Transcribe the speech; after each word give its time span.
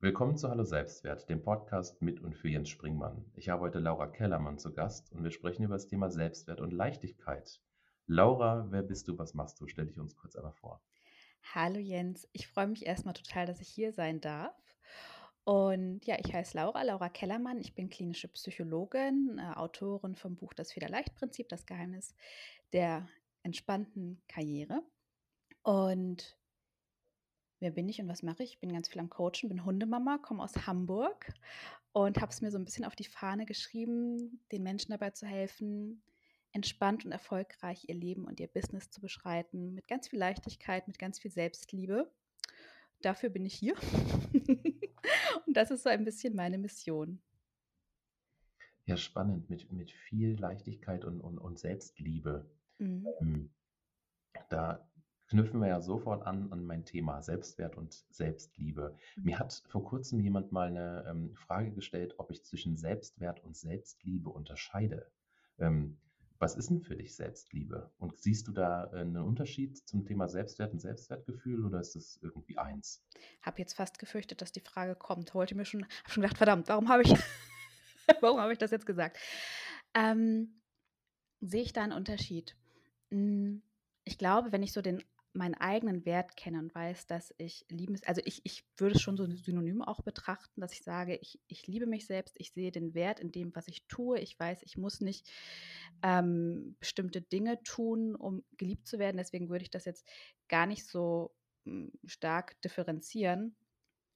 Willkommen 0.00 0.36
zu 0.36 0.50
Hallo 0.50 0.64
Selbstwert, 0.64 1.30
dem 1.30 1.42
Podcast 1.42 2.02
mit 2.02 2.20
und 2.20 2.36
für 2.36 2.48
Jens 2.50 2.68
Springmann. 2.68 3.24
Ich 3.34 3.48
habe 3.48 3.62
heute 3.62 3.78
Laura 3.78 4.08
Kellermann 4.08 4.58
zu 4.58 4.74
Gast 4.74 5.10
und 5.12 5.24
wir 5.24 5.30
sprechen 5.30 5.62
über 5.62 5.76
das 5.76 5.88
Thema 5.88 6.10
Selbstwert 6.10 6.60
und 6.60 6.72
Leichtigkeit. 6.72 7.58
Laura, 8.06 8.66
wer 8.70 8.82
bist 8.82 9.08
du, 9.08 9.16
was 9.16 9.32
machst 9.32 9.58
du? 9.58 9.68
Stell 9.68 9.86
dich 9.86 9.98
uns 9.98 10.16
kurz 10.16 10.36
einmal 10.36 10.52
vor. 10.52 10.82
Hallo 11.54 11.78
Jens, 11.78 12.28
ich 12.32 12.46
freue 12.46 12.66
mich 12.66 12.84
erstmal 12.84 13.14
total, 13.14 13.46
dass 13.46 13.62
ich 13.62 13.68
hier 13.68 13.94
sein 13.94 14.20
darf. 14.20 14.69
Und 15.50 16.06
ja, 16.06 16.16
ich 16.24 16.32
heiße 16.32 16.56
Laura, 16.56 16.80
Laura 16.84 17.08
Kellermann. 17.08 17.60
Ich 17.60 17.74
bin 17.74 17.90
klinische 17.90 18.28
Psychologin, 18.28 19.40
äh, 19.40 19.56
Autorin 19.56 20.14
vom 20.14 20.36
Buch 20.36 20.54
Das 20.54 20.70
Federleicht-Prinzip, 20.70 21.48
das 21.48 21.66
Geheimnis 21.66 22.14
der 22.72 23.08
entspannten 23.42 24.22
Karriere. 24.28 24.80
Und 25.64 26.38
wer 27.58 27.72
bin 27.72 27.88
ich 27.88 28.00
und 28.00 28.06
was 28.06 28.22
mache 28.22 28.44
ich? 28.44 28.52
Ich 28.52 28.60
bin 28.60 28.72
ganz 28.72 28.88
viel 28.88 29.00
am 29.00 29.10
Coachen, 29.10 29.48
bin 29.48 29.64
Hundemama, 29.64 30.18
komme 30.18 30.40
aus 30.40 30.68
Hamburg 30.68 31.26
und 31.90 32.20
habe 32.20 32.30
es 32.30 32.42
mir 32.42 32.52
so 32.52 32.58
ein 32.58 32.64
bisschen 32.64 32.84
auf 32.84 32.94
die 32.94 33.02
Fahne 33.02 33.44
geschrieben, 33.44 34.40
den 34.52 34.62
Menschen 34.62 34.92
dabei 34.92 35.10
zu 35.10 35.26
helfen, 35.26 36.00
entspannt 36.52 37.04
und 37.04 37.10
erfolgreich 37.10 37.86
ihr 37.88 37.96
Leben 37.96 38.24
und 38.24 38.38
ihr 38.38 38.46
Business 38.46 38.88
zu 38.90 39.00
beschreiten, 39.00 39.74
mit 39.74 39.88
ganz 39.88 40.06
viel 40.06 40.20
Leichtigkeit, 40.20 40.86
mit 40.86 41.00
ganz 41.00 41.18
viel 41.18 41.32
Selbstliebe. 41.32 42.08
Dafür 43.02 43.30
bin 43.30 43.44
ich 43.44 43.54
hier. 43.54 43.74
und 45.50 45.56
das 45.56 45.72
ist 45.72 45.82
so 45.82 45.88
ein 45.88 46.04
bisschen 46.04 46.36
meine 46.36 46.58
Mission. 46.58 47.20
Ja, 48.84 48.96
spannend, 48.96 49.50
mit, 49.50 49.72
mit 49.72 49.90
viel 49.90 50.38
Leichtigkeit 50.38 51.04
und, 51.04 51.20
und, 51.20 51.38
und 51.38 51.58
Selbstliebe. 51.58 52.48
Mhm. 52.78 53.08
Ähm, 53.20 53.50
da 54.48 54.88
knüpfen 55.26 55.58
wir 55.58 55.66
ja 55.66 55.80
sofort 55.80 56.24
an 56.24 56.52
an 56.52 56.64
mein 56.64 56.84
Thema 56.84 57.20
Selbstwert 57.20 57.76
und 57.76 57.92
Selbstliebe. 58.10 58.96
Mhm. 59.16 59.24
Mir 59.24 59.40
hat 59.40 59.64
vor 59.66 59.82
kurzem 59.82 60.20
jemand 60.20 60.52
mal 60.52 60.68
eine 60.68 61.04
ähm, 61.08 61.34
Frage 61.34 61.72
gestellt, 61.72 62.14
ob 62.18 62.30
ich 62.30 62.44
zwischen 62.44 62.76
Selbstwert 62.76 63.42
und 63.42 63.56
Selbstliebe 63.56 64.30
unterscheide. 64.30 65.10
Ähm, 65.58 65.98
was 66.40 66.56
ist 66.56 66.70
denn 66.70 66.80
für 66.80 66.96
dich 66.96 67.14
Selbstliebe? 67.14 67.90
Und 67.98 68.18
siehst 68.18 68.48
du 68.48 68.52
da 68.52 68.90
äh, 68.92 69.00
einen 69.00 69.18
Unterschied 69.18 69.76
zum 69.86 70.06
Thema 70.06 70.26
Selbstwert 70.26 70.72
und 70.72 70.80
Selbstwertgefühl 70.80 71.64
oder 71.64 71.80
ist 71.80 71.94
das 71.94 72.18
irgendwie 72.22 72.56
eins? 72.56 73.04
Habe 73.42 73.58
jetzt 73.58 73.74
fast 73.74 73.98
gefürchtet, 73.98 74.40
dass 74.40 74.50
die 74.50 74.60
Frage 74.60 74.94
kommt. 74.94 75.34
Wollte 75.34 75.54
mir 75.54 75.66
schon, 75.66 75.84
habe 75.84 76.10
schon 76.10 76.22
gedacht, 76.22 76.38
verdammt, 76.38 76.68
warum 76.68 76.88
habe 76.88 77.02
ich, 77.02 77.12
warum 78.20 78.40
habe 78.40 78.52
ich 78.52 78.58
das 78.58 78.70
jetzt 78.70 78.86
gesagt? 78.86 79.18
Ähm, 79.94 80.60
sehe 81.42 81.62
ich 81.62 81.74
da 81.74 81.82
einen 81.82 81.92
Unterschied? 81.92 82.56
Hm, 83.10 83.62
ich 84.04 84.16
glaube, 84.16 84.50
wenn 84.50 84.62
ich 84.62 84.72
so 84.72 84.80
den 84.80 85.04
meinen 85.32 85.54
eigenen 85.54 86.04
Wert 86.04 86.36
kenne 86.36 86.58
und 86.58 86.74
weiß, 86.74 87.06
dass 87.06 87.32
ich 87.38 87.64
liebens, 87.68 88.02
also 88.02 88.20
ich, 88.24 88.40
ich 88.44 88.64
würde 88.76 88.96
es 88.96 89.02
schon 89.02 89.16
so 89.16 89.26
synonym 89.26 89.82
auch 89.82 90.02
betrachten, 90.02 90.60
dass 90.60 90.72
ich 90.72 90.82
sage, 90.82 91.16
ich, 91.16 91.40
ich 91.46 91.66
liebe 91.66 91.86
mich 91.86 92.06
selbst, 92.06 92.34
ich 92.38 92.52
sehe 92.52 92.72
den 92.72 92.94
Wert 92.94 93.20
in 93.20 93.30
dem, 93.30 93.54
was 93.54 93.68
ich 93.68 93.86
tue. 93.86 94.18
Ich 94.18 94.38
weiß, 94.38 94.62
ich 94.64 94.76
muss 94.76 95.00
nicht 95.00 95.30
ähm, 96.02 96.76
bestimmte 96.80 97.22
Dinge 97.22 97.62
tun, 97.62 98.16
um 98.16 98.42
geliebt 98.56 98.88
zu 98.88 98.98
werden. 98.98 99.18
Deswegen 99.18 99.48
würde 99.48 99.62
ich 99.62 99.70
das 99.70 99.84
jetzt 99.84 100.06
gar 100.48 100.66
nicht 100.66 100.86
so 100.86 101.32
hm, 101.64 101.92
stark 102.04 102.60
differenzieren, 102.62 103.54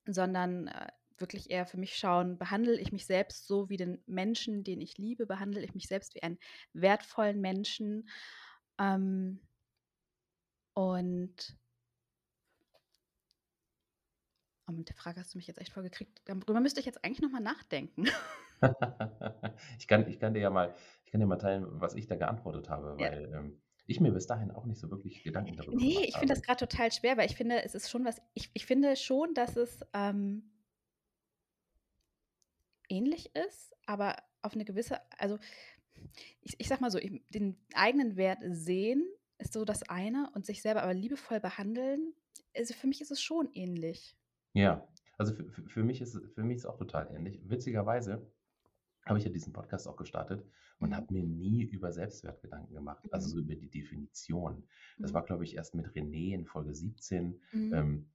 sondern 0.06 0.66
äh, 0.66 0.88
wirklich 1.18 1.50
eher 1.50 1.66
für 1.66 1.78
mich 1.78 1.96
schauen, 1.96 2.38
behandle 2.38 2.78
ich 2.80 2.90
mich 2.90 3.06
selbst 3.06 3.46
so 3.46 3.68
wie 3.68 3.76
den 3.76 4.02
Menschen, 4.06 4.64
den 4.64 4.80
ich 4.80 4.98
liebe, 4.98 5.26
behandle 5.26 5.62
ich 5.62 5.74
mich 5.74 5.86
selbst 5.86 6.14
wie 6.16 6.22
einen 6.24 6.38
wertvollen 6.72 7.40
Menschen. 7.40 8.08
Ähm, 8.78 9.40
und 10.74 11.56
oh, 14.68 14.72
mit 14.72 14.88
der 14.88 14.96
Frage 14.96 15.20
hast 15.20 15.34
du 15.34 15.38
mich 15.38 15.46
jetzt 15.46 15.60
echt 15.60 15.72
voll 15.72 15.82
gekriegt. 15.82 16.20
Darüber 16.24 16.60
müsste 16.60 16.80
ich 16.80 16.86
jetzt 16.86 17.04
eigentlich 17.04 17.22
nochmal 17.22 17.42
nachdenken. 17.42 18.06
ich, 19.78 19.86
kann, 19.86 20.08
ich 20.08 20.18
kann 20.18 20.34
dir 20.34 20.40
ja 20.40 20.50
mal, 20.50 20.74
ich 21.04 21.12
kann 21.12 21.20
dir 21.20 21.26
mal 21.26 21.36
teilen, 21.36 21.66
was 21.80 21.94
ich 21.94 22.06
da 22.06 22.16
geantwortet 22.16 22.68
habe, 22.68 22.96
ja. 22.98 23.10
weil 23.10 23.32
ähm, 23.32 23.62
ich 23.86 24.00
mir 24.00 24.12
bis 24.12 24.26
dahin 24.26 24.50
auch 24.50 24.64
nicht 24.64 24.80
so 24.80 24.90
wirklich 24.90 25.22
Gedanken 25.22 25.56
darüber 25.56 25.76
nee, 25.76 25.88
gemacht 25.88 26.00
Nee, 26.00 26.08
ich 26.08 26.16
finde 26.16 26.34
das 26.34 26.42
gerade 26.42 26.66
total 26.66 26.90
schwer, 26.92 27.16
weil 27.16 27.26
ich 27.26 27.36
finde, 27.36 27.62
es 27.62 27.74
ist 27.74 27.90
schon 27.90 28.04
was, 28.04 28.20
ich, 28.32 28.50
ich 28.54 28.66
finde 28.66 28.96
schon, 28.96 29.34
dass 29.34 29.56
es 29.56 29.80
ähm, 29.92 30.50
ähnlich 32.88 33.34
ist, 33.36 33.74
aber 33.86 34.16
auf 34.42 34.54
eine 34.54 34.64
gewisse, 34.64 35.00
also 35.18 35.38
ich, 36.40 36.58
ich 36.58 36.68
sag 36.68 36.80
mal 36.80 36.90
so, 36.90 36.98
den 36.98 37.56
eigenen 37.74 38.16
Wert 38.16 38.40
sehen 38.48 39.06
ist 39.44 39.52
so 39.52 39.64
das 39.64 39.82
eine 39.88 40.30
und 40.34 40.46
sich 40.46 40.62
selber 40.62 40.82
aber 40.82 40.94
liebevoll 40.94 41.38
behandeln, 41.38 42.14
also 42.56 42.74
für 42.74 42.86
mich 42.86 43.00
ist 43.00 43.10
es 43.10 43.22
schon 43.22 43.50
ähnlich. 43.52 44.16
Ja, 44.54 44.88
also 45.18 45.34
für, 45.34 45.44
für, 45.68 45.84
mich 45.84 46.00
ist 46.00 46.18
für 46.34 46.42
mich 46.42 46.56
ist 46.56 46.66
auch 46.66 46.76
total 46.76 47.14
ähnlich. 47.14 47.40
Witzigerweise 47.44 48.26
habe 49.04 49.18
ich 49.18 49.24
ja 49.24 49.30
diesen 49.30 49.52
Podcast 49.52 49.86
auch 49.86 49.96
gestartet 49.96 50.44
und 50.78 50.90
mhm. 50.90 50.96
habe 50.96 51.12
mir 51.12 51.22
nie 51.22 51.62
über 51.62 51.92
Selbstwert 51.92 52.40
Gedanken 52.40 52.74
gemacht, 52.74 53.04
also 53.12 53.28
so 53.28 53.36
mhm. 53.36 53.44
über 53.44 53.54
die 53.56 53.68
Definition. 53.68 54.64
Das 54.98 55.10
mhm. 55.10 55.14
war, 55.14 55.24
glaube 55.24 55.44
ich, 55.44 55.56
erst 55.56 55.74
mit 55.74 55.86
René 55.88 56.32
in 56.32 56.46
Folge 56.46 56.74
17, 56.74 57.40
mhm. 57.52 57.74
ähm, 57.74 58.10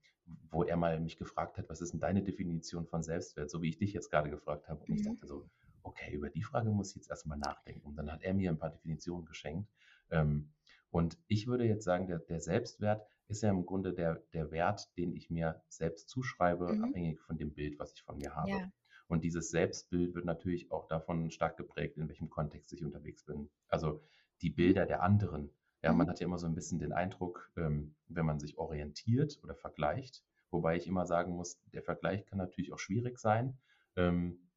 wo 0.49 0.63
er 0.63 0.77
mal 0.77 0.99
mich 0.99 1.17
gefragt 1.17 1.57
hat, 1.57 1.69
was 1.69 1.81
ist 1.81 1.93
denn 1.93 1.99
deine 1.99 2.23
Definition 2.23 2.87
von 2.87 3.03
Selbstwert, 3.03 3.49
so 3.49 3.61
wie 3.61 3.69
ich 3.69 3.77
dich 3.77 3.93
jetzt 3.93 4.09
gerade 4.09 4.29
gefragt 4.29 4.67
habe. 4.67 4.81
Und 4.81 4.95
ich 4.95 5.03
mhm. 5.03 5.13
dachte 5.13 5.27
so, 5.27 5.49
okay, 5.83 6.13
über 6.13 6.29
die 6.29 6.43
Frage 6.43 6.69
muss 6.71 6.89
ich 6.91 6.97
jetzt 6.97 7.09
erstmal 7.09 7.37
nachdenken. 7.37 7.87
Und 7.87 7.95
dann 7.95 8.11
hat 8.11 8.23
er 8.23 8.33
mir 8.33 8.49
ein 8.49 8.57
paar 8.57 8.71
Definitionen 8.71 9.25
geschenkt. 9.25 9.69
Ähm, 10.11 10.51
und 10.91 11.17
ich 11.27 11.47
würde 11.47 11.65
jetzt 11.65 11.83
sagen, 11.83 12.07
der, 12.07 12.19
der 12.19 12.39
Selbstwert 12.39 13.05
ist 13.27 13.43
ja 13.43 13.49
im 13.49 13.65
Grunde 13.65 13.93
der, 13.93 14.23
der 14.33 14.51
Wert, 14.51 14.89
den 14.97 15.13
ich 15.13 15.29
mir 15.29 15.61
selbst 15.67 16.09
zuschreibe, 16.09 16.73
mhm. 16.73 16.83
abhängig 16.83 17.19
von 17.21 17.37
dem 17.37 17.53
Bild, 17.53 17.77
was 17.77 17.93
ich 17.93 18.01
von 18.01 18.17
mir 18.17 18.35
habe. 18.35 18.49
Ja. 18.49 18.71
Und 19.07 19.23
dieses 19.23 19.49
Selbstbild 19.49 20.13
wird 20.15 20.25
natürlich 20.25 20.71
auch 20.71 20.87
davon 20.87 21.31
stark 21.31 21.57
geprägt, 21.57 21.97
in 21.97 22.07
welchem 22.07 22.29
Kontext 22.29 22.73
ich 22.73 22.83
unterwegs 22.83 23.23
bin. 23.23 23.49
Also 23.67 24.03
die 24.41 24.49
Bilder 24.49 24.85
der 24.85 25.01
anderen. 25.03 25.51
Ja, 25.81 25.91
mhm. 25.91 25.99
man 25.99 26.09
hat 26.09 26.19
ja 26.19 26.25
immer 26.25 26.37
so 26.37 26.47
ein 26.47 26.55
bisschen 26.55 26.79
den 26.79 26.91
Eindruck, 26.91 27.51
ähm, 27.55 27.95
wenn 28.07 28.25
man 28.25 28.39
sich 28.39 28.57
orientiert 28.57 29.39
oder 29.43 29.55
vergleicht, 29.55 30.23
wobei 30.51 30.75
ich 30.75 30.87
immer 30.87 31.05
sagen 31.05 31.35
muss, 31.35 31.61
der 31.73 31.83
Vergleich 31.83 32.25
kann 32.25 32.37
natürlich 32.37 32.73
auch 32.73 32.79
schwierig 32.79 33.19
sein. 33.19 33.57
Ähm, 33.95 34.49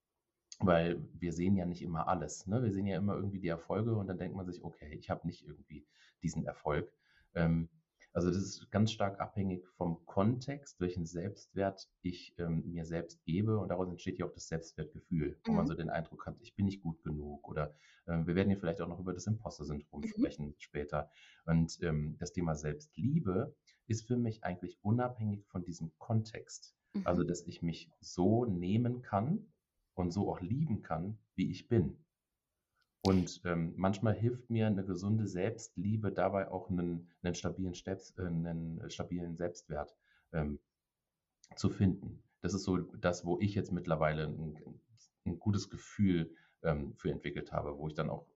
weil 0.59 1.03
wir 1.15 1.33
sehen 1.33 1.57
ja 1.57 1.67
nicht 1.67 1.83
immer 1.83 2.09
alles. 2.09 2.47
Ne? 2.47 2.63
Wir 2.63 2.71
sehen 2.71 2.87
ja 2.87 2.97
immer 2.97 3.15
irgendwie 3.15 3.41
die 3.41 3.49
Erfolge 3.49 3.95
und 3.97 4.07
dann 4.07 4.19
denkt 4.19 4.37
man 4.37 4.47
sich, 4.47 4.63
okay, 4.63 4.95
ich 4.95 5.11
habe 5.11 5.27
nicht 5.27 5.47
irgendwie 5.47 5.87
diesen 6.23 6.45
Erfolg. 6.45 6.91
Ähm, 7.35 7.69
also 8.15 8.29
das 8.29 8.37
ist 8.37 8.71
ganz 8.71 8.93
stark 8.93 9.21
abhängig 9.21 9.67
vom 9.77 10.05
Kontext, 10.05 10.81
welchen 10.81 11.07
Selbstwert 11.07 11.89
ich 12.03 12.35
ähm, 12.39 12.63
mir 12.67 12.85
selbst 12.85 13.25
gebe 13.25 13.59
und 13.59 13.69
daraus 13.69 13.89
entsteht 13.89 14.19
ja 14.19 14.27
auch 14.27 14.33
das 14.33 14.49
Selbstwertgefühl, 14.49 15.39
wo 15.45 15.53
mhm. 15.53 15.57
man 15.57 15.67
so 15.67 15.75
den 15.75 15.89
Eindruck 15.89 16.27
hat, 16.27 16.37
ich 16.41 16.55
bin 16.55 16.67
nicht 16.67 16.83
gut 16.83 17.03
genug 17.03 17.49
oder 17.49 17.75
äh, 18.07 18.19
wir 18.27 18.35
werden 18.35 18.49
hier 18.49 18.59
vielleicht 18.59 18.83
auch 18.83 18.89
noch 18.89 19.01
über 19.01 19.15
das 19.15 19.27
Imposter-Syndrom 19.27 20.03
mhm. 20.03 20.07
sprechen 20.09 20.55
später. 20.59 21.11
Und 21.47 21.79
ähm, 21.83 22.17
das 22.19 22.33
Thema 22.33 22.55
Selbstliebe 22.55 23.55
ist 23.87 24.07
für 24.07 24.19
mich 24.19 24.45
eigentlich 24.45 24.79
unabhängig 24.83 25.47
von 25.47 25.65
diesem 25.65 25.91
Kontext. 25.99 26.77
Also, 26.93 26.99
mhm. 26.99 27.07
Also 27.07 27.25
dass 27.25 27.47
ich 27.47 27.63
mich 27.63 27.91
so 28.01 28.45
nehmen 28.45 29.01
kann, 29.01 29.53
und 29.95 30.11
so 30.11 30.31
auch 30.31 30.41
lieben 30.41 30.83
kann, 30.83 31.19
wie 31.35 31.51
ich 31.51 31.69
bin. 31.69 31.97
Und 33.05 33.41
ähm, 33.45 33.75
manchmal 33.77 34.15
hilft 34.15 34.49
mir 34.49 34.69
eine 34.69 34.85
gesunde 34.85 35.27
Selbstliebe 35.27 36.13
dabei 36.13 36.49
auch 36.51 36.71
einen, 36.71 37.11
einen, 37.23 37.35
stabilen, 37.35 37.75
Steps, 37.75 38.17
äh, 38.17 38.27
einen 38.27 38.81
stabilen 38.91 39.37
Selbstwert 39.37 39.97
ähm, 40.33 40.61
zu 41.57 41.69
finden. 41.69 42.23
Das 42.43 42.55
ist 42.55 42.63
so 42.63 42.79
das, 42.79 43.25
wo 43.25 43.41
ich 43.41 43.55
jetzt 43.55 43.73
mittlerweile 43.73 44.25
ein, 44.25 44.57
ein 45.27 45.39
gutes 45.39 45.69
Gefühl 45.69 46.35
ähm, 46.63 46.95
für 46.95 47.11
entwickelt 47.11 47.53
habe, 47.53 47.77
wo 47.77 47.89
ich 47.89 47.95
dann 47.95 48.09
auch 48.09 48.27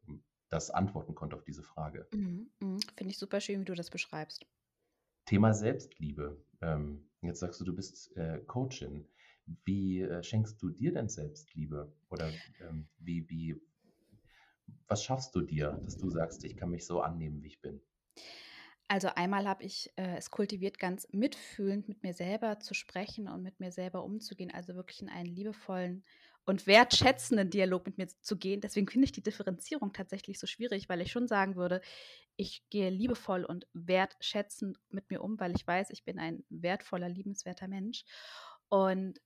das 0.48 0.70
antworten 0.70 1.14
konnte 1.14 1.36
auf 1.36 1.44
diese 1.44 1.62
Frage. 1.62 2.06
Mhm, 2.12 2.50
mh. 2.60 2.78
Finde 2.96 3.10
ich 3.10 3.18
super 3.18 3.40
schön, 3.40 3.60
wie 3.60 3.64
du 3.64 3.74
das 3.74 3.90
beschreibst. 3.90 4.46
Thema 5.26 5.54
Selbstliebe. 5.54 6.36
Ähm, 6.60 7.08
jetzt 7.20 7.40
sagst 7.40 7.60
du, 7.60 7.64
du 7.64 7.74
bist 7.74 8.16
äh, 8.16 8.38
Coachin. 8.46 9.06
Wie 9.64 10.02
äh, 10.02 10.22
schenkst 10.22 10.60
du 10.62 10.70
dir 10.70 10.92
denn 10.92 11.08
Selbstliebe? 11.08 11.92
Oder 12.10 12.32
ähm, 12.60 12.88
wie, 12.98 13.28
wie, 13.28 13.60
was 14.88 15.04
schaffst 15.04 15.34
du 15.34 15.40
dir, 15.40 15.80
dass 15.84 15.96
du 15.96 16.10
sagst, 16.10 16.44
ich 16.44 16.56
kann 16.56 16.70
mich 16.70 16.86
so 16.86 17.00
annehmen, 17.00 17.42
wie 17.42 17.48
ich 17.48 17.60
bin? 17.60 17.80
Also 18.88 19.08
einmal 19.08 19.48
habe 19.48 19.64
ich 19.64 19.92
äh, 19.96 20.16
es 20.16 20.30
kultiviert, 20.30 20.78
ganz 20.78 21.08
mitfühlend 21.10 21.88
mit 21.88 22.02
mir 22.04 22.14
selber 22.14 22.60
zu 22.60 22.72
sprechen 22.72 23.28
und 23.28 23.42
mit 23.42 23.58
mir 23.58 23.72
selber 23.72 24.04
umzugehen, 24.04 24.52
also 24.52 24.76
wirklich 24.76 25.02
in 25.02 25.08
einen 25.08 25.26
liebevollen 25.26 26.04
und 26.44 26.68
wertschätzenden 26.68 27.50
Dialog 27.50 27.84
mit 27.86 27.98
mir 27.98 28.06
zu 28.06 28.36
gehen. 28.38 28.60
Deswegen 28.60 28.86
finde 28.88 29.06
ich 29.06 29.12
die 29.12 29.22
Differenzierung 29.22 29.92
tatsächlich 29.92 30.38
so 30.38 30.46
schwierig, 30.46 30.88
weil 30.88 31.00
ich 31.00 31.10
schon 31.10 31.26
sagen 31.26 31.56
würde, 31.56 31.80
ich 32.36 32.62
gehe 32.70 32.90
liebevoll 32.90 33.44
und 33.44 33.66
wertschätzend 33.72 34.78
mit 34.90 35.10
mir 35.10 35.22
um, 35.22 35.40
weil 35.40 35.56
ich 35.56 35.66
weiß, 35.66 35.90
ich 35.90 36.04
bin 36.04 36.20
ein 36.20 36.44
wertvoller, 36.48 37.08
liebenswerter 37.08 37.66
Mensch. 37.66 38.04
Und 38.68 39.20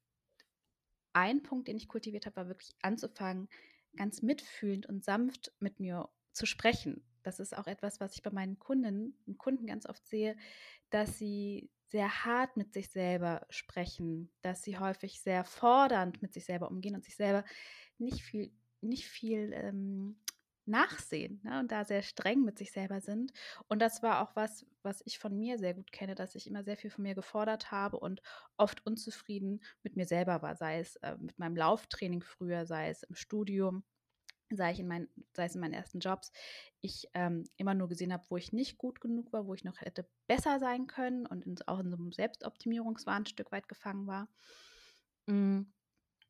ein 1.13 1.43
Punkt, 1.43 1.69
den 1.69 1.77
ich 1.77 1.89
kultiviert 1.89 2.25
habe, 2.25 2.37
war 2.37 2.49
wirklich 2.49 2.75
anzufangen, 2.81 3.49
ganz 3.97 4.23
mitfühlend 4.23 4.87
und 4.87 5.05
sanft 5.05 5.53
mit 5.61 5.81
mir 5.81 6.09
zu 6.33 6.47
sprechen. 6.47 7.05
Das 7.23 7.41
ist 7.41 7.57
auch 7.57 7.67
etwas, 7.67 8.01
was 8.01 8.15
ich 8.15 8.23
bei 8.23 8.31
meinen 8.31 8.59
Kunden 8.59 9.15
und 9.27 9.39
Kunden 9.39 9.67
ganz 9.67 9.87
oft 9.87 10.07
sehe, 10.07 10.37
dass 10.91 11.19
sie 11.19 11.71
sehr 11.87 12.25
hart 12.25 12.57
mit 12.57 12.73
sich 12.73 12.89
selber 12.89 13.47
sprechen, 13.51 14.31
dass 14.43 14.63
sie 14.63 14.79
häufig 14.79 15.21
sehr 15.21 15.45
fordernd 15.45 16.23
mit 16.23 16.33
sich 16.33 16.45
selber 16.45 16.71
umgehen 16.71 16.95
und 16.95 17.05
sich 17.05 17.17
selber 17.17 17.45
nicht 17.99 18.23
viel, 18.23 18.53
nicht 18.81 19.07
viel 19.07 19.53
ähm, 19.53 20.21
nachsehen 20.71 21.41
ne, 21.43 21.61
und 21.61 21.71
da 21.73 21.85
sehr 21.85 22.03
streng 22.03 22.45
mit 22.45 22.59
sich 22.59 22.73
selber 22.73 23.01
sind. 23.01 23.33
Und 23.69 23.81
das 23.81 24.03
war 24.03 24.23
auch 24.23 24.35
was, 24.37 24.67
was 24.83 25.03
ich 25.05 25.19
von 25.19 25.37
mir 25.37 25.59
sehr 25.59 25.75
gut 25.75 25.93
kenne, 25.93 26.15
dass 26.15 26.35
ich 26.35 26.47
immer 26.47 26.65
sehr 26.65 26.77
viel 26.77 26.91
von 26.91 27.03
mir 27.03 27.15
gefordert 27.15 27.71
habe 27.71 27.99
und 27.99 28.23
oft 28.57 28.87
unzufrieden 28.87 29.61
mit 29.83 29.97
mir 29.97 30.07
selber 30.07 30.43
war, 30.43 30.57
sei 30.57 30.81
es 30.81 30.97
äh, 30.97 31.17
mit 31.19 31.39
meinem 31.39 31.57
Lauftraining 31.57 32.23
früher, 32.23 32.67
sei 32.67 32.89
es 32.89 33.03
im 33.03 33.15
Studium 33.15 33.85
sei, 34.57 34.73
ich 34.73 34.81
in 34.81 34.89
mein, 34.89 35.09
sei 35.33 35.45
es 35.45 35.55
in 35.55 35.61
meinen 35.61 35.75
ersten 35.75 36.01
Jobs, 36.01 36.33
ich 36.81 37.09
ähm, 37.15 37.45
immer 37.57 37.75
nur 37.75 37.89
gesehen 37.89 38.13
habe, 38.13 38.25
wo 38.29 38.37
ich 38.37 38.53
nicht 38.53 38.79
gut 38.79 39.01
genug 39.01 39.33
war, 39.33 39.47
wo 39.47 39.55
ich 39.55 39.65
noch 39.65 39.81
hätte 39.81 40.09
besser 40.27 40.59
sein 40.59 40.87
können 40.87 41.27
und 41.27 41.47
in, 41.47 41.57
auch 41.67 41.79
in 41.79 41.91
so 41.91 41.97
einem 41.97 42.13
Selbstoptimierungswahn 42.13 43.23
ein 43.23 43.27
Stück 43.27 43.53
weit 43.53 43.69
gefangen 43.69 44.07
war. 44.07 44.29
Mm. 45.27 45.63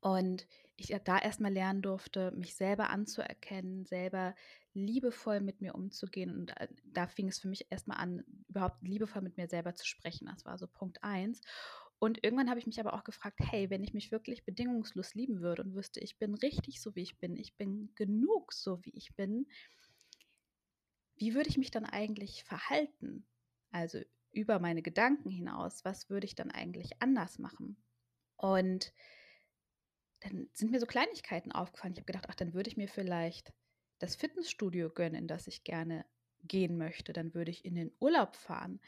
Und 0.00 0.47
ich 0.76 0.94
da 1.05 1.19
erstmal 1.19 1.52
lernen 1.52 1.82
durfte, 1.82 2.31
mich 2.32 2.55
selber 2.55 2.88
anzuerkennen, 2.91 3.85
selber 3.85 4.35
liebevoll 4.73 5.41
mit 5.41 5.61
mir 5.61 5.75
umzugehen. 5.75 6.35
Und 6.35 6.56
äh, 6.56 6.69
da 6.85 7.06
fing 7.06 7.29
es 7.29 7.38
für 7.38 7.49
mich 7.49 7.67
erstmal 7.70 7.99
an, 7.99 8.25
überhaupt 8.49 8.82
liebevoll 8.82 9.23
mit 9.23 9.37
mir 9.37 9.49
selber 9.49 9.75
zu 9.75 9.87
sprechen. 9.87 10.26
Das 10.26 10.44
war 10.44 10.56
so 10.56 10.67
Punkt 10.67 11.02
eins. 11.05 11.43
Und 11.99 12.25
irgendwann 12.25 12.49
habe 12.49 12.58
ich 12.58 12.67
mich 12.67 12.81
aber 12.81 12.94
auch 12.94 13.05
gefragt, 13.05 13.41
hey, 13.43 13.69
wenn 13.69 13.85
ich 13.85 13.93
mich 13.93 14.11
wirklich 14.11 14.44
bedingungslos 14.47 15.14
lieben 15.14 15.43
würde 15.43 15.62
und 15.62 15.75
wüsste, 15.75 16.00
ich 16.00 16.19
bin 16.19 16.35
richtig 16.35 16.81
so, 16.81 16.96
wie 16.96 17.03
ich 17.03 17.19
bin, 17.19 17.37
ich 17.37 17.56
bin 17.56 17.93
genug 17.94 18.55
so, 18.55 18.82
wie 18.87 18.94
ich 18.94 19.14
bin, 19.14 19.46
wie 21.17 21.35
würde 21.35 21.50
ich 21.50 21.58
mich 21.58 21.70
dann 21.70 21.85
eigentlich 21.85 22.44
verhalten? 22.44 23.26
Also 23.70 24.00
über 24.32 24.61
meine 24.61 24.81
Gedanken 24.81 25.29
hinaus, 25.29 25.85
was 25.85 26.08
würde 26.08 26.25
ich 26.25 26.35
dann 26.35 26.50
eigentlich 26.50 27.03
anders 27.03 27.38
machen? 27.38 27.76
Und 28.37 28.94
dann 30.20 30.49
sind 30.52 30.70
mir 30.70 30.81
so 30.81 30.87
Kleinigkeiten 30.87 31.52
aufgefallen. 31.52 31.93
Ich 31.94 31.99
habe 31.99 32.12
gedacht, 32.12 32.26
ach, 32.28 32.34
dann 32.34 32.55
würde 32.55 32.69
ich 32.69 32.76
mir 32.76 32.88
vielleicht 32.88 33.52
das 33.99 34.17
Fitnessstudio 34.17 34.90
gönnen, 34.90 35.14
in 35.14 35.28
das 35.28 35.46
ich 35.46 35.64
gerne 35.64 36.05
gehen 36.43 36.76
möchte. 36.78 37.12
Dann 37.12 37.34
würde 37.34 37.50
ich 37.50 37.64
in 37.64 37.75
den 37.75 37.93
Urlaub 38.00 38.37
fahren 38.37 38.81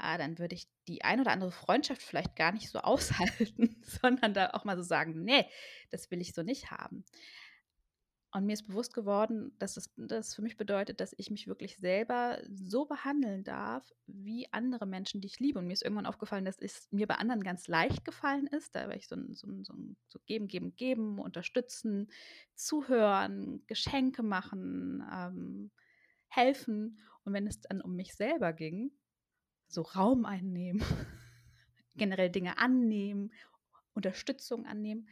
ah, 0.00 0.18
dann 0.18 0.38
würde 0.38 0.54
ich 0.54 0.68
die 0.88 1.04
ein 1.04 1.20
oder 1.20 1.32
andere 1.32 1.52
Freundschaft 1.52 2.02
vielleicht 2.02 2.34
gar 2.36 2.52
nicht 2.52 2.70
so 2.70 2.78
aushalten, 2.80 3.76
sondern 3.82 4.34
da 4.34 4.50
auch 4.50 4.64
mal 4.64 4.76
so 4.76 4.82
sagen, 4.82 5.24
nee, 5.24 5.46
das 5.90 6.10
will 6.10 6.20
ich 6.20 6.34
so 6.34 6.42
nicht 6.42 6.70
haben. 6.70 7.04
Und 8.32 8.46
mir 8.46 8.52
ist 8.52 8.68
bewusst 8.68 8.94
geworden, 8.94 9.52
dass 9.58 9.76
es 9.76 9.90
das 9.96 10.36
für 10.36 10.42
mich 10.42 10.56
bedeutet, 10.56 11.00
dass 11.00 11.14
ich 11.16 11.30
mich 11.30 11.48
wirklich 11.48 11.78
selber 11.78 12.38
so 12.48 12.84
behandeln 12.84 13.42
darf, 13.42 13.84
wie 14.06 14.46
andere 14.52 14.86
Menschen, 14.86 15.20
die 15.20 15.26
ich 15.26 15.40
liebe. 15.40 15.58
Und 15.58 15.66
mir 15.66 15.72
ist 15.72 15.82
irgendwann 15.82 16.06
aufgefallen, 16.06 16.44
dass 16.44 16.58
es 16.60 16.86
mir 16.92 17.08
bei 17.08 17.16
anderen 17.16 17.42
ganz 17.42 17.66
leicht 17.66 18.04
gefallen 18.04 18.46
ist. 18.46 18.76
Da 18.76 18.86
war 18.86 18.94
ich 18.94 19.08
so 19.08 19.16
ein, 19.16 19.34
so 19.34 19.48
ein, 19.48 19.64
so 19.64 19.72
ein 19.72 19.96
so 20.06 20.20
geben, 20.26 20.46
geben, 20.46 20.76
geben, 20.76 21.18
unterstützen, 21.18 22.08
zuhören, 22.54 23.64
Geschenke 23.66 24.22
machen, 24.22 25.02
ähm, 25.12 25.72
helfen. 26.28 27.00
Und 27.24 27.32
wenn 27.32 27.48
es 27.48 27.60
dann 27.60 27.80
um 27.80 27.96
mich 27.96 28.14
selber 28.14 28.52
ging, 28.52 28.92
so 29.66 29.82
Raum 29.82 30.24
einnehmen, 30.24 30.82
generell 31.96 32.30
Dinge 32.30 32.58
annehmen, 32.58 33.32
Unterstützung 33.92 34.66
annehmen. 34.66 35.08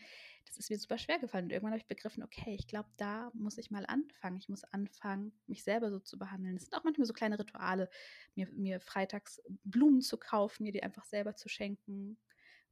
Das 0.48 0.58
ist 0.58 0.70
mir 0.70 0.78
super 0.78 0.98
schwer 0.98 1.18
gefallen. 1.18 1.44
Und 1.44 1.52
irgendwann 1.52 1.72
habe 1.72 1.80
ich 1.80 1.86
begriffen, 1.86 2.22
okay, 2.22 2.54
ich 2.54 2.66
glaube, 2.66 2.88
da 2.96 3.30
muss 3.34 3.58
ich 3.58 3.70
mal 3.70 3.84
anfangen. 3.86 4.36
Ich 4.38 4.48
muss 4.48 4.64
anfangen, 4.64 5.32
mich 5.46 5.62
selber 5.62 5.90
so 5.90 5.98
zu 5.98 6.18
behandeln. 6.18 6.56
Es 6.56 6.64
sind 6.64 6.74
auch 6.74 6.84
manchmal 6.84 7.06
so 7.06 7.12
kleine 7.12 7.38
Rituale, 7.38 7.88
mir, 8.34 8.48
mir 8.52 8.80
freitags 8.80 9.42
Blumen 9.64 10.00
zu 10.00 10.16
kaufen, 10.18 10.64
mir 10.64 10.72
die 10.72 10.82
einfach 10.82 11.04
selber 11.04 11.36
zu 11.36 11.48
schenken, 11.48 12.18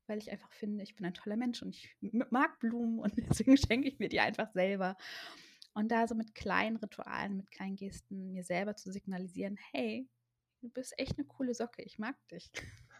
weil 0.06 0.18
ich 0.18 0.30
einfach 0.30 0.52
finde, 0.52 0.82
ich 0.82 0.94
bin 0.94 1.06
ein 1.06 1.14
toller 1.14 1.36
Mensch 1.36 1.62
und 1.62 1.70
ich 1.70 1.96
mag 2.30 2.58
Blumen 2.58 2.98
und 2.98 3.12
deswegen 3.16 3.56
schenke 3.56 3.88
ich 3.88 3.98
mir 3.98 4.08
die 4.08 4.20
einfach 4.20 4.50
selber. 4.52 4.96
Und 5.74 5.90
da 5.92 6.08
so 6.08 6.14
mit 6.14 6.34
kleinen 6.34 6.76
Ritualen, 6.76 7.36
mit 7.36 7.50
kleinen 7.50 7.76
Gesten 7.76 8.32
mir 8.32 8.44
selber 8.44 8.76
zu 8.76 8.90
signalisieren, 8.90 9.58
hey, 9.72 10.08
du 10.62 10.70
bist 10.70 10.98
echt 10.98 11.18
eine 11.18 11.26
coole 11.26 11.54
Socke, 11.54 11.82
ich 11.82 11.98
mag 11.98 12.16
dich. 12.28 12.50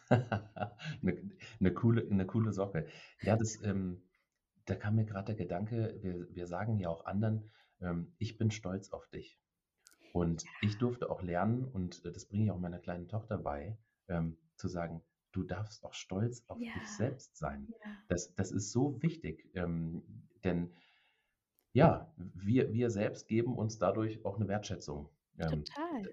eine, 0.09 1.33
eine, 1.61 1.73
coole, 1.73 2.07
eine 2.11 2.27
coole 2.27 2.53
Socke. 2.53 2.87
Ja, 3.23 3.37
das, 3.37 3.63
ähm, 3.63 4.03
da 4.67 4.75
kam 4.75 4.97
mir 4.97 5.05
gerade 5.05 5.35
der 5.35 5.37
Gedanke, 5.37 5.97
wir, 6.03 6.35
wir 6.35 6.47
sagen 6.47 6.79
ja 6.79 6.89
auch 6.89 7.07
anderen, 7.07 7.51
ähm, 7.81 8.13
ich 8.19 8.37
bin 8.37 8.51
stolz 8.51 8.91
auf 8.91 9.09
dich. 9.09 9.41
Und 10.13 10.45
ich 10.63 10.79
durfte 10.79 11.11
auch 11.11 11.23
lernen, 11.23 11.65
und 11.65 12.05
äh, 12.05 12.13
das 12.13 12.27
bringe 12.27 12.45
ich 12.45 12.51
auch 12.51 12.59
meiner 12.59 12.79
kleinen 12.79 13.09
Tochter 13.09 13.39
bei, 13.39 13.79
ähm, 14.09 14.37
zu 14.57 14.69
sagen, 14.69 15.03
du 15.33 15.43
darfst 15.43 15.85
auch 15.85 15.95
stolz 15.95 16.45
auf 16.49 16.59
ja. 16.61 16.73
dich 16.75 16.89
selbst 16.89 17.37
sein. 17.37 17.69
Ja. 17.85 17.91
Das, 18.09 18.35
das 18.35 18.51
ist 18.51 18.73
so 18.73 19.01
wichtig, 19.03 19.51
ähm, 19.55 20.03
denn 20.45 20.75
ja, 21.73 22.11
wir, 22.17 22.73
wir 22.73 22.91
selbst 22.91 23.29
geben 23.29 23.57
uns 23.57 23.79
dadurch 23.79 24.25
auch 24.25 24.37
eine 24.37 24.49
Wertschätzung. 24.49 25.11
Ähm, 25.39 25.65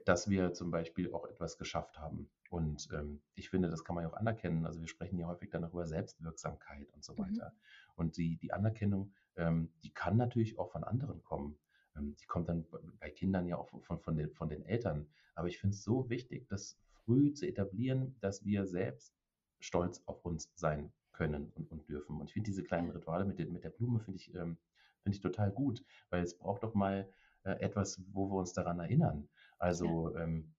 dass 0.05 0.29
wir 0.29 0.53
zum 0.53 0.69
Beispiel 0.69 1.13
auch 1.13 1.25
etwas 1.25 1.57
geschafft 1.57 1.97
haben. 1.97 2.29
Und 2.49 2.89
ähm, 2.91 3.21
ich 3.35 3.49
finde, 3.49 3.69
das 3.69 3.85
kann 3.85 3.95
man 3.95 4.03
ja 4.03 4.09
auch 4.09 4.17
anerkennen. 4.17 4.65
Also 4.65 4.81
wir 4.81 4.87
sprechen 4.87 5.17
ja 5.17 5.27
häufig 5.27 5.49
dann 5.49 5.63
auch 5.63 5.71
über 5.71 5.85
Selbstwirksamkeit 5.85 6.91
und 6.93 7.05
so 7.05 7.13
mhm. 7.13 7.19
weiter. 7.19 7.49
Mhm. 7.49 7.59
Und 7.95 8.17
die, 8.17 8.37
die 8.37 8.53
Anerkennung, 8.53 9.13
ähm, 9.35 9.71
die 9.83 9.93
kann 9.93 10.17
natürlich 10.17 10.57
auch 10.59 10.71
von 10.71 10.83
anderen 10.83 11.23
kommen. 11.23 11.57
Ähm, 11.95 12.15
die 12.15 12.25
kommt 12.25 12.49
dann 12.49 12.65
bei 12.99 13.09
Kindern 13.09 13.47
ja 13.47 13.57
auch 13.57 13.69
von, 13.81 13.99
von, 13.99 14.15
den, 14.15 14.31
von 14.31 14.49
den 14.49 14.65
Eltern. 14.65 15.07
Aber 15.35 15.47
ich 15.47 15.59
finde 15.59 15.75
es 15.75 15.83
so 15.83 16.09
wichtig, 16.09 16.47
das 16.47 16.77
früh 17.05 17.33
zu 17.33 17.47
etablieren, 17.47 18.15
dass 18.19 18.45
wir 18.45 18.65
selbst 18.65 19.13
stolz 19.59 20.01
auf 20.05 20.23
uns 20.25 20.51
sein 20.55 20.91
können 21.11 21.51
und, 21.55 21.71
und 21.71 21.87
dürfen. 21.87 22.19
Und 22.19 22.27
ich 22.27 22.33
finde 22.33 22.49
diese 22.49 22.63
kleinen 22.63 22.89
Rituale 22.89 23.25
mit, 23.25 23.39
den, 23.39 23.51
mit 23.53 23.63
der 23.63 23.69
Blume, 23.69 23.99
finde 23.99 24.17
ich, 24.17 24.33
ähm, 24.35 24.57
find 25.03 25.15
ich 25.15 25.21
total 25.21 25.51
gut, 25.51 25.83
weil 26.09 26.23
es 26.23 26.37
braucht 26.37 26.63
doch 26.63 26.73
mal 26.73 27.09
äh, 27.43 27.51
etwas, 27.61 28.01
wo 28.11 28.29
wir 28.29 28.39
uns 28.39 28.53
daran 28.53 28.79
erinnern. 28.79 29.29
Also 29.59 30.13
ja. 30.13 30.23
ähm, 30.23 30.53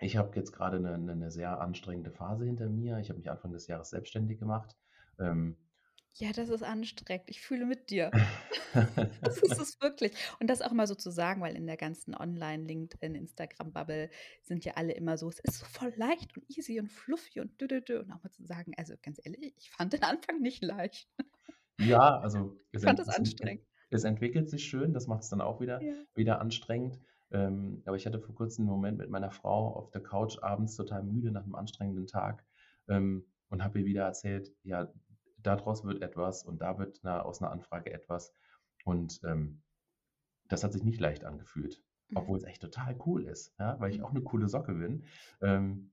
ich 0.00 0.16
habe 0.16 0.36
jetzt 0.36 0.52
gerade 0.52 0.76
eine, 0.76 0.94
eine, 0.94 1.30
sehr 1.30 1.60
anstrengende 1.60 2.10
Phase 2.10 2.44
hinter 2.44 2.68
mir. 2.68 2.98
Ich 2.98 3.10
habe 3.10 3.18
mich 3.18 3.30
Anfang 3.30 3.52
des 3.52 3.66
Jahres 3.66 3.90
selbstständig 3.90 4.38
gemacht. 4.38 4.76
Ähm, 5.18 5.56
ja, 6.14 6.32
das 6.32 6.48
ist 6.48 6.62
anstrengend. 6.62 7.28
Ich 7.28 7.40
fühle 7.40 7.66
mit 7.66 7.90
dir. 7.90 8.10
das 9.22 9.38
ist 9.38 9.60
es 9.60 9.80
wirklich. 9.80 10.12
Und 10.40 10.48
das 10.48 10.62
auch 10.62 10.72
mal 10.72 10.86
so 10.86 10.94
zu 10.94 11.10
sagen, 11.10 11.40
weil 11.40 11.56
in 11.56 11.66
der 11.66 11.76
ganzen 11.76 12.14
Online, 12.14 12.64
LinkedIn, 12.64 13.14
Instagram-Bubble 13.14 14.10
sind 14.42 14.64
ja 14.64 14.74
alle 14.74 14.92
immer 14.92 15.16
so, 15.16 15.28
es 15.28 15.40
ist 15.40 15.58
so 15.58 15.66
voll 15.66 15.92
leicht 15.96 16.36
und 16.36 16.44
easy 16.50 16.78
und 16.80 16.90
fluffy 16.90 17.40
und 17.40 17.60
dü, 17.60 17.68
dü, 17.68 17.80
dü. 17.80 17.98
Und 17.98 18.12
auch 18.12 18.22
mal 18.22 18.30
zu 18.30 18.44
sagen, 18.44 18.72
also 18.76 18.94
ganz 19.02 19.20
ehrlich, 19.22 19.54
ich 19.56 19.70
fand 19.70 19.92
den 19.92 20.02
Anfang 20.02 20.40
nicht 20.40 20.62
leicht. 20.62 21.08
Ja, 21.78 22.18
also 22.18 22.58
ich 22.72 22.82
fand 22.82 22.98
es 22.98 23.08
anstrengend 23.08 23.64
es 23.90 24.04
entwickelt 24.04 24.48
sich 24.48 24.64
schön, 24.64 24.92
das 24.92 25.06
macht 25.06 25.22
es 25.22 25.28
dann 25.28 25.40
auch 25.40 25.60
wieder, 25.60 25.82
ja. 25.82 25.94
wieder 26.14 26.40
anstrengend. 26.40 26.98
Ähm, 27.32 27.82
aber 27.84 27.96
ich 27.96 28.06
hatte 28.06 28.20
vor 28.20 28.34
kurzem 28.34 28.62
einen 28.62 28.70
Moment 28.70 28.98
mit 28.98 29.10
meiner 29.10 29.30
Frau 29.30 29.74
auf 29.74 29.90
der 29.90 30.02
Couch 30.02 30.38
abends 30.42 30.76
total 30.76 31.02
müde 31.02 31.30
nach 31.30 31.44
einem 31.44 31.54
anstrengenden 31.54 32.06
Tag 32.06 32.44
ähm, 32.88 33.24
und 33.50 33.62
habe 33.62 33.80
ihr 33.80 33.84
wieder 33.84 34.04
erzählt, 34.04 34.52
ja, 34.62 34.92
daraus 35.42 35.84
wird 35.84 36.02
etwas 36.02 36.44
und 36.44 36.60
da 36.60 36.78
wird 36.78 37.00
eine, 37.04 37.24
aus 37.24 37.40
einer 37.40 37.50
Anfrage 37.50 37.92
etwas. 37.92 38.34
Und 38.84 39.20
ähm, 39.24 39.62
das 40.48 40.64
hat 40.64 40.72
sich 40.72 40.82
nicht 40.82 41.00
leicht 41.00 41.24
angefühlt, 41.24 41.82
mhm. 42.08 42.16
obwohl 42.16 42.38
es 42.38 42.44
echt 42.44 42.62
total 42.62 42.96
cool 43.06 43.24
ist, 43.24 43.54
ja, 43.58 43.78
weil 43.80 43.90
ich 43.90 43.98
mhm. 43.98 44.04
auch 44.04 44.10
eine 44.10 44.22
coole 44.22 44.48
Socke 44.48 44.74
bin. 44.74 45.04
Ähm, 45.40 45.92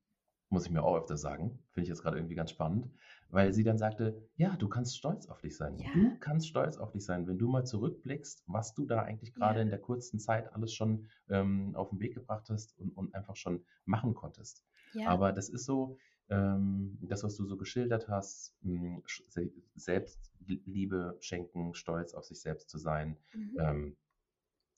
muss 0.50 0.66
ich 0.66 0.72
mir 0.72 0.82
auch 0.82 0.96
öfter 0.96 1.18
sagen, 1.18 1.60
finde 1.72 1.84
ich 1.84 1.90
jetzt 1.90 2.02
gerade 2.02 2.18
irgendwie 2.18 2.36
ganz 2.36 2.52
spannend 2.52 2.90
weil 3.30 3.54
sie 3.54 3.64
dann 3.64 3.78
sagte, 3.78 4.22
ja, 4.36 4.56
du 4.56 4.68
kannst 4.68 4.98
stolz 4.98 5.28
auf 5.28 5.42
dich 5.42 5.58
sein. 5.58 5.78
Ja. 5.78 5.90
Du 5.94 6.18
kannst 6.20 6.48
stolz 6.48 6.78
auf 6.78 6.92
dich 6.92 7.06
sein, 7.06 7.28
wenn 7.28 7.38
du 7.38 7.48
mal 7.48 7.66
zurückblickst, 7.66 8.44
was 8.48 8.74
du 8.74 8.86
da 8.86 9.02
eigentlich 9.02 9.34
gerade 9.34 9.60
ja. 9.60 9.64
in 9.64 9.70
der 9.70 9.80
kurzen 9.80 10.20
Zeit 10.20 10.54
alles 10.54 10.74
schon 10.74 11.08
ähm, 11.30 11.76
auf 11.76 11.90
den 11.90 12.00
Weg 12.00 12.14
gebracht 12.14 12.50
hast 12.50 12.78
und, 12.80 12.92
und 12.92 13.14
einfach 13.14 13.36
schon 13.36 13.66
machen 13.86 14.14
konntest. 14.14 14.64
Ja. 14.94 15.10
Aber 15.10 15.34
das 15.34 15.50
ist 15.50 15.66
so, 15.66 15.98
ähm, 16.30 16.98
das, 17.02 17.24
was 17.24 17.36
du 17.36 17.46
so 17.46 17.58
geschildert 17.58 18.08
hast, 18.08 18.56
mh, 18.62 19.02
hm, 19.34 19.52
Selbstliebe 19.76 21.18
schenken, 21.20 21.74
stolz 21.74 22.14
auf 22.14 22.26
sich 22.26 22.42
selbst 22.42 22.70
zu 22.70 22.78
sein, 22.78 23.18
mhm. 23.34 23.58
ähm, 23.60 23.98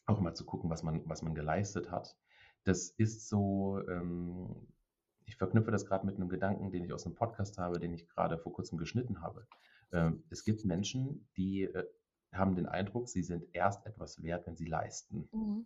auch 0.05 0.19
mal 0.19 0.33
zu 0.33 0.45
gucken, 0.45 0.69
was 0.69 0.83
man, 0.83 1.07
was 1.07 1.21
man 1.21 1.35
geleistet 1.35 1.91
hat. 1.91 2.17
Das 2.63 2.89
ist 2.89 3.29
so, 3.29 3.81
ähm, 3.87 4.67
ich 5.25 5.37
verknüpfe 5.37 5.71
das 5.71 5.85
gerade 5.85 6.05
mit 6.05 6.15
einem 6.15 6.29
Gedanken, 6.29 6.71
den 6.71 6.83
ich 6.83 6.93
aus 6.93 7.05
einem 7.05 7.15
Podcast 7.15 7.57
habe, 7.57 7.79
den 7.79 7.93
ich 7.93 8.07
gerade 8.07 8.37
vor 8.37 8.53
kurzem 8.53 8.77
geschnitten 8.77 9.21
habe. 9.21 9.47
Ähm, 9.91 10.23
es 10.29 10.43
gibt 10.43 10.65
Menschen, 10.65 11.27
die 11.37 11.63
äh, 11.63 11.85
haben 12.31 12.55
den 12.55 12.67
Eindruck, 12.67 13.09
sie 13.09 13.23
sind 13.23 13.45
erst 13.53 13.85
etwas 13.85 14.21
wert, 14.21 14.45
wenn 14.45 14.55
sie 14.55 14.65
leisten. 14.65 15.29
Mhm. 15.31 15.65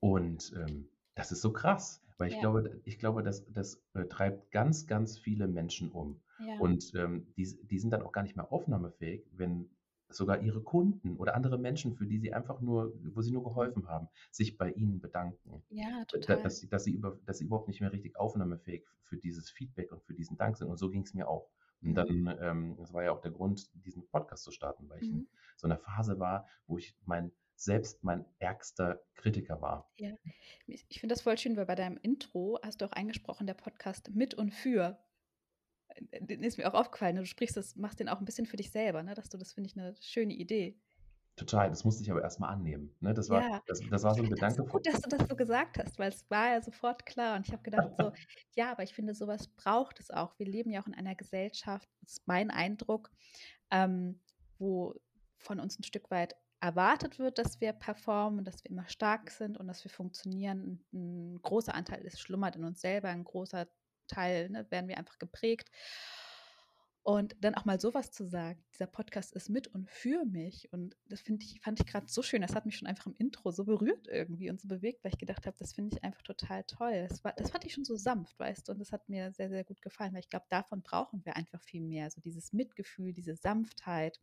Und 0.00 0.52
ähm, 0.56 0.88
das 1.18 1.32
ist 1.32 1.40
so 1.40 1.52
krass, 1.52 2.00
weil 2.16 2.28
ich 2.28 2.34
ja. 2.34 2.40
glaube, 2.40 2.80
ich 2.84 2.98
glaube, 2.98 3.22
das, 3.24 3.44
das 3.52 3.82
äh, 3.94 4.04
treibt 4.04 4.52
ganz, 4.52 4.86
ganz 4.86 5.18
viele 5.18 5.48
Menschen 5.48 5.90
um. 5.90 6.20
Ja. 6.38 6.58
Und 6.60 6.94
ähm, 6.94 7.26
die, 7.36 7.58
die 7.64 7.78
sind 7.78 7.90
dann 7.90 8.02
auch 8.02 8.12
gar 8.12 8.22
nicht 8.22 8.36
mehr 8.36 8.52
aufnahmefähig, 8.52 9.26
wenn 9.32 9.68
sogar 10.08 10.40
ihre 10.40 10.62
Kunden 10.62 11.16
oder 11.16 11.34
andere 11.34 11.58
Menschen, 11.58 11.92
für 11.92 12.06
die 12.06 12.18
sie 12.18 12.32
einfach 12.32 12.60
nur, 12.60 12.94
wo 13.14 13.20
sie 13.20 13.32
nur 13.32 13.42
geholfen 13.42 13.88
haben, 13.88 14.08
sich 14.30 14.56
bei 14.56 14.70
ihnen 14.70 15.00
bedanken. 15.00 15.62
Ja, 15.70 16.04
total. 16.06 16.40
Dass, 16.42 16.60
sie, 16.60 16.68
dass, 16.68 16.84
sie 16.84 16.92
über, 16.92 17.18
dass 17.26 17.38
sie 17.38 17.44
überhaupt 17.44 17.68
nicht 17.68 17.80
mehr 17.80 17.92
richtig 17.92 18.16
aufnahmefähig 18.16 18.86
für 19.02 19.16
dieses 19.16 19.50
Feedback 19.50 19.90
und 19.90 20.02
für 20.04 20.14
diesen 20.14 20.36
Dank 20.36 20.56
sind. 20.56 20.68
Und 20.68 20.78
so 20.78 20.88
ging 20.88 21.02
es 21.02 21.14
mir 21.14 21.28
auch. 21.28 21.50
Und 21.82 21.94
dann, 21.94 22.08
mhm. 22.08 22.34
ähm, 22.40 22.76
das 22.78 22.92
war 22.92 23.02
ja 23.02 23.12
auch 23.12 23.20
der 23.20 23.32
Grund, 23.32 23.70
diesen 23.84 24.06
Podcast 24.06 24.44
zu 24.44 24.52
starten, 24.52 24.88
weil 24.88 25.02
ich 25.02 25.10
mhm. 25.10 25.18
in 25.18 25.28
so 25.56 25.66
einer 25.66 25.78
Phase 25.78 26.18
war, 26.18 26.46
wo 26.66 26.78
ich 26.78 26.96
mein 27.04 27.32
selbst 27.58 28.04
mein 28.04 28.24
ärgster 28.38 29.02
Kritiker 29.16 29.60
war. 29.60 29.90
Ja, 29.96 30.12
ich 30.66 31.00
finde 31.00 31.14
das 31.14 31.22
voll 31.22 31.36
schön, 31.36 31.56
weil 31.56 31.66
bei 31.66 31.74
deinem 31.74 31.98
Intro 32.00 32.58
hast 32.62 32.80
du 32.80 32.84
auch 32.84 32.92
eingesprochen, 32.92 33.46
der 33.46 33.54
Podcast 33.54 34.10
mit 34.14 34.34
und 34.34 34.54
für. 34.54 34.98
Äh, 35.88 36.22
den 36.22 36.42
ist 36.42 36.56
mir 36.56 36.72
auch 36.72 36.78
aufgefallen. 36.78 37.16
Ne? 37.16 37.22
Du 37.22 37.26
sprichst 37.26 37.56
das, 37.56 37.74
machst 37.76 37.98
den 37.98 38.08
auch 38.08 38.20
ein 38.20 38.24
bisschen 38.24 38.46
für 38.46 38.56
dich 38.56 38.70
selber, 38.70 39.02
ne? 39.02 39.14
Dass 39.14 39.28
du, 39.28 39.38
das 39.38 39.52
finde 39.52 39.70
ich 39.70 39.76
eine 39.76 39.96
schöne 40.00 40.34
Idee. 40.34 40.78
Total, 41.34 41.68
das 41.68 41.84
musste 41.84 42.02
ich 42.02 42.10
aber 42.10 42.22
erstmal 42.22 42.50
annehmen. 42.50 42.94
Ne? 43.00 43.14
Das, 43.14 43.28
war, 43.28 43.42
ja. 43.42 43.62
das, 43.66 43.80
das 43.90 44.02
war 44.02 44.14
so 44.14 44.22
ein 44.22 44.30
Gedanke. 44.30 44.62
Das 44.62 44.70
gut, 44.70 44.86
dass 44.86 45.00
du 45.00 45.08
das 45.08 45.28
so 45.28 45.36
gesagt 45.36 45.78
hast, 45.78 45.98
weil 45.98 46.10
es 46.10 46.28
war 46.30 46.52
ja 46.52 46.62
sofort 46.62 47.06
klar. 47.06 47.36
Und 47.36 47.46
ich 47.46 47.52
habe 47.52 47.62
gedacht, 47.62 47.90
so, 47.96 48.12
ja, 48.56 48.70
aber 48.72 48.84
ich 48.84 48.94
finde, 48.94 49.14
sowas 49.14 49.48
braucht 49.48 50.00
es 50.00 50.10
auch. 50.10 50.38
Wir 50.38 50.46
leben 50.46 50.70
ja 50.70 50.80
auch 50.82 50.86
in 50.86 50.94
einer 50.94 51.14
Gesellschaft, 51.14 51.88
das 52.02 52.14
ist 52.14 52.28
mein 52.28 52.50
Eindruck, 52.50 53.10
ähm, 53.70 54.20
wo 54.58 54.94
von 55.38 55.60
uns 55.60 55.78
ein 55.78 55.84
Stück 55.84 56.10
weit 56.10 56.36
erwartet 56.60 57.18
wird, 57.18 57.38
dass 57.38 57.60
wir 57.60 57.72
performen, 57.72 58.44
dass 58.44 58.64
wir 58.64 58.70
immer 58.70 58.88
stark 58.88 59.30
sind 59.30 59.58
und 59.58 59.68
dass 59.68 59.84
wir 59.84 59.90
funktionieren. 59.90 60.80
Ein, 60.92 61.40
großer 61.42 61.74
Anteil 61.74 62.02
ist 62.02 62.20
schlummert 62.20 62.56
in 62.56 62.64
uns 62.64 62.80
selber, 62.80 63.08
ein 63.08 63.24
großer 63.24 63.68
Teil 64.08 64.50
ne, 64.50 64.70
werden 64.70 64.88
wir 64.88 64.98
einfach 64.98 65.18
geprägt. 65.18 65.70
Und 67.08 67.36
dann 67.40 67.54
auch 67.54 67.64
mal 67.64 67.80
sowas 67.80 68.10
zu 68.10 68.26
sagen, 68.26 68.62
dieser 68.74 68.86
Podcast 68.86 69.32
ist 69.32 69.48
mit 69.48 69.66
und 69.68 69.88
für 69.88 70.26
mich. 70.26 70.70
Und 70.72 70.94
das 71.06 71.22
ich, 71.26 71.60
fand 71.62 71.80
ich 71.80 71.86
gerade 71.86 72.06
so 72.06 72.20
schön. 72.22 72.42
Das 72.42 72.54
hat 72.54 72.66
mich 72.66 72.76
schon 72.76 72.86
einfach 72.88 73.06
im 73.06 73.14
Intro 73.16 73.50
so 73.50 73.64
berührt 73.64 74.08
irgendwie 74.08 74.50
und 74.50 74.60
so 74.60 74.68
bewegt, 74.68 75.02
weil 75.02 75.12
ich 75.12 75.18
gedacht 75.18 75.46
habe, 75.46 75.56
das 75.58 75.72
finde 75.72 75.96
ich 75.96 76.04
einfach 76.04 76.20
total 76.20 76.64
toll. 76.64 77.06
Das, 77.08 77.24
war, 77.24 77.32
das 77.32 77.50
fand 77.50 77.64
ich 77.64 77.72
schon 77.72 77.86
so 77.86 77.96
sanft, 77.96 78.38
weißt 78.38 78.68
du, 78.68 78.72
und 78.72 78.78
das 78.78 78.92
hat 78.92 79.08
mir 79.08 79.32
sehr, 79.32 79.48
sehr 79.48 79.64
gut 79.64 79.80
gefallen, 79.80 80.12
weil 80.12 80.20
ich 80.20 80.28
glaube, 80.28 80.44
davon 80.50 80.82
brauchen 80.82 81.24
wir 81.24 81.34
einfach 81.36 81.62
viel 81.62 81.80
mehr. 81.80 82.10
So 82.10 82.20
dieses 82.20 82.52
Mitgefühl, 82.52 83.14
diese 83.14 83.36
Sanftheit, 83.36 84.20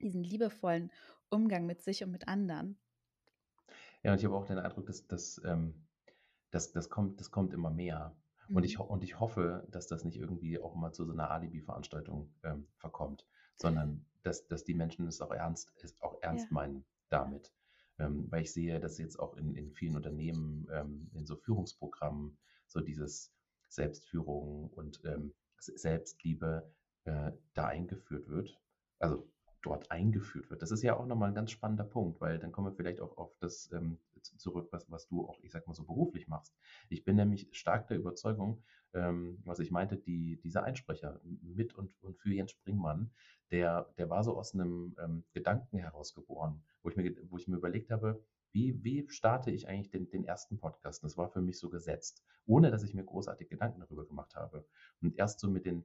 diesen 0.00 0.24
liebevollen 0.24 0.90
Umgang 1.30 1.66
mit 1.66 1.82
sich 1.82 2.02
und 2.04 2.10
mit 2.10 2.28
anderen. 2.28 2.78
Ja, 4.02 4.12
und 4.12 4.18
ich 4.18 4.24
habe 4.24 4.36
auch 4.36 4.46
den 4.46 4.58
Eindruck, 4.58 4.86
dass, 4.86 5.06
dass, 5.06 5.40
ähm, 5.44 5.86
dass 6.50 6.72
das, 6.72 6.88
kommt, 6.88 7.20
das 7.20 7.30
kommt 7.30 7.52
immer 7.52 7.70
mehr. 7.70 8.16
Und, 8.48 8.64
ich, 8.64 8.78
mhm. 8.78 8.84
und 8.84 9.04
ich 9.04 9.20
hoffe, 9.20 9.66
dass 9.70 9.88
das 9.88 10.04
nicht 10.04 10.16
irgendwie 10.16 10.58
auch 10.58 10.74
mal 10.74 10.92
zu 10.92 11.04
so 11.04 11.12
einer 11.12 11.30
Alibi-Veranstaltung 11.30 12.32
ähm, 12.44 12.66
verkommt, 12.76 13.26
sondern 13.56 14.06
dass, 14.22 14.46
dass 14.46 14.64
die 14.64 14.74
Menschen 14.74 15.06
es 15.06 15.20
auch 15.20 15.32
ernst, 15.32 15.72
es 15.82 16.00
auch 16.00 16.22
ernst 16.22 16.46
ja. 16.46 16.54
meinen 16.54 16.84
damit. 17.08 17.52
Ähm, 17.98 18.30
weil 18.30 18.42
ich 18.42 18.52
sehe, 18.52 18.78
dass 18.78 18.98
jetzt 18.98 19.18
auch 19.18 19.36
in, 19.36 19.54
in 19.56 19.72
vielen 19.72 19.96
Unternehmen, 19.96 20.68
ähm, 20.72 21.10
in 21.14 21.26
so 21.26 21.36
Führungsprogrammen, 21.36 22.38
so 22.68 22.80
dieses 22.80 23.34
Selbstführung 23.68 24.70
und 24.70 25.00
ähm, 25.04 25.34
Selbstliebe 25.58 26.72
äh, 27.04 27.32
da 27.54 27.66
eingeführt 27.66 28.28
wird. 28.28 28.56
Also 29.00 29.28
dort 29.62 29.90
eingeführt 29.90 30.50
wird. 30.50 30.62
Das 30.62 30.70
ist 30.70 30.82
ja 30.82 30.96
auch 30.96 31.06
nochmal 31.06 31.30
ein 31.30 31.34
ganz 31.34 31.50
spannender 31.50 31.84
Punkt, 31.84 32.20
weil 32.20 32.38
dann 32.38 32.52
kommen 32.52 32.68
wir 32.68 32.76
vielleicht 32.76 33.00
auch 33.00 33.16
auf 33.16 33.36
das 33.40 33.70
ähm, 33.72 33.98
zurück, 34.36 34.68
was, 34.70 34.90
was 34.90 35.08
du 35.08 35.26
auch, 35.26 35.38
ich 35.42 35.50
sag 35.50 35.66
mal 35.66 35.74
so, 35.74 35.84
beruflich 35.84 36.28
machst. 36.28 36.56
Ich 36.88 37.04
bin 37.04 37.16
nämlich 37.16 37.48
stark 37.52 37.88
der 37.88 37.98
Überzeugung, 37.98 38.62
ähm, 38.94 39.40
was 39.44 39.58
ich 39.58 39.70
meinte, 39.70 39.96
die, 39.96 40.40
dieser 40.42 40.62
Einsprecher 40.62 41.20
mit 41.24 41.74
und, 41.74 41.90
und 42.02 42.18
für 42.18 42.32
Jens 42.32 42.52
Springmann, 42.52 43.10
der, 43.50 43.92
der 43.98 44.10
war 44.10 44.22
so 44.22 44.36
aus 44.36 44.54
einem 44.54 44.94
ähm, 44.98 45.24
Gedanken 45.32 45.78
herausgeboren, 45.78 46.62
wo 46.82 46.90
ich 46.90 46.96
mir, 46.96 47.14
wo 47.30 47.38
ich 47.38 47.48
mir 47.48 47.56
überlegt 47.56 47.90
habe, 47.90 48.22
wie, 48.52 48.82
wie 48.82 49.08
starte 49.08 49.50
ich 49.50 49.68
eigentlich 49.68 49.90
den, 49.90 50.08
den 50.10 50.24
ersten 50.24 50.58
Podcast? 50.58 51.04
Das 51.04 51.16
war 51.16 51.28
für 51.28 51.42
mich 51.42 51.58
so 51.58 51.68
gesetzt, 51.68 52.24
ohne 52.46 52.70
dass 52.70 52.82
ich 52.82 52.94
mir 52.94 53.04
großartig 53.04 53.48
Gedanken 53.48 53.80
darüber 53.80 54.06
gemacht 54.06 54.34
habe. 54.36 54.66
Und 55.02 55.18
erst 55.18 55.40
so 55.40 55.50
mit 55.50 55.66
den, 55.66 55.84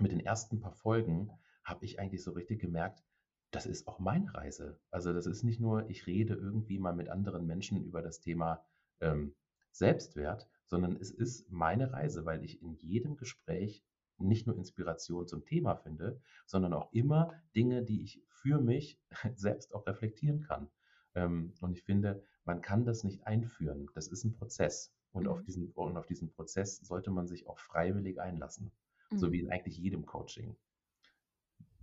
mit 0.00 0.12
den 0.12 0.20
ersten 0.20 0.60
paar 0.60 0.72
Folgen 0.72 1.30
habe 1.70 1.84
ich 1.84 1.98
eigentlich 1.98 2.22
so 2.22 2.32
richtig 2.32 2.60
gemerkt, 2.60 3.02
das 3.50 3.66
ist 3.66 3.88
auch 3.88 3.98
meine 3.98 4.32
Reise. 4.34 4.78
Also 4.90 5.12
das 5.12 5.26
ist 5.26 5.42
nicht 5.42 5.60
nur, 5.60 5.88
ich 5.88 6.06
rede 6.06 6.34
irgendwie 6.34 6.78
mal 6.78 6.94
mit 6.94 7.08
anderen 7.08 7.46
Menschen 7.46 7.82
über 7.82 8.02
das 8.02 8.20
Thema 8.20 8.64
ähm, 9.00 9.34
Selbstwert, 9.72 10.48
sondern 10.66 10.96
es 10.96 11.10
ist 11.10 11.50
meine 11.50 11.92
Reise, 11.92 12.24
weil 12.24 12.44
ich 12.44 12.62
in 12.62 12.74
jedem 12.74 13.16
Gespräch 13.16 13.84
nicht 14.18 14.46
nur 14.46 14.56
Inspiration 14.56 15.26
zum 15.26 15.44
Thema 15.44 15.76
finde, 15.76 16.20
sondern 16.46 16.74
auch 16.74 16.92
immer 16.92 17.32
Dinge, 17.56 17.82
die 17.82 18.02
ich 18.02 18.22
für 18.28 18.60
mich 18.60 19.00
selbst 19.34 19.74
auch 19.74 19.86
reflektieren 19.86 20.42
kann. 20.42 20.68
Ähm, 21.14 21.54
und 21.60 21.72
ich 21.72 21.82
finde, 21.82 22.22
man 22.44 22.60
kann 22.60 22.84
das 22.84 23.02
nicht 23.02 23.26
einführen. 23.26 23.88
Das 23.94 24.08
ist 24.08 24.24
ein 24.24 24.32
Prozess. 24.32 24.92
Und, 25.12 25.24
mhm. 25.24 25.30
auf, 25.30 25.42
diesen, 25.42 25.70
und 25.72 25.96
auf 25.96 26.06
diesen 26.06 26.30
Prozess 26.30 26.78
sollte 26.78 27.10
man 27.10 27.26
sich 27.26 27.48
auch 27.48 27.58
freiwillig 27.58 28.20
einlassen. 28.20 28.70
Mhm. 29.10 29.18
So 29.18 29.32
wie 29.32 29.40
in 29.40 29.50
eigentlich 29.50 29.78
jedem 29.78 30.06
Coaching. 30.06 30.56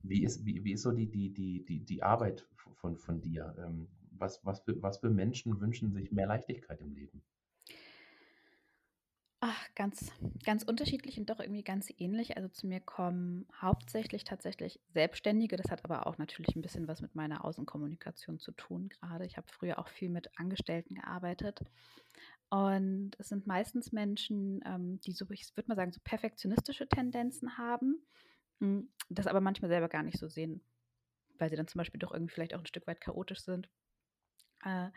Wie 0.03 0.23
ist, 0.23 0.45
wie, 0.45 0.63
wie 0.63 0.73
ist 0.73 0.83
so 0.83 0.91
die, 0.91 1.09
die, 1.09 1.33
die, 1.33 1.65
die, 1.65 1.83
die 1.83 2.03
Arbeit 2.03 2.47
von, 2.75 2.97
von 2.97 3.21
dir? 3.21 3.55
Ähm, 3.57 3.87
was, 4.11 4.43
was, 4.45 4.61
für, 4.61 4.81
was 4.81 4.99
für 4.99 5.09
Menschen 5.09 5.59
wünschen 5.59 5.91
sich 5.91 6.11
mehr 6.11 6.27
Leichtigkeit 6.27 6.81
im 6.81 6.93
Leben? 6.93 7.21
Ach, 9.39 9.67
ganz, 9.75 10.11
ganz 10.45 10.63
unterschiedlich 10.63 11.19
und 11.19 11.29
doch 11.29 11.39
irgendwie 11.39 11.63
ganz 11.63 11.93
ähnlich. 11.99 12.37
Also 12.37 12.49
zu 12.49 12.65
mir 12.65 12.79
kommen 12.79 13.45
hauptsächlich 13.61 14.23
tatsächlich 14.23 14.79
Selbstständige. 14.89 15.57
Das 15.57 15.69
hat 15.69 15.85
aber 15.85 16.07
auch 16.07 16.17
natürlich 16.17 16.55
ein 16.55 16.63
bisschen 16.63 16.87
was 16.87 17.01
mit 17.01 17.13
meiner 17.13 17.45
Außenkommunikation 17.45 18.39
zu 18.39 18.51
tun 18.53 18.89
gerade. 18.89 19.25
Ich 19.25 19.37
habe 19.37 19.47
früher 19.47 19.77
auch 19.77 19.89
viel 19.89 20.09
mit 20.09 20.31
Angestellten 20.39 20.95
gearbeitet. 20.95 21.59
Und 22.49 23.11
es 23.19 23.29
sind 23.29 23.45
meistens 23.45 23.91
Menschen, 23.91 24.61
ähm, 24.65 24.99
die 25.01 25.11
so, 25.11 25.25
ich 25.29 25.55
würde 25.55 25.67
mal 25.67 25.75
sagen, 25.75 25.91
so 25.91 25.99
perfektionistische 26.03 26.87
Tendenzen 26.87 27.59
haben 27.59 28.01
das 29.09 29.27
aber 29.27 29.41
manchmal 29.41 29.69
selber 29.69 29.89
gar 29.89 30.03
nicht 30.03 30.17
so 30.17 30.27
sehen, 30.27 30.61
weil 31.37 31.49
sie 31.49 31.55
dann 31.55 31.67
zum 31.67 31.79
Beispiel 31.79 31.99
doch 31.99 32.13
irgendwie 32.13 32.33
vielleicht 32.33 32.53
auch 32.53 32.59
ein 32.59 32.65
Stück 32.65 32.87
weit 32.87 33.01
chaotisch 33.01 33.41
sind. 33.41 33.69
Äh, 34.63 34.89